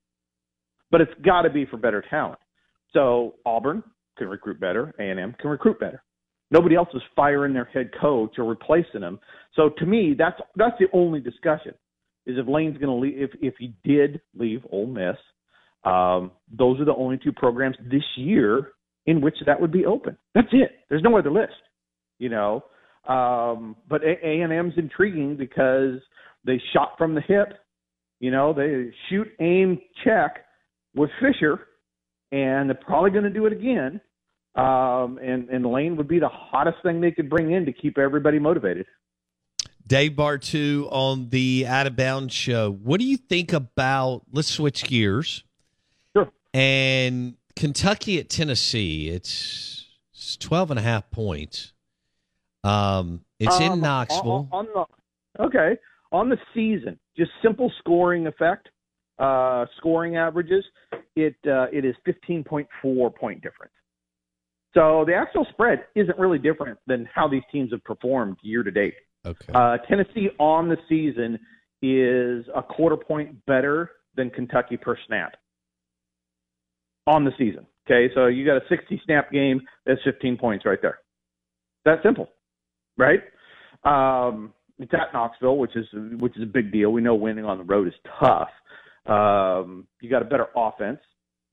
but 0.91 1.01
it's 1.01 1.13
got 1.26 1.43
to 1.43 1.49
be 1.49 1.65
for 1.65 1.78
better 1.78 2.03
talent. 2.09 2.39
So 2.93 3.36
Auburn 3.45 3.84
can 4.17 4.28
recruit 4.28 4.59
better, 4.59 4.93
A 4.99 5.03
and 5.03 5.20
M 5.20 5.36
can 5.39 5.49
recruit 5.49 5.80
better. 5.80 6.03
Nobody 6.51 6.76
else 6.76 6.89
is 6.93 7.01
firing 7.15 7.53
their 7.53 7.65
head 7.65 7.89
coach 7.99 8.38
or 8.38 8.45
replacing 8.45 9.01
him. 9.01 9.20
So 9.55 9.70
to 9.78 9.86
me, 9.86 10.13
that's 10.17 10.39
that's 10.55 10.78
the 10.80 10.86
only 10.93 11.20
discussion 11.20 11.74
is 12.26 12.38
if 12.38 12.47
Lane's 12.47 12.78
going 12.78 12.89
to 12.89 12.93
leave. 12.93 13.15
If 13.17 13.32
if 13.41 13.55
he 13.57 13.74
did 13.84 14.22
leave 14.38 14.61
Ole 14.72 14.88
Miss, 14.88 15.17
um, 15.86 16.31
those 16.51 16.79
are 16.79 16.86
the 16.86 16.95
only 16.95 17.17
two 17.17 17.31
programs 17.31 17.75
this 17.91 18.03
year 18.15 18.73
in 19.05 19.21
which 19.21 19.36
that 19.45 19.59
would 19.59 19.71
be 19.71 19.86
open. 19.86 20.17
That's 20.34 20.47
it. 20.51 20.71
There's 20.89 21.03
no 21.03 21.17
other 21.17 21.31
list, 21.31 21.53
you 22.19 22.29
know. 22.29 22.63
Um, 23.07 23.75
but 23.89 24.01
A 24.03 24.41
and 24.41 24.53
M's 24.53 24.73
intriguing 24.77 25.36
because 25.36 25.99
they 26.45 26.61
shot 26.71 26.93
from 26.97 27.15
the 27.15 27.21
hip. 27.21 27.49
You 28.19 28.31
know, 28.31 28.53
they 28.53 28.93
shoot, 29.09 29.27
aim, 29.41 29.81
check 30.05 30.45
with 30.95 31.09
Fisher, 31.19 31.59
and 32.31 32.69
they're 32.69 32.79
probably 32.86 33.11
going 33.11 33.25
to 33.25 33.29
do 33.29 33.45
it 33.45 33.51
again. 33.51 33.99
um, 34.55 35.19
and 35.21 35.49
and 35.49 35.65
Lane 35.65 35.95
would 35.97 36.07
be 36.07 36.19
the 36.19 36.29
hottest 36.29 36.77
thing 36.84 37.01
they 37.01 37.11
could 37.11 37.29
bring 37.29 37.51
in 37.51 37.65
to 37.65 37.73
keep 37.73 37.97
everybody 37.97 38.39
motivated. 38.39 38.86
Dave 39.86 40.11
Bartoo 40.13 40.88
on 40.91 41.29
the 41.29 41.65
Out 41.67 41.88
of 41.88 41.95
Bounds 41.95 42.34
show. 42.34 42.71
What 42.71 42.99
do 42.99 43.05
you 43.05 43.17
think 43.17 43.51
about? 43.51 44.21
Let's 44.31 44.47
switch 44.47 44.84
gears. 44.86 45.43
And 46.54 47.36
Kentucky 47.56 48.20
at 48.20 48.30
Tennessee. 48.30 49.10
It's, 49.10 49.88
it's 50.14 50.38
12 50.38 50.72
and 50.72 50.80
a 50.80 50.84
half 50.84 51.10
points. 51.12 51.74
Um, 52.64 53.26
it's 53.39 53.60
in 53.60 53.74
Um, 53.74 53.82
Knoxville. 53.82 54.47
On, 54.51 54.68
on 54.68 54.88
the 55.38 55.43
okay 55.43 55.78
on 56.14 56.30
the 56.30 56.38
season, 56.54 56.97
just 57.18 57.32
simple 57.41 57.72
scoring 57.80 58.28
effect, 58.28 58.70
uh, 59.20 59.66
scoring 59.78 60.16
averages. 60.16 60.64
It 61.16 61.36
uh, 61.45 61.68
it 61.74 61.84
is 61.84 61.95
15.4 62.08 63.16
point 63.16 63.41
difference. 63.41 63.74
So 64.74 65.04
the 65.06 65.14
actual 65.14 65.45
spread 65.51 65.84
isn't 65.95 66.18
really 66.18 66.39
different 66.39 66.80
than 66.88 67.08
how 67.14 67.28
these 67.28 67.43
teams 67.51 67.72
have 67.72 67.84
performed 67.84 68.38
year 68.41 68.64
to 68.64 68.72
date. 68.72 68.95
Okay. 69.26 69.54
Uh, 69.54 69.78
Tennessee 69.89 70.30
on 70.39 70.68
the 70.70 70.78
season 70.89 71.38
is 71.82 72.45
a 72.56 72.64
quarter 72.64 72.97
point 72.97 73.45
better 73.45 73.91
than 74.16 74.30
Kentucky 74.30 74.78
per 74.78 74.97
snap 75.06 75.36
on 77.08 77.26
the 77.26 77.32
season. 77.38 77.66
Okay, 77.86 78.14
so 78.16 78.28
you 78.28 78.45
got 78.45 78.58
a 78.58 78.62
60 78.70 79.01
snap 79.06 79.32
game, 79.32 79.62
that's 79.86 79.99
15 80.06 80.38
points 80.38 80.66
right 80.66 80.80
there. 80.82 80.99
That 81.86 81.99
simple, 82.01 82.30
right? 82.97 83.20
Um, 83.84 84.54
it's 84.80 84.93
at 84.93 85.14
Knoxville, 85.14 85.58
which 85.58 85.76
is 85.76 85.86
which 86.20 86.36
is 86.38 86.43
a 86.43 86.47
big 86.47 86.72
deal. 86.72 86.91
We 86.91 87.01
know 87.01 87.16
winning 87.16 87.45
on 87.45 87.58
the 87.58 87.64
road 87.64 87.88
is 87.88 87.93
tough. 88.20 88.49
Um, 89.06 89.86
you 90.01 90.10
got 90.10 90.22
a 90.22 90.26
better 90.26 90.47
offense. 90.56 90.99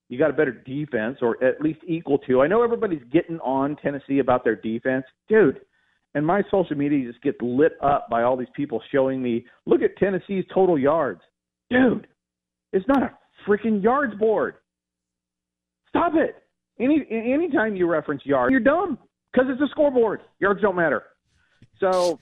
You 0.07 0.17
got 0.17 0.29
a 0.29 0.33
better 0.33 0.51
defense, 0.51 1.17
or 1.21 1.41
at 1.43 1.61
least 1.61 1.79
equal 1.87 2.17
to. 2.19 2.41
I 2.41 2.47
know 2.47 2.63
everybody's 2.63 3.03
getting 3.11 3.39
on 3.39 3.77
Tennessee 3.77 4.19
about 4.19 4.43
their 4.43 4.55
defense, 4.55 5.05
dude. 5.29 5.61
And 6.13 6.25
my 6.25 6.41
social 6.51 6.75
media 6.75 7.09
just 7.09 7.23
gets 7.23 7.37
lit 7.41 7.73
up 7.81 8.09
by 8.09 8.23
all 8.23 8.35
these 8.35 8.49
people 8.53 8.81
showing 8.91 9.21
me, 9.21 9.45
look 9.65 9.81
at 9.81 9.95
Tennessee's 9.97 10.43
total 10.53 10.77
yards, 10.77 11.21
dude. 11.69 12.07
It's 12.73 12.85
not 12.87 13.03
a 13.03 13.17
freaking 13.47 13.81
yards 13.81 14.13
board. 14.15 14.55
Stop 15.91 16.13
it. 16.15 16.35
Any 16.79 17.05
anytime 17.09 17.75
you 17.75 17.87
reference 17.87 18.25
yards, 18.25 18.51
you're 18.51 18.59
dumb 18.59 18.97
because 19.31 19.49
it's 19.51 19.61
a 19.61 19.67
scoreboard. 19.71 20.21
Yards 20.39 20.61
don't 20.61 20.75
matter. 20.75 21.03
So 21.79 22.19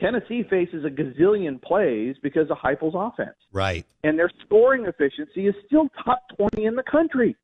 Tennessee 0.00 0.44
faces 0.48 0.84
a 0.84 0.88
gazillion 0.88 1.60
plays 1.62 2.16
because 2.22 2.50
of 2.50 2.56
Heupel's 2.58 2.94
offense, 2.96 3.36
Right. 3.52 3.84
and 4.04 4.18
their 4.18 4.30
scoring 4.44 4.86
efficiency 4.86 5.46
is 5.48 5.54
still 5.66 5.88
top 6.04 6.20
20 6.36 6.66
in 6.66 6.76
the 6.76 6.82
country. 6.82 7.36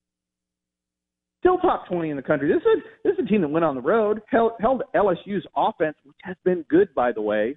Still 1.41 1.59
top 1.59 1.87
20 1.89 2.11
in 2.11 2.17
the 2.17 2.23
country. 2.23 2.49
This 2.49 2.63
is 2.63 2.83
this 3.05 3.13
is 3.15 3.25
a 3.25 3.29
team 3.29 3.41
that 3.43 3.49
went 3.49 3.65
on 3.65 3.75
the 3.75 3.81
road, 3.81 4.21
held, 4.29 4.53
held 4.61 4.83
LSU's 4.95 5.47
offense, 5.57 5.97
which 6.05 6.17
has 6.23 6.37
been 6.45 6.63
good 6.69 6.95
by 6.95 7.13
the 7.13 7.23
way, 7.23 7.57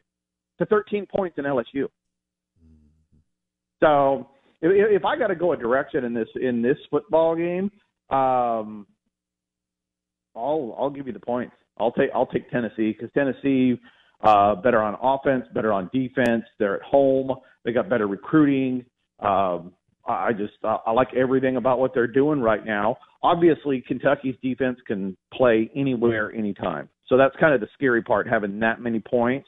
to 0.60 0.66
13 0.66 1.06
points 1.06 1.38
in 1.38 1.46
LSU. 1.46 1.66
Mm-hmm. 2.64 3.18
So 3.82 4.30
if, 4.62 4.72
if 5.02 5.06
I 5.06 5.18
got 5.18 5.28
to 5.28 5.36
go 5.36 5.52
a 5.54 5.58
direction 5.58 6.06
in 6.06 6.14
this 6.14 6.30
in 6.40 6.62
this 6.62 6.78
football 6.90 7.36
game, 7.36 7.70
um, 8.10 8.88
I'll 10.36 10.76
I'll 10.78 10.90
give 10.90 11.08
you 11.08 11.14
the 11.14 11.20
points. 11.20 11.54
I'll 11.78 11.92
take 11.92 12.10
I'll 12.14 12.26
take 12.26 12.50
Tennessee 12.50 12.96
because 12.98 13.10
Tennessee 13.14 13.80
uh, 14.24 14.56
better 14.56 14.82
on 14.82 14.98
offense, 15.02 15.46
better 15.54 15.74
on 15.74 15.90
defense. 15.94 16.44
They're 16.60 16.76
at 16.76 16.84
home. 16.84 17.32
They 17.66 17.72
got 17.72 17.90
better 17.90 18.08
recruiting. 18.08 18.86
Um, 19.20 19.74
I 20.06 20.34
just 20.34 20.54
I 20.64 20.78
I 20.88 20.92
like 20.92 21.14
everything 21.16 21.58
about 21.58 21.80
what 21.80 21.94
they're 21.94 22.08
doing 22.08 22.40
right 22.40 22.66
now. 22.66 22.98
Obviously, 23.22 23.84
Kentucky's 23.88 24.36
defense 24.42 24.80
can 24.86 25.16
play 25.34 25.70
anywhere, 25.76 26.34
anytime. 26.34 26.90
So 27.08 27.18
that's 27.18 27.36
kind 27.40 27.54
of 27.54 27.62
the 27.62 27.68
scary 27.74 28.02
part, 28.02 28.28
having 28.28 28.60
that 28.60 28.82
many 28.82 29.00
points 29.00 29.48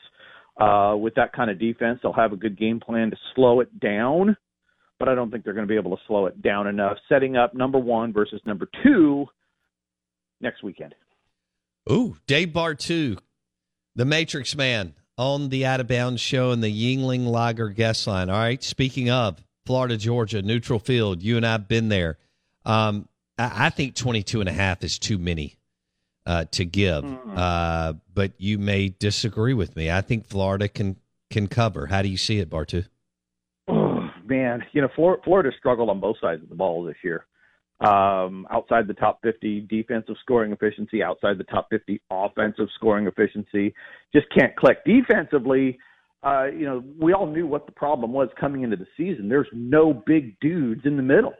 uh, 0.59 0.95
with 0.97 1.13
that 1.15 1.33
kind 1.33 1.49
of 1.49 1.59
defense. 1.59 1.99
They'll 2.01 2.13
have 2.13 2.31
a 2.31 2.37
good 2.37 2.57
game 2.57 2.79
plan 2.79 3.09
to 3.11 3.17
slow 3.33 3.59
it 3.59 3.79
down, 3.79 4.37
but 4.99 5.09
I 5.09 5.15
don't 5.15 5.31
think 5.31 5.43
they're 5.43 5.53
going 5.53 5.67
to 5.67 5.71
be 5.71 5.77
able 5.77 5.95
to 5.95 6.03
slow 6.07 6.25
it 6.25 6.41
down 6.41 6.67
enough. 6.67 6.97
Setting 7.09 7.35
up 7.35 7.53
number 7.53 7.79
one 7.79 8.13
versus 8.13 8.41
number 8.45 8.67
two 8.83 9.25
next 10.41 10.63
weekend. 10.63 10.95
Ooh, 11.91 12.17
Dave 12.27 12.49
Bartoo, 12.49 13.17
the 13.95 14.05
Matrix 14.05 14.55
Man, 14.55 14.93
on 15.17 15.49
the 15.49 15.65
Out 15.65 15.79
of 15.79 15.87
Bounds 15.87 16.21
show 16.21 16.51
and 16.51 16.63
the 16.63 16.67
Yuengling 16.67 17.27
Lager 17.27 17.69
guest 17.69 18.07
line. 18.07 18.29
All 18.29 18.37
right. 18.37 18.63
Speaking 18.63 19.09
of 19.09 19.43
Florida, 19.65 19.97
Georgia, 19.97 20.41
neutral 20.41 20.79
field, 20.79 21.21
you 21.21 21.37
and 21.37 21.45
I 21.45 21.53
have 21.53 21.67
been 21.67 21.89
there. 21.89 22.17
Um, 22.65 23.07
I, 23.37 23.67
I 23.67 23.69
think 23.69 23.95
22 23.95 24.41
and 24.41 24.49
a 24.49 24.53
half 24.53 24.83
is 24.83 24.99
too 24.99 25.17
many 25.17 25.55
uh, 26.25 26.45
to 26.51 26.65
give, 26.65 27.05
uh, 27.35 27.93
but 28.13 28.33
you 28.37 28.57
may 28.57 28.89
disagree 28.89 29.53
with 29.53 29.75
me. 29.75 29.91
I 29.91 30.01
think 30.01 30.25
Florida 30.25 30.67
can 30.67 30.97
can 31.29 31.47
cover. 31.47 31.87
How 31.87 32.01
do 32.01 32.07
you 32.07 32.17
see 32.17 32.39
it, 32.39 32.49
Bartoo? 32.49 32.85
Man, 34.25 34.63
you 34.71 34.81
know 34.81 34.89
Flor- 34.95 35.21
Florida 35.23 35.51
struggled 35.57 35.89
on 35.89 35.99
both 35.99 36.17
sides 36.19 36.41
of 36.41 36.49
the 36.49 36.55
ball 36.55 36.83
this 36.83 36.97
year. 37.03 37.25
Um, 37.81 38.47
outside 38.51 38.87
the 38.87 38.93
top 38.93 39.19
50 39.21 39.67
defensive 39.69 40.15
scoring 40.21 40.53
efficiency, 40.53 41.03
outside 41.03 41.37
the 41.37 41.43
top 41.43 41.67
50 41.69 42.01
offensive 42.09 42.67
scoring 42.75 43.05
efficiency, 43.05 43.73
just 44.13 44.27
can't 44.37 44.55
click 44.55 44.77
defensively. 44.85 45.77
Uh, 46.23 46.45
you 46.45 46.65
know, 46.65 46.83
we 46.99 47.13
all 47.13 47.27
knew 47.27 47.45
what 47.45 47.65
the 47.65 47.73
problem 47.73 48.13
was 48.13 48.29
coming 48.39 48.63
into 48.63 48.77
the 48.77 48.87
season. 48.95 49.27
There's 49.27 49.49
no 49.53 49.93
big 49.93 50.39
dudes 50.39 50.81
in 50.85 50.95
the 50.95 51.03
middle. 51.03 51.33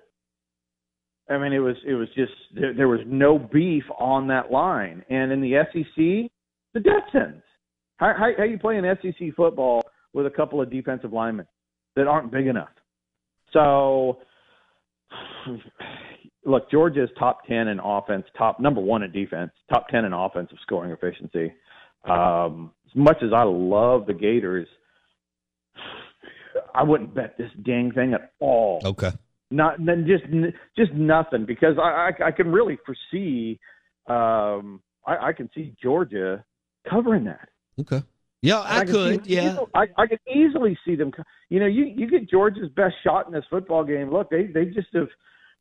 I 1.30 1.38
mean, 1.38 1.54
it 1.54 1.60
was 1.60 1.78
it 1.88 1.94
was 1.94 2.10
just 2.16 2.34
there, 2.54 2.74
there 2.74 2.88
was 2.88 3.00
no 3.08 3.40
beef 3.40 3.84
on 3.98 4.28
that 4.28 4.52
line. 4.52 5.04
And 5.10 5.32
in 5.32 5.42
the 5.42 5.64
SEC, 5.72 6.30
the 6.74 6.80
death 6.82 7.04
sentence. 7.12 7.44
How, 7.98 8.14
how 8.16 8.32
how 8.38 8.44
you 8.44 8.60
play 8.60 8.78
an 8.78 8.86
SEC 9.02 9.34
football 9.36 9.82
with 10.14 10.28
a 10.28 10.30
couple 10.30 10.62
of 10.62 10.70
defensive 10.70 11.14
linemen 11.14 11.48
that 11.96 12.08
aren't 12.08 12.32
big 12.32 12.48
enough? 12.48 12.70
So, 13.54 14.20
look, 16.46 16.70
Georgia's 16.70 17.10
top 17.18 17.46
ten 17.48 17.68
in 17.68 17.80
offense, 17.80 18.26
top 18.38 18.60
number 18.60 18.82
one 18.82 19.04
in 19.04 19.12
defense, 19.12 19.52
top 19.72 19.88
ten 19.90 20.06
in 20.06 20.14
offensive 20.14 20.58
scoring 20.62 20.92
efficiency. 20.92 21.54
Um, 22.04 22.72
as 22.86 22.96
much 22.96 23.18
as 23.24 23.32
I 23.34 23.44
love 23.44 24.06
the 24.06 24.14
Gators, 24.14 24.68
I 26.74 26.84
wouldn't 26.84 27.14
bet 27.14 27.38
this 27.38 27.52
dang 27.64 27.92
thing 27.92 28.14
at 28.14 28.34
all. 28.40 28.82
Okay. 28.84 29.12
Not 29.52 29.76
then 29.86 30.06
just 30.08 30.24
just 30.78 30.94
nothing 30.94 31.46
because 31.46 31.78
I 31.78 32.12
I, 32.20 32.28
I 32.28 32.32
can 32.32 32.52
really 32.52 32.78
foresee 32.86 33.60
um 34.08 34.82
I, 35.06 35.28
I 35.28 35.34
can 35.34 35.50
see 35.54 35.76
Georgia 35.82 36.44
covering 36.90 37.26
that. 37.26 37.50
Okay. 37.80 38.04
Yeah, 38.46 38.62
I, 38.64 38.84
can 38.84 38.94
could. 38.94 39.26
see- 39.26 39.34
yeah. 39.34 39.58
I 39.74 39.88
I 39.98 40.06
could 40.06 40.20
easily 40.32 40.78
see 40.86 40.96
them. 40.96 41.12
You 41.50 41.60
know, 41.60 41.66
you 41.66 41.86
you 41.86 42.08
get 42.08 42.30
Georgia's 42.30 42.70
best 42.76 42.94
shot 43.04 43.26
in 43.26 43.34
this 43.34 43.44
football 43.50 43.84
game. 43.84 44.12
Look, 44.12 44.30
they 44.30 44.46
they 44.46 44.66
just 44.66 44.88
have. 44.94 45.08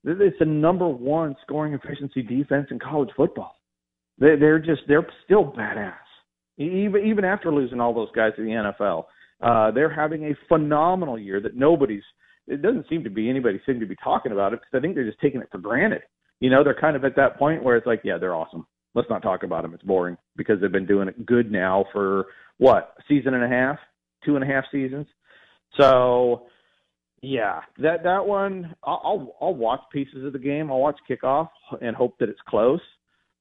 It's 0.07 0.39
the 0.39 0.45
number 0.45 0.87
one 0.87 1.35
scoring 1.43 1.73
efficiency 1.73 2.21
defense 2.21 2.67
in 2.71 2.79
college 2.79 3.09
football. 3.17 3.57
They 4.19 4.37
they're 4.37 4.59
just 4.59 4.83
they're 4.87 5.07
still 5.25 5.51
badass. 5.53 5.95
Even 6.59 7.07
even 7.07 7.25
after 7.25 7.51
losing 7.51 7.81
all 7.81 7.95
those 7.95 8.11
guys 8.15 8.33
to 8.37 8.43
the 8.43 8.73
NFL, 8.81 9.05
uh, 9.43 9.71
they're 9.71 9.93
having 9.93 10.25
a 10.25 10.37
phenomenal 10.49 11.19
year 11.19 11.41
that 11.41 11.57
nobody's. 11.57 12.03
It 12.47 12.61
doesn't 12.61 12.87
seem 12.91 13.03
to 13.05 13.11
be 13.11 13.31
anybody 13.31 13.59
seem 13.65 13.81
to 13.81 13.87
be 13.87 13.97
talking 14.05 14.33
about 14.33 14.53
it 14.53 14.61
because 14.61 14.79
I 14.79 14.81
think 14.83 14.95
they're 14.95 15.07
just 15.07 15.21
taking 15.21 15.41
it 15.41 15.49
for 15.51 15.57
granted. 15.57 16.03
You 16.41 16.51
know, 16.51 16.63
they're 16.63 16.79
kind 16.79 16.97
of 16.97 17.05
at 17.07 17.17
that 17.17 17.39
point 17.39 17.65
where 17.65 17.77
it's 17.77 17.87
like, 17.87 18.03
yeah, 18.05 18.19
they're 18.19 18.35
awesome. 18.35 18.67
Let's 18.95 19.09
not 19.09 19.23
talk 19.23 19.43
about 19.43 19.63
them. 19.63 19.73
It's 19.73 19.83
boring 19.83 20.19
because 20.37 20.61
they've 20.61 20.71
been 20.71 20.87
doing 20.87 21.09
it 21.09 21.25
good 21.25 21.51
now 21.51 21.87
for 21.91 22.27
what 22.59 22.95
season 23.09 23.35
and 23.35 23.45
a 23.45 23.49
half, 23.49 23.79
two 24.25 24.37
and 24.37 24.45
a 24.45 24.47
half 24.47 24.65
seasons. 24.71 25.07
So, 25.79 26.47
yeah, 27.23 27.61
that 27.79 28.03
that 28.05 28.27
one 28.27 28.75
I'll 28.85 29.01
I'll, 29.05 29.37
I'll 29.41 29.55
watch 29.55 29.81
pieces 29.93 30.25
of 30.25 30.33
the 30.33 30.39
game. 30.39 30.71
I'll 30.71 30.81
watch 30.81 30.99
kickoff 31.09 31.49
and 31.81 31.97
hope 31.97 32.19
that 32.19 32.29
it's 32.29 32.41
close. 32.49 32.81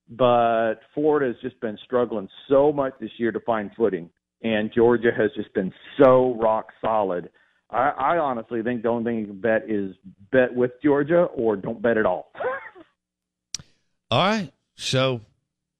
But 0.09 0.75
Florida 0.93 1.27
has 1.27 1.35
just 1.41 1.59
been 1.61 1.77
struggling 1.85 2.27
so 2.49 2.71
much 2.71 2.93
this 2.99 3.11
year 3.17 3.31
to 3.31 3.39
find 3.41 3.71
footing, 3.75 4.09
and 4.41 4.71
Georgia 4.73 5.11
has 5.15 5.31
just 5.35 5.53
been 5.53 5.71
so 5.97 6.35
rock 6.39 6.67
solid. 6.81 7.29
I, 7.69 7.89
I 7.89 8.17
honestly 8.17 8.61
think 8.61 8.83
the 8.83 8.89
only 8.89 9.03
thing 9.03 9.19
you 9.19 9.25
can 9.27 9.41
bet 9.41 9.63
is 9.67 9.95
bet 10.31 10.53
with 10.53 10.71
Georgia 10.83 11.23
or 11.23 11.55
don't 11.55 11.81
bet 11.81 11.97
at 11.97 12.05
all. 12.05 12.31
All 14.11 14.27
right. 14.27 14.51
So 14.75 15.21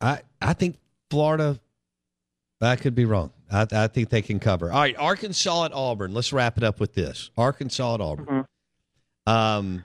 I 0.02 0.22
I 0.42 0.54
think 0.54 0.78
Florida 1.10 1.60
I 2.64 2.76
could 2.76 2.96
be 2.96 3.06
wrong. 3.06 3.32
I, 3.52 3.68
I 3.72 3.88
think 3.88 4.10
they 4.10 4.22
can 4.22 4.40
cover. 4.40 4.72
All 4.72 4.80
right, 4.80 4.96
Arkansas 4.98 5.66
at 5.66 5.74
Auburn. 5.74 6.14
Let's 6.14 6.32
wrap 6.34 6.58
it 6.58 6.64
up 6.64 6.80
with 6.80 6.94
this. 6.94 7.30
Arkansas 7.38 7.96
at 7.96 8.02
Auburn. 8.02 8.46
Um, 9.26 9.84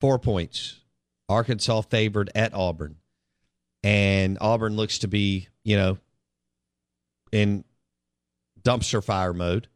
four 0.00 0.18
points. 0.18 0.80
Arkansas 1.28 1.82
favored 1.82 2.30
at 2.34 2.52
Auburn, 2.54 2.96
and 3.82 4.36
Auburn 4.40 4.76
looks 4.76 4.98
to 4.98 5.08
be, 5.08 5.48
you 5.64 5.76
know, 5.76 5.98
in 7.32 7.64
dumpster 8.62 9.02
fire 9.02 9.32
mode. 9.32 9.68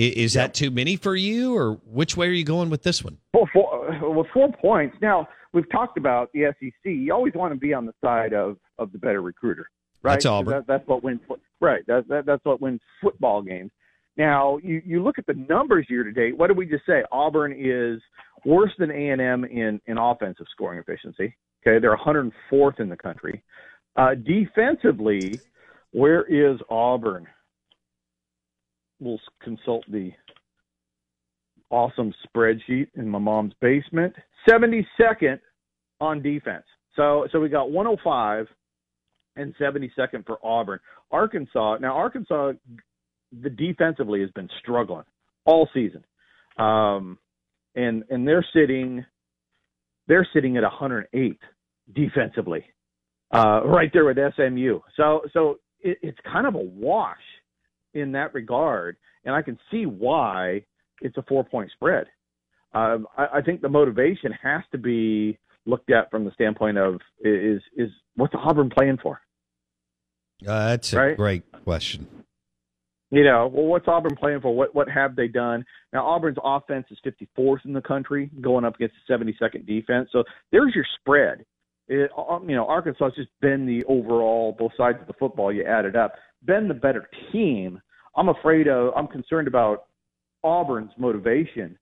I- 0.00 0.04
Is 0.16 0.32
that 0.34 0.54
too 0.54 0.70
many 0.70 0.96
for 0.96 1.14
you, 1.14 1.54
or 1.54 1.74
which 1.84 2.16
way 2.16 2.28
are 2.28 2.32
you 2.32 2.44
going 2.44 2.70
with 2.70 2.82
this 2.82 3.04
one? 3.04 3.18
Well, 3.34 3.48
four, 3.52 4.14
with 4.14 4.26
four 4.32 4.50
points. 4.52 4.96
Now 5.02 5.28
we've 5.52 5.70
talked 5.70 5.98
about 5.98 6.30
the 6.32 6.44
SEC. 6.58 6.72
You 6.84 7.12
always 7.12 7.34
want 7.34 7.52
to 7.52 7.58
be 7.60 7.74
on 7.74 7.84
the 7.84 7.92
side 8.02 8.32
of 8.32 8.56
of 8.78 8.90
the 8.92 8.98
better 8.98 9.20
recruiter, 9.20 9.68
right? 10.02 10.14
That's 10.14 10.26
Auburn. 10.26 10.52
That, 10.52 10.66
that's 10.66 10.86
what 10.86 11.02
wins. 11.02 11.20
Right. 11.60 11.86
That, 11.86 12.08
that 12.08 12.26
that's 12.26 12.44
what 12.44 12.60
wins 12.60 12.80
football 13.02 13.42
games. 13.42 13.70
Now 14.16 14.58
you 14.62 14.82
you 14.84 15.02
look 15.02 15.18
at 15.18 15.26
the 15.26 15.34
numbers 15.48 15.86
year 15.88 16.04
to 16.04 16.12
date. 16.12 16.36
What 16.36 16.48
did 16.48 16.56
we 16.56 16.66
just 16.66 16.86
say? 16.86 17.02
Auburn 17.12 17.54
is 17.56 18.00
worse 18.44 18.72
than 18.78 18.90
A 18.90 19.10
and 19.10 19.20
M 19.20 19.44
in 19.44 19.80
in 19.86 19.98
offensive 19.98 20.46
scoring 20.52 20.78
efficiency. 20.78 21.36
Okay, 21.66 21.78
they're 21.78 21.96
104th 21.96 22.80
in 22.80 22.88
the 22.88 22.96
country. 22.96 23.42
Uh, 23.96 24.14
defensively, 24.14 25.38
where 25.92 26.22
is 26.24 26.58
Auburn? 26.70 27.26
We'll 28.98 29.20
consult 29.42 29.84
the 29.90 30.12
awesome 31.70 32.12
spreadsheet 32.26 32.88
in 32.94 33.08
my 33.08 33.18
mom's 33.18 33.52
basement. 33.60 34.14
72nd 34.48 35.38
on 36.00 36.22
defense. 36.22 36.64
So 36.96 37.26
so 37.30 37.40
we 37.40 37.48
got 37.48 37.70
105 37.70 38.46
and 39.36 39.54
72nd 39.56 40.26
for 40.26 40.38
Auburn. 40.44 40.80
Arkansas. 41.10 41.78
Now 41.80 41.96
Arkansas 41.96 42.52
the 43.42 43.50
defensively 43.50 44.20
has 44.20 44.30
been 44.32 44.48
struggling 44.60 45.04
all 45.44 45.68
season. 45.72 46.04
Um 46.58 47.18
and 47.74 48.04
and 48.10 48.26
they're 48.26 48.46
sitting 48.52 49.04
they're 50.08 50.28
sitting 50.32 50.56
at 50.56 50.62
108 50.62 51.38
defensively. 51.94 52.64
Uh 53.32 53.62
right 53.64 53.90
there 53.92 54.04
with 54.04 54.18
SMU. 54.36 54.80
So 54.96 55.22
so 55.32 55.58
it, 55.80 55.98
it's 56.02 56.18
kind 56.30 56.46
of 56.46 56.54
a 56.54 56.58
wash 56.58 57.16
in 57.94 58.12
that 58.12 58.34
regard 58.34 58.96
and 59.24 59.34
I 59.34 59.42
can 59.42 59.58
see 59.70 59.86
why 59.86 60.64
it's 61.00 61.16
a 61.16 61.22
four 61.22 61.44
point 61.44 61.70
spread. 61.72 62.06
Um, 62.72 63.06
I, 63.16 63.26
I 63.34 63.42
think 63.42 63.60
the 63.60 63.68
motivation 63.68 64.32
has 64.42 64.62
to 64.72 64.78
be 64.78 65.38
looked 65.70 65.90
at 65.90 66.10
from 66.10 66.24
the 66.24 66.32
standpoint 66.32 66.76
of 66.78 67.00
is 67.20 67.62
is 67.76 67.90
what's 68.16 68.34
Auburn 68.36 68.70
playing 68.70 68.98
for? 69.02 69.20
Uh, 70.46 70.68
that's 70.68 70.92
a 70.92 70.98
Right. 70.98 71.16
great 71.16 71.52
question. 71.64 72.06
You 73.12 73.24
know, 73.24 73.48
well, 73.48 73.66
what's 73.66 73.88
Auburn 73.88 74.16
playing 74.16 74.40
for? 74.40 74.54
What 74.54 74.74
what 74.74 74.88
have 74.88 75.16
they 75.16 75.28
done? 75.28 75.64
Now 75.92 76.06
Auburn's 76.06 76.38
offense 76.44 76.86
is 76.90 76.98
54th 77.04 77.64
in 77.64 77.72
the 77.72 77.80
country, 77.82 78.30
going 78.40 78.64
up 78.64 78.76
against 78.76 78.94
the 79.06 79.12
72nd 79.12 79.66
defense. 79.66 80.08
So 80.12 80.24
there's 80.52 80.74
your 80.74 80.86
spread. 81.00 81.44
It, 81.88 82.10
you 82.46 82.54
know, 82.54 82.66
Arkansas 82.68 83.06
has 83.06 83.14
just 83.14 83.30
been 83.40 83.66
the 83.66 83.82
overall 83.86 84.54
both 84.56 84.72
sides 84.76 84.98
of 85.00 85.08
the 85.08 85.12
football. 85.14 85.52
You 85.52 85.64
add 85.64 85.84
it 85.86 85.96
up, 85.96 86.14
been 86.44 86.68
the 86.68 86.74
better 86.74 87.08
team. 87.32 87.80
I'm 88.16 88.28
afraid 88.28 88.68
of. 88.68 88.92
I'm 88.96 89.08
concerned 89.08 89.48
about 89.48 89.86
Auburn's 90.44 90.92
motivation 90.96 91.76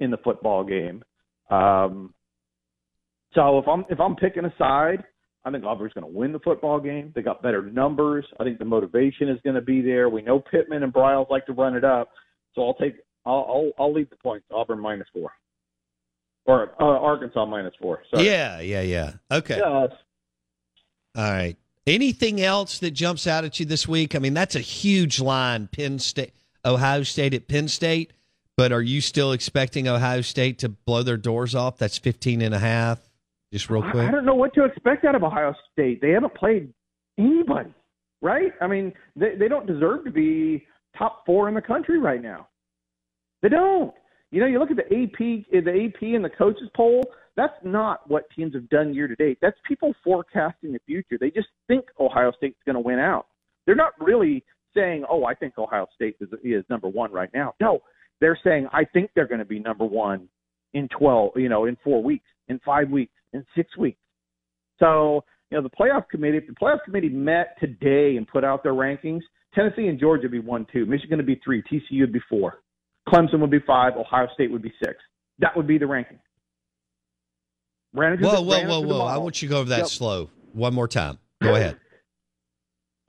in 0.00 0.10
the 0.10 0.18
football 0.18 0.64
game. 0.64 1.02
Um, 1.50 2.12
so 3.34 3.58
if 3.58 3.68
I'm 3.68 3.84
if 3.88 4.00
I'm 4.00 4.16
picking 4.16 4.44
a 4.44 4.54
side, 4.58 5.04
I 5.44 5.50
think 5.50 5.64
Auburn's 5.64 5.92
going 5.92 6.10
to 6.10 6.18
win 6.18 6.32
the 6.32 6.38
football 6.40 6.80
game. 6.80 7.12
They 7.14 7.22
got 7.22 7.42
better 7.42 7.62
numbers. 7.62 8.24
I 8.40 8.44
think 8.44 8.58
the 8.58 8.64
motivation 8.64 9.28
is 9.28 9.38
going 9.44 9.56
to 9.56 9.62
be 9.62 9.82
there. 9.82 10.08
We 10.08 10.22
know 10.22 10.40
Pittman 10.40 10.82
and 10.82 10.92
Briles 10.92 11.28
like 11.30 11.46
to 11.46 11.52
run 11.52 11.76
it 11.76 11.84
up, 11.84 12.10
so 12.54 12.66
I'll 12.66 12.74
take 12.74 12.96
I'll 13.26 13.46
I'll, 13.48 13.70
I'll 13.78 13.92
leave 13.92 14.10
the 14.10 14.16
points. 14.16 14.46
Auburn 14.52 14.80
minus 14.80 15.08
four, 15.12 15.32
or 16.46 16.70
uh, 16.80 16.84
Arkansas 16.84 17.44
minus 17.46 17.74
four. 17.80 18.02
Sorry. 18.10 18.26
Yeah, 18.26 18.60
yeah, 18.60 18.82
yeah. 18.82 19.12
Okay. 19.30 19.56
Yes. 19.56 19.90
All 21.16 21.30
right. 21.30 21.56
Anything 21.86 22.40
else 22.40 22.78
that 22.78 22.92
jumps 22.92 23.26
out 23.26 23.44
at 23.44 23.60
you 23.60 23.66
this 23.66 23.86
week? 23.86 24.14
I 24.14 24.18
mean, 24.18 24.32
that's 24.32 24.56
a 24.56 24.60
huge 24.60 25.20
line. 25.20 25.68
Penn 25.70 25.98
State, 25.98 26.32
Ohio 26.64 27.02
State 27.02 27.34
at 27.34 27.46
Penn 27.46 27.68
State. 27.68 28.12
But 28.56 28.72
are 28.72 28.82
you 28.82 29.00
still 29.00 29.32
expecting 29.32 29.88
Ohio 29.88 30.20
State 30.20 30.60
to 30.60 30.68
blow 30.68 31.02
their 31.02 31.16
doors 31.16 31.54
off? 31.54 31.76
That's 31.76 31.98
15 31.98 32.40
and 32.40 32.54
a 32.54 32.58
half. 32.58 33.00
Just 33.54 33.70
real 33.70 33.84
I, 33.84 33.90
quick. 33.92 34.08
I 34.08 34.10
don't 34.10 34.26
know 34.26 34.34
what 34.34 34.52
to 34.54 34.64
expect 34.64 35.04
out 35.04 35.14
of 35.14 35.22
Ohio 35.22 35.54
State. 35.72 36.00
They 36.02 36.10
haven't 36.10 36.34
played 36.34 36.74
anybody, 37.16 37.72
right? 38.20 38.50
I 38.60 38.66
mean, 38.66 38.92
they 39.14 39.36
they 39.38 39.46
don't 39.46 39.64
deserve 39.64 40.04
to 40.06 40.10
be 40.10 40.66
top 40.98 41.22
four 41.24 41.48
in 41.48 41.54
the 41.54 41.62
country 41.62 42.00
right 42.00 42.20
now. 42.20 42.48
They 43.42 43.50
don't. 43.50 43.94
You 44.32 44.40
know, 44.40 44.46
you 44.46 44.58
look 44.58 44.72
at 44.72 44.76
the 44.76 44.82
AP, 44.82 45.18
the 45.52 45.86
AP 45.86 46.02
and 46.02 46.24
the 46.24 46.30
coaches 46.36 46.68
poll. 46.74 47.00
That's 47.36 47.54
not 47.62 48.00
what 48.10 48.24
teams 48.34 48.54
have 48.54 48.68
done 48.70 48.92
year 48.92 49.06
to 49.06 49.14
date. 49.14 49.38
That's 49.40 49.56
people 49.68 49.94
forecasting 50.02 50.72
the 50.72 50.80
future. 50.84 51.16
They 51.20 51.30
just 51.30 51.46
think 51.68 51.84
Ohio 52.00 52.32
State's 52.36 52.58
going 52.66 52.74
to 52.74 52.80
win 52.80 52.98
out. 52.98 53.26
They're 53.66 53.76
not 53.76 53.92
really 54.00 54.42
saying, 54.74 55.04
"Oh, 55.08 55.26
I 55.26 55.34
think 55.34 55.58
Ohio 55.58 55.86
State 55.94 56.16
is, 56.20 56.28
is 56.42 56.64
number 56.68 56.88
one 56.88 57.12
right 57.12 57.30
now." 57.32 57.54
No, 57.60 57.82
they're 58.20 58.38
saying, 58.42 58.66
"I 58.72 58.84
think 58.84 59.10
they're 59.14 59.28
going 59.28 59.38
to 59.38 59.44
be 59.44 59.60
number 59.60 59.84
one 59.84 60.28
in 60.72 60.88
twelve, 60.88 61.34
you 61.36 61.48
know, 61.48 61.66
in 61.66 61.76
four 61.84 62.02
weeks, 62.02 62.26
in 62.48 62.58
five 62.66 62.90
weeks, 62.90 63.12
in 63.34 63.44
six 63.54 63.76
weeks." 63.76 63.98
So, 64.78 65.24
you 65.50 65.58
know, 65.58 65.62
the 65.62 65.70
playoff 65.70 66.08
committee, 66.08 66.38
if 66.38 66.46
the 66.46 66.54
playoff 66.54 66.82
committee 66.84 67.10
met 67.10 67.56
today 67.60 68.16
and 68.16 68.26
put 68.26 68.42
out 68.44 68.62
their 68.62 68.72
rankings, 68.72 69.20
Tennessee 69.54 69.86
and 69.86 70.00
Georgia 70.00 70.22
would 70.22 70.32
be 70.32 70.38
one, 70.40 70.66
two, 70.72 70.86
Michigan 70.86 71.18
would 71.18 71.26
be 71.26 71.40
three, 71.44 71.62
TCU 71.62 72.00
would 72.00 72.12
be 72.12 72.20
four, 72.28 72.62
Clemson 73.08 73.40
would 73.40 73.50
be 73.50 73.60
five, 73.66 73.92
Ohio 73.96 74.26
State 74.34 74.50
would 74.50 74.62
be 74.62 74.72
six. 74.82 74.96
That 75.38 75.56
would 75.56 75.66
be 75.66 75.78
the 75.78 75.86
ranking. 75.86 76.18
Ran 77.92 78.18
Whoa, 78.18 78.40
whoa, 78.40 78.64
whoa, 78.66 78.80
whoa. 78.80 79.00
I 79.02 79.18
want 79.18 79.40
you 79.40 79.48
to 79.48 79.52
go 79.54 79.60
over 79.60 79.70
that 79.70 79.78
Yep. 79.78 79.86
slow. 79.86 80.30
One 80.52 80.74
more 80.74 80.88
time. 80.88 81.18
Go 81.40 81.54
ahead. 81.54 81.78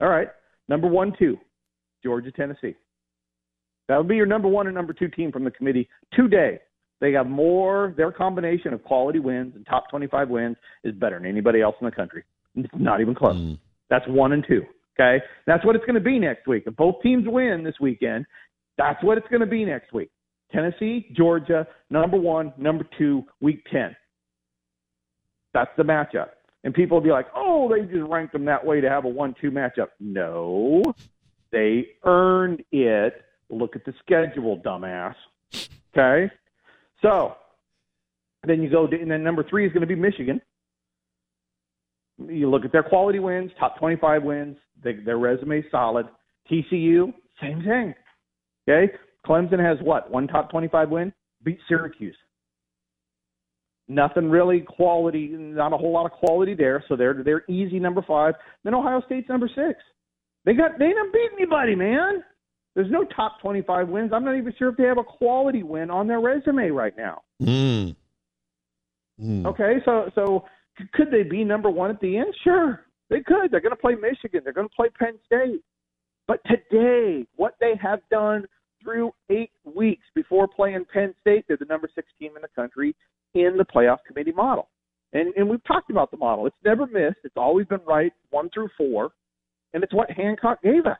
All 0.00 0.08
right. 0.08 0.28
Number 0.68 0.86
one, 0.86 1.12
two, 1.18 1.38
Georgia, 2.04 2.30
Tennessee. 2.30 2.76
That 3.88 3.98
would 3.98 4.08
be 4.08 4.16
your 4.16 4.26
number 4.26 4.48
one 4.48 4.66
and 4.66 4.74
number 4.74 4.92
two 4.92 5.08
team 5.08 5.32
from 5.32 5.44
the 5.44 5.50
committee 5.50 5.88
today. 6.12 6.60
They 7.00 7.12
have 7.12 7.26
more, 7.26 7.94
their 7.96 8.10
combination 8.10 8.72
of 8.72 8.82
quality 8.82 9.18
wins 9.18 9.54
and 9.54 9.66
top 9.66 9.90
25 9.90 10.28
wins 10.28 10.56
is 10.82 10.94
better 10.94 11.18
than 11.18 11.26
anybody 11.26 11.60
else 11.60 11.76
in 11.80 11.84
the 11.84 11.90
country. 11.90 12.24
It's 12.54 12.68
not 12.74 13.00
even 13.00 13.14
close. 13.14 13.36
Mm. 13.36 13.58
That's 13.90 14.06
one 14.08 14.32
and 14.32 14.44
two. 14.46 14.62
Okay. 14.98 15.22
That's 15.46 15.64
what 15.64 15.76
it's 15.76 15.84
going 15.84 15.94
to 15.94 16.00
be 16.00 16.18
next 16.18 16.46
week. 16.46 16.64
If 16.66 16.74
both 16.76 17.02
teams 17.02 17.24
win 17.26 17.62
this 17.62 17.74
weekend, 17.80 18.24
that's 18.78 19.02
what 19.04 19.18
it's 19.18 19.28
going 19.28 19.40
to 19.40 19.46
be 19.46 19.64
next 19.64 19.92
week. 19.92 20.10
Tennessee, 20.52 21.06
Georgia, 21.14 21.66
number 21.90 22.16
one, 22.16 22.52
number 22.56 22.86
two, 22.96 23.24
week 23.40 23.62
10. 23.70 23.94
That's 25.52 25.70
the 25.76 25.82
matchup. 25.82 26.28
And 26.64 26.72
people 26.74 26.96
will 26.96 27.04
be 27.04 27.10
like, 27.10 27.26
oh, 27.34 27.70
they 27.72 27.82
just 27.86 28.08
ranked 28.08 28.32
them 28.32 28.44
that 28.46 28.64
way 28.64 28.80
to 28.80 28.88
have 28.88 29.04
a 29.04 29.08
1 29.08 29.34
2 29.40 29.50
matchup. 29.50 29.88
No, 30.00 30.82
they 31.52 31.88
earned 32.04 32.62
it. 32.72 33.22
Look 33.48 33.76
at 33.76 33.84
the 33.84 33.94
schedule, 34.04 34.60
dumbass. 34.64 35.14
Okay? 35.96 36.32
So 37.02 37.34
then 38.46 38.62
you 38.62 38.70
go, 38.70 38.86
to, 38.86 39.00
and 39.00 39.10
then 39.10 39.22
number 39.22 39.44
three 39.48 39.66
is 39.66 39.72
going 39.72 39.82
to 39.82 39.86
be 39.86 39.94
Michigan. 39.94 40.40
You 42.18 42.48
look 42.48 42.64
at 42.64 42.72
their 42.72 42.82
quality 42.82 43.18
wins, 43.18 43.50
top 43.58 43.78
25 43.78 44.22
wins, 44.22 44.56
they, 44.82 44.94
their 44.94 45.18
resume 45.18 45.62
solid. 45.70 46.06
TCU, 46.50 47.12
same 47.40 47.62
thing. 47.62 47.94
Okay? 48.68 48.92
Clemson 49.26 49.58
has 49.58 49.78
what? 49.82 50.10
One 50.10 50.26
top 50.26 50.50
25 50.50 50.88
win? 50.88 51.12
Beat 51.42 51.58
Syracuse. 51.68 52.16
Nothing 53.88 54.30
really 54.30 54.60
quality, 54.60 55.28
not 55.28 55.72
a 55.72 55.76
whole 55.76 55.92
lot 55.92 56.06
of 56.06 56.12
quality 56.12 56.54
there. 56.54 56.82
So 56.88 56.96
they're 56.96 57.22
they're 57.22 57.44
easy 57.48 57.78
number 57.78 58.02
five. 58.02 58.34
Then 58.64 58.74
Ohio 58.74 59.00
State's 59.06 59.28
number 59.28 59.48
six. 59.48 59.78
They 60.44 60.54
got 60.54 60.78
they 60.78 60.88
didn't 60.88 61.12
beat 61.12 61.30
anybody, 61.36 61.76
man. 61.76 62.24
There's 62.76 62.90
no 62.90 63.04
top 63.04 63.40
25 63.40 63.88
wins. 63.88 64.12
I'm 64.14 64.22
not 64.22 64.36
even 64.36 64.52
sure 64.58 64.68
if 64.68 64.76
they 64.76 64.84
have 64.84 64.98
a 64.98 65.02
quality 65.02 65.62
win 65.62 65.90
on 65.90 66.06
their 66.06 66.20
resume 66.20 66.68
right 66.68 66.94
now. 66.94 67.22
Mm. 67.42 67.96
Mm. 69.18 69.46
Okay, 69.46 69.76
so 69.86 70.10
so 70.14 70.44
could 70.92 71.10
they 71.10 71.22
be 71.22 71.42
number 71.42 71.70
one 71.70 71.88
at 71.88 71.98
the 72.00 72.18
end? 72.18 72.34
Sure, 72.44 72.84
they 73.08 73.20
could. 73.20 73.50
They're 73.50 73.62
going 73.62 73.74
to 73.74 73.80
play 73.80 73.94
Michigan. 73.94 74.42
They're 74.44 74.52
going 74.52 74.68
to 74.68 74.74
play 74.76 74.88
Penn 74.90 75.14
State. 75.24 75.62
But 76.28 76.40
today, 76.44 77.26
what 77.36 77.54
they 77.60 77.72
have 77.80 78.00
done 78.10 78.44
through 78.82 79.12
eight 79.30 79.52
weeks 79.64 80.04
before 80.14 80.46
playing 80.46 80.84
Penn 80.92 81.14
State, 81.22 81.46
they're 81.48 81.56
the 81.56 81.64
number 81.64 81.88
six 81.94 82.08
team 82.18 82.32
in 82.36 82.42
the 82.42 82.48
country 82.54 82.94
in 83.32 83.56
the 83.56 83.64
playoff 83.64 83.98
committee 84.06 84.32
model. 84.32 84.68
And 85.14 85.32
and 85.36 85.48
we've 85.48 85.64
talked 85.64 85.88
about 85.88 86.10
the 86.10 86.18
model. 86.18 86.46
It's 86.46 86.56
never 86.62 86.86
missed. 86.86 87.20
It's 87.24 87.38
always 87.38 87.66
been 87.68 87.80
right, 87.86 88.12
one 88.28 88.50
through 88.52 88.68
four, 88.76 89.12
and 89.72 89.82
it's 89.82 89.94
what 89.94 90.10
Hancock 90.10 90.60
gave 90.62 90.84
us. 90.84 90.98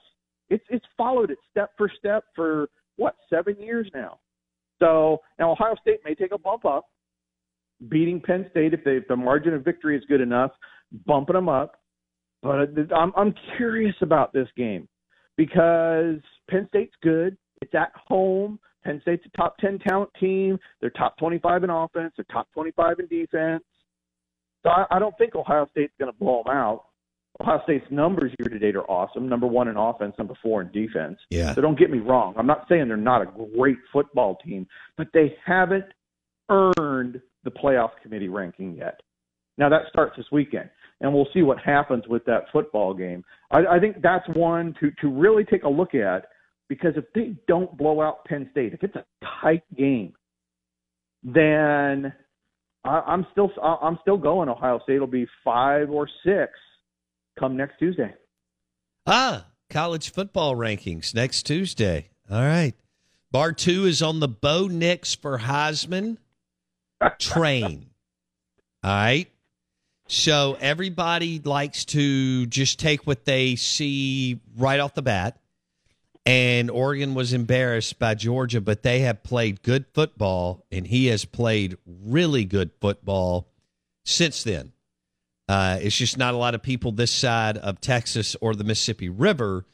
It's 0.50 0.64
it's 0.70 0.84
followed 0.96 1.30
it 1.30 1.38
step 1.50 1.70
for 1.76 1.90
step 1.98 2.24
for 2.34 2.68
what 2.96 3.16
seven 3.28 3.56
years 3.60 3.90
now. 3.94 4.18
So 4.78 5.20
now 5.38 5.52
Ohio 5.52 5.74
State 5.80 6.00
may 6.04 6.14
take 6.14 6.32
a 6.32 6.38
bump 6.38 6.64
up, 6.64 6.86
beating 7.88 8.20
Penn 8.20 8.46
State 8.50 8.74
if, 8.74 8.84
they, 8.84 8.96
if 8.96 9.08
the 9.08 9.16
margin 9.16 9.54
of 9.54 9.64
victory 9.64 9.96
is 9.96 10.04
good 10.08 10.20
enough, 10.20 10.52
bumping 11.06 11.34
them 11.34 11.48
up. 11.48 11.80
But 12.42 12.60
uh, 12.60 12.94
I'm 12.94 13.12
I'm 13.16 13.34
curious 13.56 13.94
about 14.02 14.32
this 14.32 14.48
game 14.56 14.88
because 15.36 16.16
Penn 16.48 16.66
State's 16.68 16.94
good. 17.02 17.36
It's 17.62 17.74
at 17.74 17.92
home. 17.94 18.58
Penn 18.84 19.00
State's 19.02 19.26
a 19.26 19.36
top 19.36 19.56
10 19.58 19.80
talent 19.80 20.10
team. 20.20 20.58
They're 20.80 20.90
top 20.90 21.18
25 21.18 21.64
in 21.64 21.70
offense. 21.70 22.12
They're 22.16 22.26
top 22.30 22.46
25 22.54 23.00
in 23.00 23.06
defense. 23.06 23.64
So 24.62 24.70
I, 24.70 24.84
I 24.90 24.98
don't 25.00 25.16
think 25.18 25.34
Ohio 25.34 25.66
State's 25.70 25.92
going 25.98 26.12
to 26.12 26.16
blow 26.16 26.42
them 26.44 26.54
out. 26.54 26.84
Ohio 27.40 27.60
State's 27.64 27.86
numbers 27.90 28.32
year 28.38 28.48
to 28.48 28.58
date 28.58 28.76
are 28.76 28.90
awesome. 28.90 29.28
Number 29.28 29.46
one 29.46 29.68
in 29.68 29.76
offense, 29.76 30.14
number 30.18 30.34
four 30.42 30.62
in 30.62 30.70
defense. 30.72 31.18
Yeah. 31.30 31.54
So 31.54 31.60
don't 31.60 31.78
get 31.78 31.90
me 31.90 31.98
wrong. 31.98 32.34
I'm 32.36 32.46
not 32.46 32.66
saying 32.68 32.88
they're 32.88 32.96
not 32.96 33.22
a 33.22 33.46
great 33.56 33.76
football 33.92 34.36
team, 34.36 34.66
but 34.96 35.08
they 35.12 35.36
haven't 35.44 35.84
earned 36.48 37.20
the 37.44 37.50
playoff 37.50 37.90
committee 38.02 38.28
ranking 38.28 38.74
yet. 38.74 39.00
Now 39.58 39.68
that 39.68 39.82
starts 39.88 40.16
this 40.16 40.26
weekend, 40.32 40.70
and 41.00 41.12
we'll 41.12 41.28
see 41.32 41.42
what 41.42 41.58
happens 41.58 42.04
with 42.08 42.24
that 42.26 42.44
football 42.52 42.94
game. 42.94 43.24
I, 43.50 43.66
I 43.66 43.80
think 43.80 44.00
that's 44.02 44.26
one 44.34 44.74
to 44.80 44.90
to 45.00 45.08
really 45.08 45.44
take 45.44 45.64
a 45.64 45.68
look 45.68 45.94
at 45.94 46.26
because 46.68 46.94
if 46.96 47.04
they 47.14 47.36
don't 47.48 47.76
blow 47.76 48.00
out 48.00 48.24
Penn 48.24 48.48
State, 48.50 48.74
if 48.74 48.82
it's 48.82 48.96
a 48.96 49.04
tight 49.42 49.62
game, 49.76 50.12
then 51.22 52.12
I, 52.84 53.02
I'm 53.06 53.26
still 53.32 53.50
I'm 53.62 53.98
still 54.02 54.18
going. 54.18 54.48
Ohio 54.48 54.80
State 54.84 54.98
will 54.98 55.06
be 55.06 55.26
five 55.44 55.90
or 55.90 56.08
six 56.24 56.52
come 57.38 57.56
next 57.56 57.78
Tuesday. 57.78 58.14
Ah, 59.06 59.46
college 59.70 60.10
football 60.10 60.56
rankings 60.56 61.14
next 61.14 61.44
Tuesday. 61.44 62.08
All 62.30 62.40
right. 62.40 62.74
Bartoo 63.32 63.86
is 63.86 64.02
on 64.02 64.20
the 64.20 64.28
Bo 64.28 64.66
Nix 64.68 65.14
for 65.14 65.38
Heisman 65.38 66.16
train. 67.18 67.90
All 68.82 68.90
right. 68.90 69.30
So 70.08 70.56
everybody 70.60 71.40
likes 71.40 71.84
to 71.86 72.46
just 72.46 72.78
take 72.78 73.06
what 73.06 73.24
they 73.24 73.56
see 73.56 74.40
right 74.56 74.78
off 74.80 74.94
the 74.94 75.02
bat. 75.02 75.38
And 76.24 76.70
Oregon 76.70 77.14
was 77.14 77.32
embarrassed 77.32 77.98
by 78.00 78.14
Georgia, 78.14 78.60
but 78.60 78.82
they 78.82 79.00
have 79.00 79.22
played 79.22 79.62
good 79.62 79.86
football, 79.94 80.64
and 80.72 80.84
he 80.84 81.06
has 81.06 81.24
played 81.24 81.76
really 81.86 82.44
good 82.44 82.72
football 82.80 83.48
since 84.04 84.42
then. 84.42 84.72
Uh, 85.48 85.78
it's 85.80 85.96
just 85.96 86.18
not 86.18 86.34
a 86.34 86.36
lot 86.36 86.54
of 86.54 86.62
people 86.62 86.92
this 86.92 87.12
side 87.12 87.56
of 87.58 87.80
Texas 87.80 88.36
or 88.40 88.54
the 88.54 88.64
Mississippi 88.64 89.08
River 89.08 89.64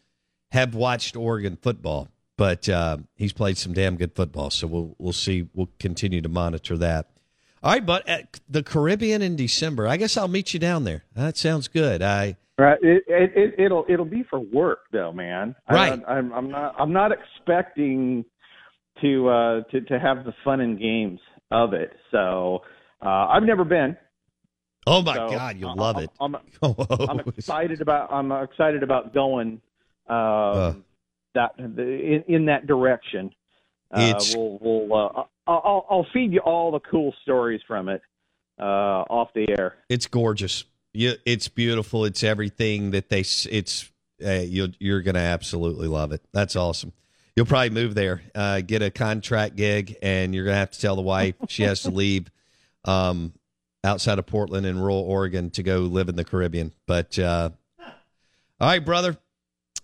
have 0.50 0.74
watched 0.74 1.16
Oregon 1.16 1.56
football, 1.60 2.08
but 2.36 2.68
uh, 2.68 2.98
he's 3.16 3.32
played 3.32 3.56
some 3.56 3.72
damn 3.72 3.96
good 3.96 4.14
football. 4.14 4.50
So 4.50 4.66
we'll 4.66 4.94
we'll 4.98 5.12
see. 5.12 5.48
We'll 5.54 5.70
continue 5.78 6.20
to 6.20 6.28
monitor 6.28 6.76
that. 6.78 7.08
All 7.62 7.72
right, 7.72 7.84
but 7.84 8.06
at 8.08 8.40
the 8.48 8.62
Caribbean 8.62 9.22
in 9.22 9.36
December, 9.36 9.86
I 9.86 9.96
guess 9.96 10.16
I'll 10.16 10.28
meet 10.28 10.52
you 10.52 10.60
down 10.60 10.84
there. 10.84 11.04
That 11.14 11.36
sounds 11.36 11.68
good. 11.68 12.02
I 12.02 12.36
Right. 12.58 12.78
It, 12.82 13.04
it, 13.08 13.32
it 13.34 13.54
it'll 13.58 13.84
it'll 13.88 14.04
be 14.04 14.24
for 14.28 14.38
work 14.38 14.80
though, 14.92 15.12
man. 15.12 15.54
Right. 15.70 16.00
I, 16.06 16.12
I'm 16.12 16.32
I'm 16.32 16.50
not 16.50 16.74
I'm 16.78 16.92
not 16.92 17.10
expecting 17.10 18.24
to 19.00 19.28
uh 19.28 19.60
to 19.70 19.80
to 19.80 19.98
have 19.98 20.24
the 20.24 20.34
fun 20.44 20.60
and 20.60 20.78
games 20.78 21.20
of 21.50 21.72
it. 21.72 21.92
So 22.10 22.60
uh 23.00 23.26
I've 23.28 23.42
never 23.42 23.64
been. 23.64 23.96
Oh 24.86 25.02
my 25.02 25.14
So, 25.16 25.30
God, 25.30 25.56
you'll 25.58 25.70
uh, 25.70 25.74
love 25.76 25.96
I'm- 25.96 26.04
it. 26.04 26.10
I'm, 26.20 26.36
Oh, 26.62 27.06
I'm 27.08 27.20
excited 27.20 27.80
about 27.80 28.12
I'm 28.12 28.30
excited 28.32 28.82
about 28.82 29.12
going 29.14 29.60
um 30.08 30.16
Uh. 30.16 30.74
that 31.34 31.52
the, 31.56 31.82
in, 31.82 32.24
in 32.28 32.44
that 32.46 32.66
direction. 32.66 33.30
Uh, 33.90 34.14
we'll 34.34 34.58
we'll 34.62 34.94
uh, 34.94 35.22
I'll, 35.46 35.86
I'll 35.90 36.06
feed 36.14 36.32
you 36.32 36.40
all 36.40 36.70
the 36.70 36.80
cool 36.80 37.14
stories 37.22 37.60
from 37.66 37.88
it 37.88 38.00
uh 38.58 38.64
off 39.08 39.28
the 39.34 39.46
air. 39.48 39.76
It's 39.88 40.06
gorgeous. 40.06 40.64
You, 40.94 41.14
it's 41.24 41.48
beautiful. 41.48 42.04
It's 42.04 42.22
everything 42.22 42.90
that 42.90 43.08
they. 43.08 43.20
It's 43.20 43.90
uh, 44.24 44.30
you 44.30 44.68
you're 44.78 45.00
gonna 45.02 45.18
absolutely 45.20 45.88
love 45.88 46.12
it. 46.12 46.22
That's 46.32 46.54
awesome. 46.56 46.92
You'll 47.34 47.46
probably 47.46 47.70
move 47.70 47.94
there, 47.94 48.22
uh, 48.34 48.60
get 48.60 48.82
a 48.82 48.90
contract 48.90 49.56
gig, 49.56 49.96
and 50.02 50.34
you're 50.34 50.44
gonna 50.44 50.56
have 50.58 50.70
to 50.72 50.80
tell 50.80 50.96
the 50.96 51.02
wife 51.02 51.34
she 51.48 51.62
has 51.62 51.82
to 51.82 51.90
leave 52.02 52.30
um, 52.84 53.32
outside 53.84 54.18
of 54.18 54.26
Portland 54.26 54.66
in 54.66 54.78
rural 54.78 55.00
Oregon 55.00 55.50
to 55.50 55.62
go 55.62 55.80
live 55.80 56.08
in 56.08 56.16
the 56.16 56.24
Caribbean. 56.24 56.72
But 56.86 57.18
uh, 57.18 57.50
all 58.60 58.68
right, 58.68 58.84
brother. 58.84 59.16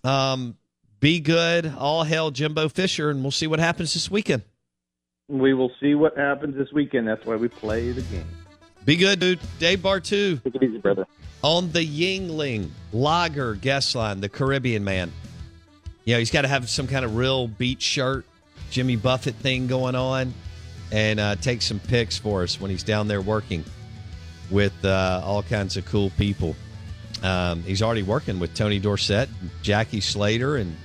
Um, 0.03 0.55
be 0.99 1.19
good. 1.19 1.73
All 1.77 2.03
hail 2.03 2.31
Jimbo 2.31 2.69
Fisher, 2.69 3.09
and 3.09 3.21
we'll 3.21 3.31
see 3.31 3.47
what 3.47 3.59
happens 3.59 3.93
this 3.93 4.09
weekend. 4.09 4.43
We 5.27 5.53
will 5.53 5.71
see 5.79 5.95
what 5.95 6.17
happens 6.17 6.55
this 6.55 6.71
weekend. 6.73 7.07
That's 7.07 7.25
why 7.25 7.35
we 7.35 7.47
play 7.47 7.91
the 7.91 8.01
game. 8.03 8.27
Be 8.85 8.95
good, 8.95 9.19
dude. 9.19 9.39
Dave 9.59 9.79
Bartoo. 9.79 10.41
Take 10.43 10.55
it 10.55 10.63
easy, 10.63 10.77
brother. 10.77 11.05
On 11.43 11.71
the 11.71 11.79
Yuengling 11.79 12.69
Lager 12.91 13.55
guest 13.55 13.95
line, 13.95 14.21
the 14.21 14.29
Caribbean 14.29 14.83
man. 14.83 15.11
You 16.05 16.15
know, 16.15 16.19
he's 16.19 16.31
got 16.31 16.41
to 16.41 16.47
have 16.47 16.69
some 16.69 16.87
kind 16.87 17.05
of 17.05 17.15
real 17.15 17.47
beach 17.47 17.81
shirt, 17.81 18.25
Jimmy 18.71 18.95
Buffett 18.95 19.35
thing 19.35 19.67
going 19.67 19.95
on, 19.95 20.33
and 20.91 21.19
uh, 21.19 21.35
take 21.35 21.61
some 21.61 21.79
pics 21.79 22.17
for 22.17 22.43
us 22.43 22.59
when 22.59 22.71
he's 22.71 22.83
down 22.83 23.07
there 23.07 23.21
working 23.21 23.63
with 24.51 24.73
uh, 24.83 25.21
all 25.23 25.43
kinds 25.43 25.77
of 25.77 25.85
cool 25.85 26.09
people. 26.11 26.55
Um, 27.23 27.63
he's 27.63 27.81
already 27.81 28.03
working 28.03 28.39
with 28.39 28.53
Tony 28.53 28.79
Dorsett, 28.79 29.29
Jackie 29.61 30.01
Slater, 30.01 30.57
and 30.57 30.75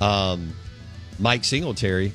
um, 0.00 0.52
Mike 1.18 1.44
Singletary 1.44 2.12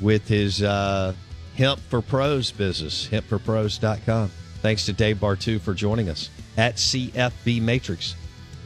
with 0.00 0.26
his 0.26 0.62
uh, 0.62 1.12
Hemp 1.56 1.80
for 1.88 2.02
Pros 2.02 2.50
business, 2.50 3.06
hempforpros.com. 3.08 4.30
Thanks 4.62 4.86
to 4.86 4.92
Dave 4.92 5.18
Bartoo 5.18 5.60
for 5.60 5.74
joining 5.74 6.08
us 6.08 6.30
at 6.56 6.76
CFB 6.76 7.60
Matrix 7.62 8.14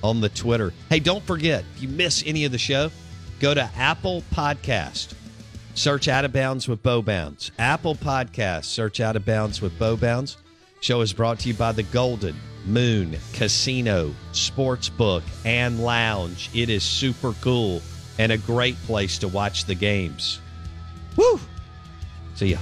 on 0.03 0.21
the 0.21 0.29
Twitter. 0.29 0.73
Hey, 0.89 1.01
don't 1.01 1.23
forget, 1.25 1.65
if 1.75 1.83
you 1.83 1.89
miss 1.89 2.23
any 2.27 2.45
of 2.45 2.53
the 2.53 2.59
show, 2.59 2.91
go 3.39 3.55
to 3.55 3.71
Apple 3.77 4.23
Podcast. 4.33 5.15
Search 5.75 6.09
Out 6.09 6.25
of 6.25 6.33
Bounds 6.33 6.69
with 6.69 6.83
Bo 6.83 7.01
Bounds. 7.01 7.53
Apple 7.59 7.95
Podcast. 7.95 8.65
Search 8.65 9.01
Out 9.01 9.17
of 9.17 9.25
Bounds 9.25 9.63
with 9.63 9.79
Bo 9.79 9.97
Bounds. 9.97 10.37
Show 10.81 11.03
is 11.03 11.13
brought 11.13 11.39
to 11.41 11.49
you 11.49 11.55
by 11.55 11.73
the 11.73 11.83
Golden 11.83 12.35
Moon 12.65 13.17
Casino, 13.35 14.15
Sportsbook, 14.33 15.23
and 15.45 15.83
Lounge. 15.83 16.49
It 16.55 16.71
is 16.71 16.83
super 16.83 17.33
cool 17.43 17.83
and 18.19 18.33
a 18.33 18.39
great 18.39 18.77
place 18.85 19.19
to 19.19 19.29
watch 19.29 19.67
the 19.67 19.75
games. 19.75 20.41
Woo! 21.17 21.39
See 22.35 22.49
ya. 22.49 22.59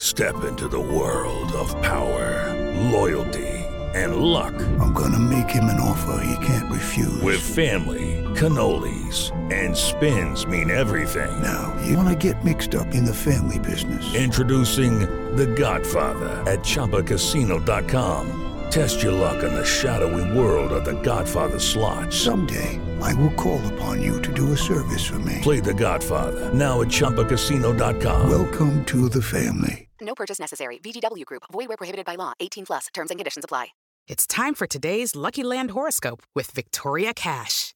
Step 0.00 0.44
into 0.44 0.68
the 0.68 0.80
world 0.80 1.50
of 1.52 1.70
power, 1.82 2.54
loyalty, 2.90 3.46
and 3.94 4.16
luck. 4.16 4.54
I'm 4.78 4.92
gonna 4.92 5.18
make 5.18 5.48
him 5.48 5.64
an 5.64 5.80
offer 5.80 6.22
he 6.22 6.46
can't 6.46 6.70
refuse. 6.70 7.22
With 7.22 7.40
family, 7.40 8.25
cannolis, 8.36 9.32
and 9.52 9.76
spins 9.76 10.46
mean 10.46 10.70
everything. 10.70 11.42
Now, 11.42 11.74
you 11.84 11.96
wanna 11.96 12.14
get 12.14 12.44
mixed 12.44 12.74
up 12.74 12.94
in 12.94 13.04
the 13.04 13.14
family 13.14 13.58
business. 13.58 14.14
Introducing 14.14 15.00
The 15.36 15.46
Godfather 15.46 16.42
at 16.50 16.60
ChumbaCasino.com. 16.60 18.42
Test 18.70 19.02
your 19.02 19.12
luck 19.12 19.42
in 19.44 19.54
the 19.54 19.64
shadowy 19.64 20.38
world 20.38 20.72
of 20.72 20.84
The 20.84 21.00
Godfather 21.02 21.58
slot. 21.58 22.12
Someday, 22.12 22.80
I 23.00 23.14
will 23.14 23.32
call 23.34 23.60
upon 23.74 24.02
you 24.02 24.20
to 24.22 24.32
do 24.32 24.52
a 24.52 24.56
service 24.56 25.04
for 25.04 25.18
me. 25.20 25.38
Play 25.42 25.60
The 25.60 25.74
Godfather 25.74 26.52
now 26.52 26.82
at 26.82 26.88
ChumbaCasino.com. 26.88 28.28
Welcome 28.28 28.84
to 28.86 29.08
the 29.08 29.22
family. 29.22 29.88
No 30.00 30.14
purchase 30.14 30.38
necessary. 30.38 30.78
VGW 30.78 31.24
Group. 31.24 31.44
Void 31.52 31.68
where 31.68 31.76
prohibited 31.76 32.04
by 32.04 32.16
law. 32.16 32.32
18 32.40 32.66
plus. 32.66 32.88
Terms 32.92 33.10
and 33.10 33.18
conditions 33.18 33.44
apply. 33.44 33.68
It's 34.08 34.26
time 34.26 34.54
for 34.54 34.66
today's 34.66 35.16
Lucky 35.16 35.42
Land 35.42 35.72
horoscope 35.72 36.22
with 36.32 36.52
Victoria 36.52 37.12
Cash. 37.12 37.75